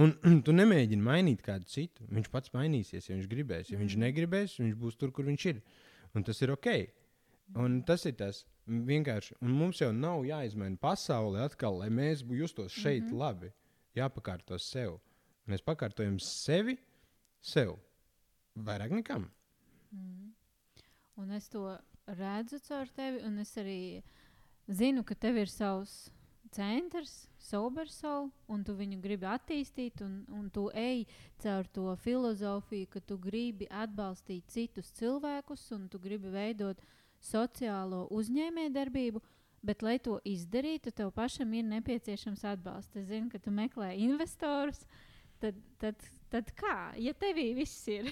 Un, 0.00 0.14
tu 0.46 0.54
nemēģini 0.54 1.04
mainīt 1.04 1.42
kādu 1.44 1.68
citu. 1.68 2.06
Viņš 2.08 2.30
pats 2.32 2.52
mainīsies, 2.54 3.08
ja 3.08 3.16
viņš 3.16 3.28
gribēs. 3.28 3.72
Ja 3.72 3.80
viņš 3.80 3.96
mm. 3.96 4.04
negribēs, 4.06 4.56
viņš 4.62 4.76
būs 4.80 4.96
tur, 5.00 5.12
kur 5.12 5.28
viņš 5.28 5.46
ir. 5.50 5.62
Un 6.16 6.24
tas 6.24 6.40
ir 6.44 6.52
ok. 6.54 6.70
Un 7.60 7.82
tas 7.88 8.06
ir 8.08 8.16
tas 8.16 8.44
vienkārši. 8.66 9.36
Un 9.44 9.52
mums 9.58 9.82
jau 9.82 9.90
nav 9.92 10.24
jāizmaina 10.24 10.80
pasaule 10.80 11.42
atkal, 11.44 11.82
lai 11.82 11.90
mēs 11.92 12.24
justos 12.24 12.72
šeit 12.72 13.04
mm 13.04 13.10
-hmm. 13.10 13.18
labi. 13.18 13.52
Jāpakārto 13.96 14.58
sev. 14.58 15.00
Mēs 15.46 15.60
pakārtojam 15.60 16.18
sevi, 16.20 16.78
sev. 17.40 17.76
Vairāk 18.56 18.90
nekam. 18.90 19.30
Mm. 19.90 20.32
Un 21.16 21.30
es 21.30 21.48
to 21.48 21.78
redzu 22.06 22.58
caur 22.68 22.88
tevi, 22.88 23.22
un 23.26 23.38
es 23.38 23.56
arī 23.56 24.02
zinu, 24.68 25.04
ka 25.04 25.14
tev 25.14 25.36
ir 25.36 25.48
savs 25.48 26.10
centrs, 26.50 27.28
Sobersoul, 27.42 28.30
un 28.48 28.62
tu 28.64 28.76
viņu 28.78 29.00
gribi 29.02 29.26
attīstīt, 29.26 30.00
un, 30.06 30.22
un 30.30 30.48
tu 30.54 30.68
ej 30.78 31.04
caur 31.42 31.66
to 31.74 31.92
filozofiju, 32.04 32.88
ka 32.92 33.02
tu 33.02 33.18
gribi 33.18 33.66
atbalstīt 33.68 34.46
citus 34.50 34.92
cilvēkus, 34.98 35.68
un 35.74 35.88
tu 35.90 35.98
gribi 36.02 36.30
veidot 36.30 36.78
uh, 36.78 36.98
sociālo 37.22 38.06
uzņēmējdarbību, 38.12 39.22
bet, 39.62 39.82
lai 39.86 39.98
to 40.02 40.18
izdarītu, 40.26 40.92
tev 40.94 41.12
pašam 41.14 41.52
ir 41.54 41.66
nepieciešams 41.70 42.44
atbalsts. 42.54 42.98
Es 42.98 43.08
zinu, 43.10 43.30
ka 43.30 43.38
tu 43.42 43.54
meklē 43.54 43.92
investorus. 44.02 44.82
Tad, 45.42 45.58
tad, 45.82 46.02
tad 46.30 46.50
kā? 46.58 46.92
Ja 47.02 47.14
tevī 47.18 47.50
viss 47.58 47.86
ir. 47.90 48.10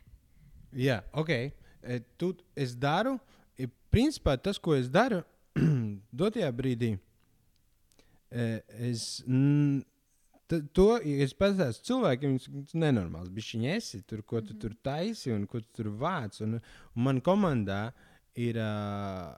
Jā, 0.86 1.00
ok. 1.16 1.30
E, 1.32 2.00
tu, 2.20 2.32
es 2.56 2.74
daru, 2.76 3.16
e, 3.56 3.68
principā 3.92 4.36
tas, 4.40 4.60
ko 4.60 4.76
es 4.76 4.90
daru, 4.92 5.22
dotajā 6.22 6.50
brīdī, 6.56 6.94
e, 6.96 7.09
es. 8.30 9.22
Mm, 9.26 9.82
to, 10.74 10.86
ja 11.06 11.26
es 11.26 11.34
pastāstīju 11.38 11.86
cilvēkiem, 11.90 12.38
tas 12.38 12.74
ir 12.74 12.80
nenormāls. 12.82 13.30
Viņi 13.34 13.70
esi 13.76 14.02
tur, 14.02 14.22
ko 14.22 14.40
tu 14.40 14.54
-hmm. 14.54 14.60
tur 14.60 14.74
taisi 14.82 15.32
un 15.32 15.46
ko 15.46 15.60
tu 15.60 15.82
tur 15.82 15.90
vāc. 15.90 16.40
Un, 16.42 16.58
un 16.96 17.02
man 17.02 17.20
komandā 17.20 17.92
ir 18.34 18.56
uh, 18.56 19.36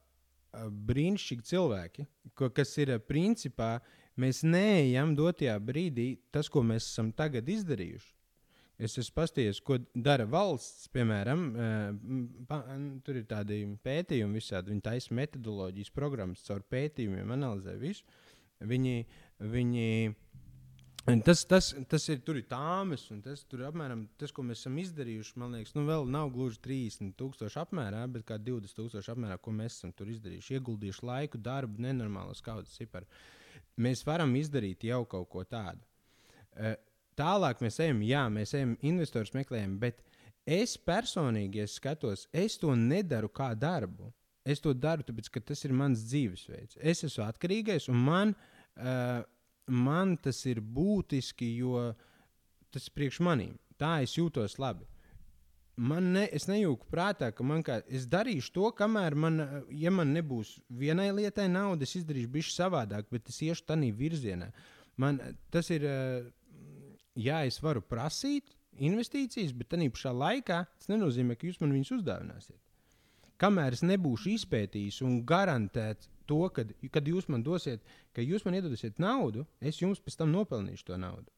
brīnišķīgi 0.89 1.43
cilvēki, 1.43 2.07
ko, 2.35 2.51
kas 2.51 2.77
ir 2.79 2.95
uh, 2.95 2.99
principā 2.99 3.81
mēs 4.17 4.43
neejam 4.45 5.15
dotajā 5.17 5.59
brīdī 5.61 6.19
tas, 6.31 6.49
ko 6.49 6.63
mēs 6.63 6.89
esam 6.93 7.13
tagad 7.13 7.49
izdarījuši. 7.49 8.15
Es 8.83 8.97
esmu 8.99 9.15
paskatījies, 9.15 9.61
ko 9.63 9.77
dara 9.95 10.25
valsts, 10.27 10.89
piemēram, 10.89 11.43
uh, 11.55 12.99
tur 13.05 13.17
ir 13.17 13.25
tādi 13.25 13.63
pētījumi, 13.85 14.41
visādi. 14.41 14.73
Viņi 14.73 14.83
taisa 14.83 15.15
metodoloģijas 15.15 15.91
programmas, 15.91 16.43
caur 16.43 16.65
pētījumiem 16.73 17.31
analizē 17.31 17.77
visu. 17.79 18.05
Viņi, 18.69 19.07
viņi 19.53 19.89
Tas, 21.03 21.41
tas, 21.51 21.73
tas 21.91 22.05
ir 22.13 22.21
tur 22.23 22.37
ir 22.39 22.45
tāmas, 22.47 23.09
un 23.11 23.19
tas 23.25 23.41
ir 23.51 23.65
apmēram 23.67 24.05
tas, 24.21 24.31
ko 24.31 24.45
mēs 24.47 24.61
esam 24.63 24.77
izdarījuši. 24.79 25.33
Man 25.43 25.57
liekas, 25.57 25.73
nu 25.75 25.83
vēl 25.89 26.07
nav 26.07 26.29
gluži 26.31 26.61
30,000 26.63 27.59
apmērā, 27.59 28.05
bet 28.15 28.23
kā 28.29 28.37
20,000 28.39 29.11
apmērā, 29.11 29.39
ko 29.43 29.51
mēs 29.57 29.81
esam 29.81 29.91
tur 29.99 30.13
izdarījuši. 30.13 30.61
Ieguldījuši 30.61 31.09
laiku, 31.09 31.41
darbu, 31.43 31.83
nenormālas 31.83 32.45
kaudzes 32.47 32.79
ciparu. 32.79 33.11
Mēs 33.83 34.05
varam 34.07 34.37
izdarīt 34.39 34.87
jau 34.87 35.01
kaut 35.11 35.27
ko 35.33 35.43
tādu. 35.43 35.83
Eh, 36.55 36.79
tālāk 37.19 37.67
mēs 37.67 37.81
ejam, 37.83 38.07
jā, 38.07 38.23
mēs 38.31 38.55
ejam, 38.55 38.79
investors 38.87 39.35
meklējam, 39.35 39.75
bet 39.83 40.05
es 40.47 40.77
personīgi, 40.79 41.65
ja 41.65 41.67
skatos, 41.67 42.29
es 42.31 42.61
to 42.63 42.77
nedaru 42.79 43.33
kā 43.33 43.51
darbu. 43.59 44.13
Es 44.47 44.63
to 44.63 44.71
daru, 44.75 45.03
tāpēc, 45.07 45.35
ka 45.35 45.43
tas 45.51 45.67
ir 45.67 45.75
mans 45.75 46.07
dzīvesveids. 46.07 46.79
Es 46.79 47.03
esmu 47.11 47.27
atkarīgais, 47.27 47.91
un 47.91 47.99
man. 48.07 48.37
Uh, 48.77 49.21
man 49.73 50.17
tas 50.23 50.41
ir 50.49 50.61
būtiski, 50.61 51.49
jo 51.61 51.93
tas 52.73 52.89
ir 52.89 52.97
priekš 52.97 53.21
manīm. 53.25 53.59
Tā 53.79 54.01
es 54.05 54.17
jūtos 54.17 54.59
labi. 54.63 54.87
Man 55.83 56.11
ne, 56.13 56.27
es 56.37 56.45
nejūtu 56.51 56.87
prātā, 56.93 57.31
ka 57.33 57.45
man 57.47 57.63
kā, 57.65 57.79
es 57.89 58.05
darīšu 58.11 58.53
to, 58.53 58.67
kamēr 58.77 59.17
man, 59.17 59.41
ja 59.73 59.91
man 59.91 60.13
nebūs 60.13 60.59
vienai 60.69 61.09
lietai 61.17 61.49
nauda, 61.49 61.87
es 61.87 61.97
izdarīšu 61.97 62.29
bišķi 62.35 62.55
savādāk, 62.59 63.09
bet 63.11 63.31
es 63.33 63.41
iešu 63.43 63.65
tādā 63.71 63.89
virzienā. 63.97 64.51
Man 65.01 65.19
tas 65.51 65.71
ir, 65.73 65.87
jā, 67.17 67.41
es 67.49 67.57
varu 67.65 67.81
prasīt 67.81 68.53
investīcijas, 68.77 69.57
bet 69.57 69.73
tajā 69.73 69.89
pašā 69.97 70.13
laikā 70.13 70.61
tas 70.77 70.93
nenozīmē, 70.93 71.39
ka 71.41 71.49
jūs 71.49 71.61
man 71.65 71.73
viņus 71.73 71.97
uzdāvināsiet. 71.99 72.61
Kamēr 73.41 73.77
es 73.77 73.83
nebūšu 73.87 74.35
izpētījis 74.37 75.01
un 75.07 75.21
garantēts 75.27 76.11
to, 76.27 76.43
kad, 76.55 76.73
kad 76.95 77.09
jūs 77.09 77.29
man 77.33 77.45
dosiet, 77.47 77.83
ka 78.15 78.25
jūs 78.25 78.45
man 78.47 78.59
iedosiet 78.59 79.01
naudu, 79.03 79.47
es 79.61 79.81
jums 79.83 80.01
pēc 80.03 80.19
tam 80.21 80.33
nopelnīšu 80.35 80.91
to 80.91 80.99
naudu. 81.01 81.31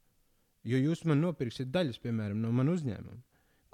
Jo 0.64 0.80
jūs 0.80 1.04
man 1.08 1.20
nopirksiet 1.20 1.70
daļas, 1.72 2.00
piemēram, 2.00 2.40
no 2.40 2.52
manas 2.52 2.80
uzņēmuma, 2.80 3.20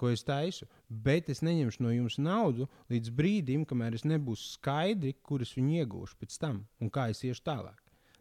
ko 0.01 0.11
es 0.11 0.25
taisu, 0.27 0.67
bet 0.89 1.29
es 1.31 1.43
neņemšu 1.45 1.85
no 1.85 1.93
jums 1.93 2.17
naudu 2.23 2.67
līdz 2.91 3.13
brīdim, 3.15 3.67
kamēr 3.69 3.99
es 3.99 4.07
nebūšu 4.09 4.57
skaidri, 4.57 5.13
kur 5.23 5.45
es 5.45 5.53
viņu 5.57 5.83
iegūšu 5.83 6.17
pēc 6.23 6.39
tam 6.41 6.65
un 6.81 6.91
kā 6.91 7.11
es 7.13 7.21
iešu 7.27 7.45
tālāk. 7.47 7.79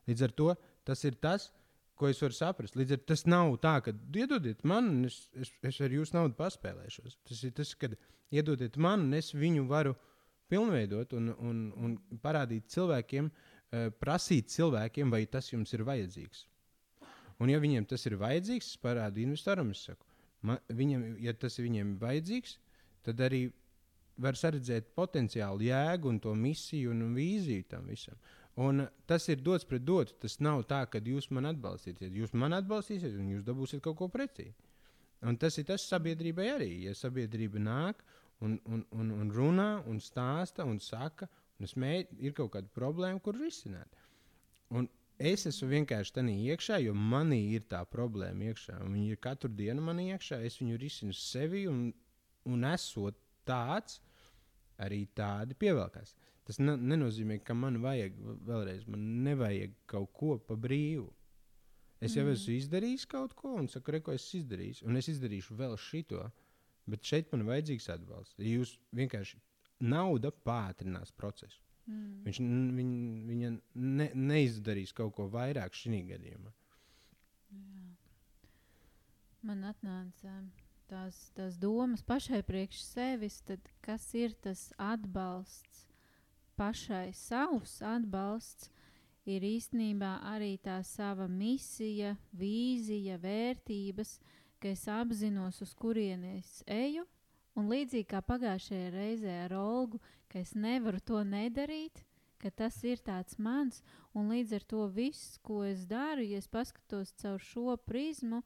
Līdz 0.09 0.25
ar 0.27 0.35
to 0.41 0.49
tas 0.85 1.05
ir 1.07 1.15
tas, 1.21 1.49
ko 1.99 2.09
es 2.09 2.21
varu 2.23 2.35
saprast. 2.35 2.77
Līdz 2.79 2.95
ar 2.95 3.01
to 3.01 3.09
tas 3.11 3.25
nav 3.27 3.53
tā, 3.63 3.75
ka 3.83 3.93
iedodiet 4.15 4.63
man, 4.67 4.87
un 4.93 5.09
es, 5.09 5.19
es, 5.35 5.51
es 5.67 5.79
ar 5.83 5.93
jūsu 5.93 6.15
naudu 6.15 6.37
paspēlēšos. 6.39 7.19
Tas 7.27 7.43
ir 7.43 7.55
tas, 7.57 7.73
kad 7.79 7.97
iedodiet 8.31 8.79
man, 8.79 9.07
un 9.09 9.17
es 9.19 9.33
viņu 9.35 9.65
varu 9.69 9.95
pilnveidot 10.49 11.13
un, 11.17 11.33
un, 11.45 11.65
un 11.77 11.97
parādīt 12.23 12.71
cilvēkiem, 12.73 13.29
uh, 13.29 13.89
prasīt 14.01 14.49
cilvēkiem, 14.53 15.11
vai 15.13 15.25
tas 15.29 15.51
jums 15.51 15.75
ir 15.75 15.85
vajadzīgs. 15.87 16.45
Un, 17.39 17.51
ja 17.51 17.59
viņiem 17.61 17.85
tas 17.87 18.03
ir 18.09 18.17
vajadzīgs, 18.19 18.73
es 18.73 18.81
parādu 18.81 19.21
investoram, 19.23 19.69
es 19.75 19.85
saku, 19.87 20.07
man, 20.47 20.59
viņam, 20.75 21.05
ja 21.23 21.35
tas 21.37 21.55
ir 21.59 21.69
viņiem 21.69 21.93
vajadzīgs, 22.01 22.57
tad 23.07 23.21
arī 23.23 23.45
var 24.19 24.35
redzēt 24.35 24.91
potenciālu 24.97 25.63
jēgu 25.69 26.09
un 26.11 26.19
to 26.19 26.33
misiju 26.35 26.91
un 26.91 27.13
vīziju 27.15 27.67
tam 27.71 27.87
visam. 27.87 28.17
Un 28.59 28.83
tas 29.07 29.27
ir 29.31 29.39
dots 29.39 29.63
pret 29.67 29.83
dotu. 29.87 30.15
Tas 30.19 30.39
nav 30.43 30.65
tā, 30.67 30.81
ka 30.91 30.99
jūs 30.99 31.29
man 31.35 31.47
atbalstīsiet. 31.53 32.11
Jūs 32.11 32.33
man 32.35 32.57
atbalstīsiet, 32.57 33.15
un 33.15 33.29
jūs 33.31 33.45
dabūsiet 33.47 33.83
kaut 33.85 33.97
ko 34.01 34.09
pretī. 34.11 34.49
Un 35.23 35.37
tas 35.39 35.57
ir 35.59 35.67
tas 35.67 35.85
sabiedrībai 35.87 36.47
arī. 36.57 36.71
Ja 36.87 36.95
sabiedrība 36.95 37.61
nāk 37.63 38.03
un, 38.43 38.57
un, 38.65 38.83
un, 38.95 39.11
un 39.15 39.31
runā, 39.35 39.69
un 39.87 39.99
stāsta, 40.03 40.67
un 40.67 40.79
saka, 40.83 41.29
un 41.59 41.71
mēģ, 41.83 42.13
ir 42.23 42.35
kaut 42.35 42.53
kāda 42.55 42.71
problēma, 42.75 43.21
kur 43.23 43.39
risināt. 43.39 43.95
Un 44.75 44.87
es 45.19 45.47
esmu 45.49 45.71
vienkārši 45.73 46.15
tādā 46.19 46.35
iekšā, 46.51 46.79
jo 46.83 46.93
manī 46.95 47.41
ir 47.55 47.65
tā 47.71 47.81
problēma 47.87 48.51
iekšā. 48.51 48.79
Viņa 48.83 49.15
ir 49.15 49.23
katru 49.23 49.51
dienu 49.55 49.83
manī 49.83 50.11
iekšā. 50.13 50.39
Es 50.47 50.59
viņu 50.59 50.79
risinu 50.79 51.15
sevi, 51.15 51.65
un, 51.71 51.89
un 52.47 52.67
esot 52.73 53.19
tāds, 53.47 53.99
arī 54.79 55.05
tādi 55.15 55.55
pievelkās. 55.59 56.15
Tas 56.49 56.57
ne, 56.57 56.73
nenozīmē, 56.91 57.37
ka 57.45 57.53
man 57.53 57.77
vajag 57.83 58.15
vēlreiz, 58.47 58.87
man 58.89 59.03
nevajag 59.27 59.75
kaut 59.91 60.09
ko 60.17 60.37
pa 60.41 60.57
brīvu. 60.57 61.05
Es 62.01 62.15
jau 62.15 62.23
mm. 62.23 62.33
esmu 62.33 62.55
izdarījis 62.55 63.05
kaut 63.11 63.35
ko, 63.37 63.53
un 63.59 63.67
saku, 63.69 63.93
re, 63.93 63.99
ko 64.01 64.15
es 64.15 64.25
izdarīju, 64.39 64.87
un 64.87 64.97
es 64.97 65.11
izdarīšu 65.11 65.57
vēl 65.59 65.75
šito. 65.77 66.23
Bet 66.89 67.05
šeit 67.05 67.29
man 67.29 67.43
ir 67.43 67.51
vajadzīgs 67.51 67.89
atbalsts. 67.93 68.39
Jūs 68.41 68.71
vienkārši 68.97 69.37
nauda 69.91 70.31
pātrinās 70.31 71.11
procesu. 71.13 71.61
Mm. 71.89 72.21
Viņš 72.25 72.39
viņ, 72.79 72.95
viņa 73.29 73.51
ne, 73.99 74.07
neizdarīs 74.31 74.95
kaut 74.95 75.13
ko 75.17 75.27
vairāk 75.33 75.77
šī 75.77 76.01
gadījumā. 76.13 76.55
Jā. 77.53 77.85
Man 79.49 79.63
atnāca 79.69 80.33
tās, 80.89 81.19
tās 81.37 81.61
domas 81.61 82.01
pašai 82.05 82.41
priekš 82.45 82.81
sevis, 82.87 83.39
tad 83.45 83.69
kas 83.85 84.07
ir 84.17 84.33
tas 84.43 84.69
atbalsts, 84.81 85.85
pašai 86.59 87.13
savs 87.15 87.79
atbalsts 87.85 88.69
ir 89.29 89.45
īstenībā 89.45 90.17
arī 90.33 90.57
tā 90.63 90.79
sava 90.83 91.27
misija, 91.31 92.15
vīzija, 92.35 93.19
vērtības, 93.23 94.17
ka 94.59 94.73
es 94.73 94.83
apzinos, 94.91 95.61
uz 95.63 95.73
kurienes 95.77 96.59
eju. 96.67 97.05
Un 97.57 97.67
līdzīgi 97.71 98.07
kā 98.11 98.21
pagājušajā 98.23 98.91
reizē 98.93 99.35
ar 99.45 99.55
Olgu, 99.57 99.99
ka 100.31 100.39
es 100.39 100.53
nevaru 100.55 101.01
to 101.03 101.23
nedarīt, 101.27 102.03
ka 102.39 102.51
tas 102.51 102.77
ir 102.87 103.01
tāds 103.03 103.39
mans, 103.39 103.81
un 104.15 104.29
līdz 104.31 104.55
ar 104.59 104.65
to 104.73 104.85
viss, 104.95 105.37
ko 105.43 105.63
es 105.67 105.85
daru, 105.89 106.23
ja 106.23 106.39
es 106.39 106.47
paskatos 106.47 107.11
caur 107.19 107.41
šo 107.43 107.75
prizmu, 107.89 108.43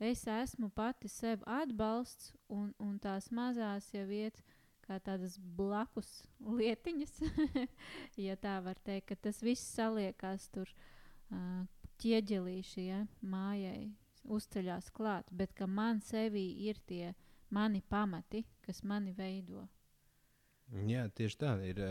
es 0.00 0.26
esmu 0.28 0.68
pati 0.74 1.08
sev 1.08 1.44
atbalsts, 1.46 2.32
un, 2.48 2.72
un 2.78 2.98
tās 3.00 3.30
mazās 3.32 3.88
jau 3.94 4.08
iet 4.10 4.42
kā 4.86 4.98
tādas 5.04 5.38
blakus 5.38 6.10
lietiņas, 6.44 7.18
ja 8.26 8.36
tā 8.40 8.58
var 8.64 8.80
teikt, 8.84 9.12
ka 9.12 9.18
tas 9.28 9.42
viss 9.44 9.74
saliekās 9.76 10.48
tur 10.54 10.70
uh, 10.72 11.62
ķieģelīši, 12.02 12.86
ja, 12.88 13.04
mājai 13.22 13.92
uzceļās 14.22 14.90
klāt, 14.94 15.30
bet 15.30 15.54
ka 15.58 15.66
man 15.66 16.00
sevī 16.04 16.44
ir 16.68 16.78
tie 16.86 17.14
mani 17.52 17.82
pamati, 17.82 18.44
kas 18.64 18.82
mani 18.86 19.14
veido. 19.16 19.66
Jā, 20.88 21.08
tieši 21.12 21.40
tā 21.40 21.56
ir. 21.68 21.82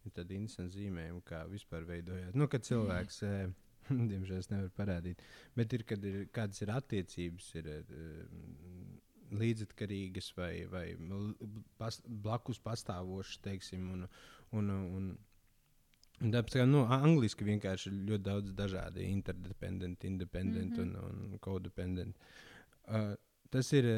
Ir 0.00 0.14
tāda 0.16 0.32
interesanta 0.32 0.72
zīmējuma, 0.72 1.20
kā 1.28 1.42
vispār 1.50 1.84
veidojās. 1.84 2.32
Nu, 2.32 2.46
kad 2.48 2.64
cilvēks, 2.64 3.18
diemžēl, 4.12 4.46
nevar 4.48 4.70
parādīt, 4.72 5.20
bet 5.58 5.74
ir, 5.76 5.84
kad 5.84 6.06
ir, 6.08 6.22
kādas 6.32 6.62
ir 6.64 6.72
attiecības, 6.72 7.50
ir 7.60 7.68
līdzatkarīgas 9.38 10.32
vai, 10.36 10.52
vai 10.70 10.84
pas, 11.78 12.00
blakus 12.06 12.60
pastāvošas, 12.62 13.40
teiksim, 13.44 13.90
un, 13.94 14.06
un, 14.56 14.70
un, 14.70 15.10
Tāpēc, 16.20 16.58
kā, 16.58 16.64
nu, 16.68 16.82
angliski 16.92 17.46
vienkārši 17.46 17.88
ir 17.88 18.00
ļoti 18.10 18.24
daudz 18.26 18.50
dažādu 18.52 19.00
interdependent, 19.00 20.02
independent 20.04 20.76
mm 20.76 20.90
-hmm. 20.90 21.04
un, 21.08 21.30
un 21.32 21.38
codependent. 21.40 22.16
Uh, 22.84 23.14
tas 23.48 23.72
ir, 23.72 23.88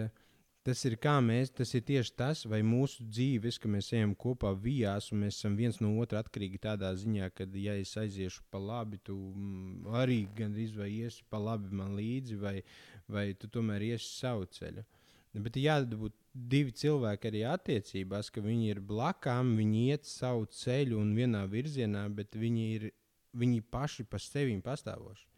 tas 0.63 0.85
ir 0.85 0.97
kā 1.03 1.17
mēs, 1.19 1.51
tas 1.51 1.75
ir 1.75 1.83
tieši 1.83 2.15
tas, 2.17 2.45
vai 2.47 2.63
mūsu 2.63 3.03
dzīves, 3.09 3.59
ka 3.59 3.69
mēs 3.69 3.93
ejam 3.93 4.15
kopā 4.15 4.55
vijās 4.55 5.11
un 5.13 5.25
mēs 5.25 5.41
esam 5.41 5.57
viens 5.57 5.81
no 5.81 5.99
otra 5.99 6.23
atkarīgi 6.23 6.63
tādā 6.63 6.95
ziņā, 6.95 7.31
ka, 7.35 7.45
ja 7.55 7.75
es 7.75 7.97
aiziešu 7.97 8.43
pa 8.51 8.59
labi, 8.59 8.99
tu 9.03 9.17
mm, 9.17 9.87
arī 10.05 10.29
gandrīz 10.37 10.79
vai 10.79 10.91
iesi 10.91 11.25
pa 11.29 11.39
labi 11.39 11.75
man 11.75 11.97
līdzi, 11.97 12.37
vai, 12.37 12.63
vai 13.09 13.35
tu 13.35 13.49
tomēr 13.49 13.83
iesi 13.83 14.07
savu 14.07 14.47
ceļu. 14.47 14.79
Uh, 14.79 15.02
Bet 15.33 15.57
jābūt 15.57 16.13
divi 16.33 16.75
cilvēki 16.77 17.31
arī 17.31 17.45
attiecībās, 17.49 18.29
ka 18.33 18.43
viņi 18.45 18.75
ir 18.75 18.81
blakām, 18.85 19.55
viņi 19.57 19.87
iet 19.95 20.09
savu 20.09 20.45
ceļu 20.53 20.99
un 21.01 21.15
vienā 21.17 21.47
virzienā, 21.49 22.05
bet 22.13 22.37
viņi 22.37 22.67
ir 22.77 22.91
viņi 23.33 23.63
paši 23.73 24.05
par 24.09 24.23
sevi 24.23 24.57
pastāvoši. 24.65 25.29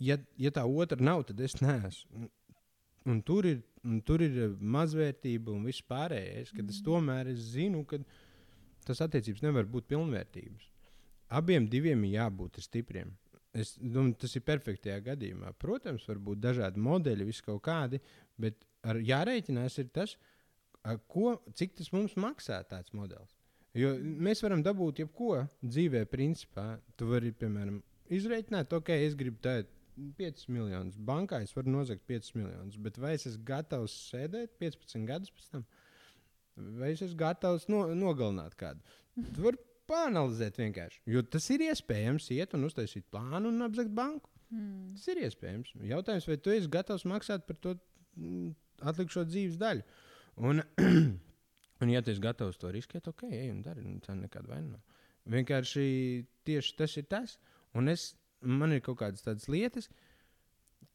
Ja, 0.00 0.16
ja 0.40 0.52
tā 0.54 0.64
otra 0.64 1.00
nav, 1.04 1.26
tad 1.28 1.40
es 1.44 1.58
neesmu. 1.60 2.30
Un 3.06 3.20
tur 3.22 3.46
ir, 3.46 3.60
un 3.86 4.00
tur 4.02 4.24
ir 4.24 4.56
mazvērtība 4.58 5.52
un 5.52 5.66
viss 5.68 5.84
pārējais, 5.86 6.50
kad 6.56 6.64
es 6.64 6.80
mm. 6.80 6.86
tomēr 6.88 7.30
es 7.30 7.52
zinu, 7.52 7.84
ka 7.86 8.00
tas 8.86 9.02
attiecības 9.04 9.44
nevar 9.44 9.68
būt 9.70 9.86
pilnvērtības. 9.92 10.72
Abiem 11.36 11.68
diviem 11.70 12.02
ir 12.06 12.16
jābūt 12.16 12.58
stipriem. 12.64 13.12
Es, 13.56 13.76
nu, 13.80 14.08
tas 14.18 14.34
ir 14.36 14.44
perfektajā 14.46 14.98
gadījumā. 15.06 15.52
Protams, 15.60 16.04
var 16.08 16.18
būt 16.22 16.42
dažādi 16.42 16.82
modeļi, 16.82 17.28
vis 17.28 17.40
kaut 17.44 17.62
kādi, 17.64 18.00
bet 18.40 18.66
ar 18.86 19.00
jārēķinās 19.02 19.78
ir 19.82 19.90
tas, 19.94 20.16
ko, 21.10 21.36
cik 21.58 21.74
tas 21.80 21.90
mums 21.94 22.14
maksā 22.20 22.60
tāds 22.70 22.94
modelis. 22.96 23.34
Jo 23.76 23.92
mēs 24.00 24.40
varam 24.44 24.62
dabūt 24.64 25.02
jebko 25.02 25.42
dzīvē, 25.60 26.06
principā. 26.08 26.76
Tu 26.96 27.08
vari, 27.10 27.32
piemēram, 27.36 27.82
izreikināt, 28.14 28.72
ok, 28.72 28.94
es 29.04 29.16
gribu 29.18 29.42
tādu 29.44 29.68
5 30.16 30.46
miljonus. 30.52 30.96
Bankā 30.96 31.42
es 31.44 31.52
varu 31.56 31.72
nozagt 31.74 32.06
5 32.08 32.34
miljonus, 32.36 32.78
bet 32.80 33.00
vai 33.00 33.14
es 33.16 33.26
esmu 33.28 33.44
gatavs 33.48 33.96
sēdēt 34.10 34.56
15 34.62 35.08
gadus 35.08 35.32
pēc 35.32 35.50
tam? 35.52 35.66
Vai 36.80 36.94
es 36.94 37.02
esmu 37.04 37.20
gatavs 37.20 37.66
no, 37.72 37.82
nogalināt 37.96 38.56
kādu? 38.60 38.80
Tu 39.16 39.44
vari 39.44 39.60
panalizēt 39.88 40.58
vienkārši. 40.60 41.02
Jo 41.12 41.22
tas 41.24 41.46
ir 41.52 41.66
iespējams 41.68 42.30
iet 42.36 42.56
un 42.56 42.68
uztaisīt 42.68 43.06
plānu 43.12 43.52
un 43.52 43.66
apzakt 43.66 43.92
banku. 43.96 44.30
Mm. 44.52 44.94
Tas 44.96 45.08
ir 45.12 45.22
iespējams. 45.26 45.74
Jautājums, 45.90 46.28
vai 46.30 46.38
tu 46.40 46.52
esi 46.54 46.70
gatavs 46.70 47.04
maksāt 47.08 47.44
par 47.48 47.58
to 47.60 47.74
mm, 48.16 48.52
atlikušo 48.82 49.24
dzīves 49.28 49.58
daļu. 49.60 49.84
Un, 50.46 50.62
un 51.82 51.92
ja 51.92 52.02
tu 52.02 52.12
esi 52.12 52.22
gatavs 52.24 52.60
to 52.60 52.72
riskēt, 52.74 53.08
ok, 53.10 53.26
ej 53.30 53.52
un 53.54 53.62
dari. 53.64 53.84
Nu, 53.86 54.00
tā 54.04 54.16
nekāda 54.18 54.52
vaina 54.52 54.76
nav. 54.76 55.04
Vienkārši 55.36 55.86
tieši 56.46 56.76
tas 56.78 56.96
ir 57.00 57.08
tas. 57.10 57.38
Un 57.76 57.90
es, 57.92 58.12
man 58.40 58.74
ir 58.74 58.84
kaut 58.84 59.00
kādas 59.00 59.24
tādas 59.24 59.48
lietas, 59.50 59.90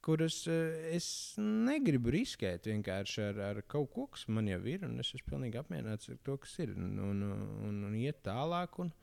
kuras 0.01 0.39
uh, 0.49 0.71
es 0.89 1.07
negribu 1.37 2.13
riskēt 2.15 2.65
vienkārši 2.71 3.21
ar, 3.27 3.41
ar 3.51 3.61
kaut 3.69 3.91
ko, 3.93 4.07
kas 4.13 4.25
man 4.31 4.49
jau 4.49 4.61
ir. 4.69 4.87
Es 5.03 5.13
esmu 5.13 5.35
pilnīgi 5.35 5.61
apmierināts 5.61 6.09
ar 6.09 6.19
to, 6.25 6.37
kas 6.41 6.57
ir. 6.63 6.73
Un, 6.77 6.97
un, 7.11 7.23
un, 7.67 7.85
un 7.89 7.99
iet 7.99 8.23
tālāk. 8.25 8.79
Un, 8.81 8.93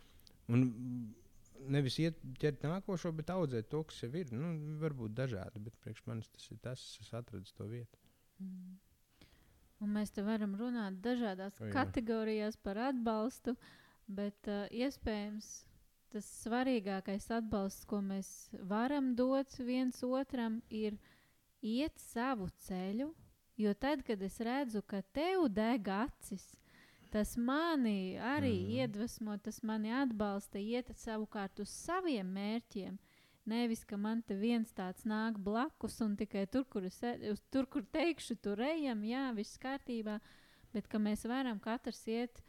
un 0.48 0.66
nevis 1.66 1.98
iet 2.02 2.18
ķert 2.40 2.64
nākošo, 2.66 3.12
bet 3.16 3.30
audzēt 3.34 3.70
to, 3.72 3.82
kas 3.88 4.02
jau 4.04 4.10
ir. 4.16 4.32
Nu, 4.34 4.52
varbūt 4.82 5.14
dažādi, 5.18 5.62
bet 5.64 5.76
priekš 5.84 6.04
manis 6.08 6.30
tas 6.34 6.50
ir 6.52 6.60
tas, 6.64 6.84
kas 7.02 7.14
atradas 7.20 7.54
to 7.56 7.68
vietu. 7.70 8.07
Mm. 8.38 8.76
Un 9.78 9.94
mēs 9.94 10.10
te 10.10 10.24
varam 10.26 10.56
runāt 10.58 10.98
dažādās 11.04 11.60
o, 11.62 11.68
kategorijās 11.74 12.58
par 12.62 12.80
atbalstu, 12.88 13.54
bet 14.08 14.50
uh, 14.50 14.66
iespējams 14.74 15.50
tas 16.12 16.28
svarīgākais 16.42 17.28
atbalsts, 17.36 17.86
ko 17.88 18.00
mēs 18.02 18.48
varam 18.70 19.12
dot 19.14 19.54
viens 19.60 20.00
otram, 20.02 20.62
ir 20.70 20.96
iet 21.62 21.98
savu 22.00 22.48
ceļu. 22.64 23.12
Jo 23.58 23.74
tad, 23.74 24.04
kad 24.06 24.22
es 24.22 24.38
redzu, 24.40 24.84
ka 24.86 25.02
tev 25.14 25.48
deg 25.50 25.88
acis, 25.90 26.44
tas 27.10 27.34
mani 27.36 28.14
arī 28.22 28.54
mm. 28.54 28.74
iedvesmo, 28.78 29.34
tas 29.42 29.58
mani 29.66 29.90
atbalsta, 29.98 30.62
iet 30.62 30.92
savukārt 30.94 31.58
uz 31.64 31.72
saviem 31.74 32.30
mērķiem. 32.38 32.98
Nevis, 33.48 33.84
ka 33.88 33.96
man 33.96 34.20
te 34.26 34.36
viens 34.36 34.72
tāds 34.76 35.06
nāk 35.08 35.38
blakus 35.40 35.96
un 36.04 36.16
tikai 36.18 36.44
tur, 36.52 36.66
kur, 36.68 36.84
es, 36.84 36.98
e, 37.02 37.32
tur, 37.52 37.68
kur 37.70 37.86
teikšu, 37.94 38.36
tur 38.44 38.60
ejam, 38.60 39.00
jā, 39.08 39.28
viss 39.36 39.60
kārtībā. 39.62 40.18
Bet 40.74 40.88
ka 40.90 41.00
mēs 41.00 41.24
varam 41.28 41.60
katrs 41.64 42.02
iet 42.10 42.42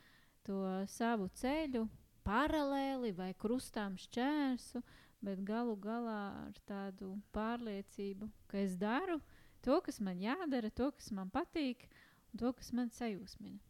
to 0.43 0.60
savu 0.91 1.30
ceļu 1.39 1.86
paralēli 2.28 3.14
vai 3.16 3.32
krustām 3.39 3.95
šķērsu, 4.02 4.84
bet 5.24 5.43
galu 5.47 5.78
galā 5.80 6.20
ar 6.50 6.60
tādu 6.68 7.14
pārliecību, 7.36 8.28
ka 8.52 8.60
es 8.60 8.76
daru 8.80 9.22
to, 9.64 9.80
kas 9.86 10.00
man 10.04 10.20
jādara, 10.24 10.72
to, 10.72 10.91
kas 10.95 11.12
man 11.16 11.32
patīk, 11.32 11.88
un 12.32 12.43
to, 12.43 12.54
kas 12.60 12.74
man 12.76 12.91
sajūsmina. 12.95 13.68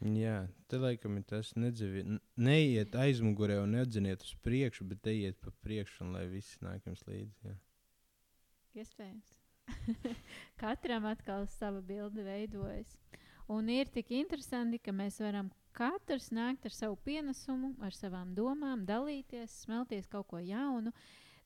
Jā, 0.00 0.46
te 0.72 0.78
laikam 0.80 1.18
ir 1.20 1.26
tas, 1.28 1.50
nedzīvi, 1.60 2.06
neiet 2.40 2.94
aizmugurē 2.96 3.58
un 3.60 3.74
nedziniet 3.76 4.22
uz 4.24 4.32
priekšu, 4.40 4.86
bet 4.88 5.10
ejiet 5.12 5.36
pa 5.44 5.52
priekšu, 5.60 6.06
un 6.06 6.14
lai 6.16 6.24
viss 6.30 6.56
nāk 6.64 6.86
jums 6.88 7.04
līdzi. 7.04 7.50
Jā. 7.50 7.56
Iespējams. 8.80 9.34
Katram 10.62 11.04
atkal 11.10 11.44
sava 11.52 11.82
bilde 11.84 12.24
veidojas. 12.24 12.96
Un 13.50 13.68
ir 13.68 13.90
tik 13.92 14.12
interesanti, 14.14 14.78
ka 14.78 14.94
mēs 14.94 15.18
varam 15.20 15.50
katrs 15.76 16.30
nākt 16.32 16.64
ar 16.64 16.74
savu 16.74 16.96
pienesumu, 17.04 17.74
ar 17.84 17.92
savām 17.92 18.32
domām, 18.34 18.86
dalīties, 18.88 19.64
smelties 19.66 20.08
kaut 20.08 20.30
ko 20.30 20.40
jaunu. 20.40 20.94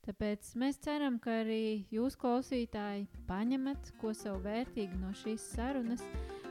Tāpēc 0.05 0.53
mēs 0.61 0.79
ceram, 0.85 1.17
ka 1.19 1.41
arī 1.41 1.87
jūs, 1.91 2.15
klausītāji, 2.21 3.09
paņemat 3.27 3.95
ko 3.99 4.13
savu 4.13 4.43
vērtīgu 4.45 5.01
no 5.01 5.11
šīs 5.17 5.49
sarunas. 5.57 6.05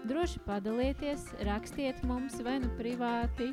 Droši 0.05 0.39
padalieties, 0.45 1.23
rakstiet 1.49 2.03
mums 2.05 2.35
vai 2.45 2.59
nu 2.61 2.69
privāti, 2.77 3.47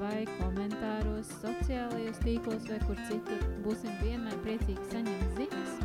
vai 0.00 0.24
komentāros, 0.40 1.30
sociālajos 1.44 2.18
tīklos, 2.24 2.66
vai 2.66 2.80
kur 2.88 2.98
citur. 3.06 3.46
Būsim 3.62 3.94
vienmēr 4.02 4.34
priecīgi 4.42 4.90
saņemt 4.90 5.38
ziņas. 5.38 5.78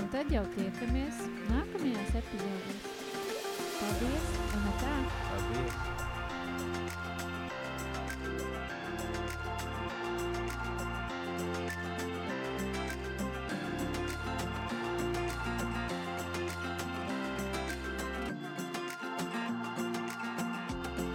Un 0.00 0.10
tad 0.10 0.34
jau 0.34 0.42
tiekamies 0.58 1.22
nākamajās 1.46 2.14
epizodēs. 2.24 2.92
Paldies! 3.78 4.30
Un 4.50 4.70
tā! 4.82 4.94
Paldies! 5.30 5.99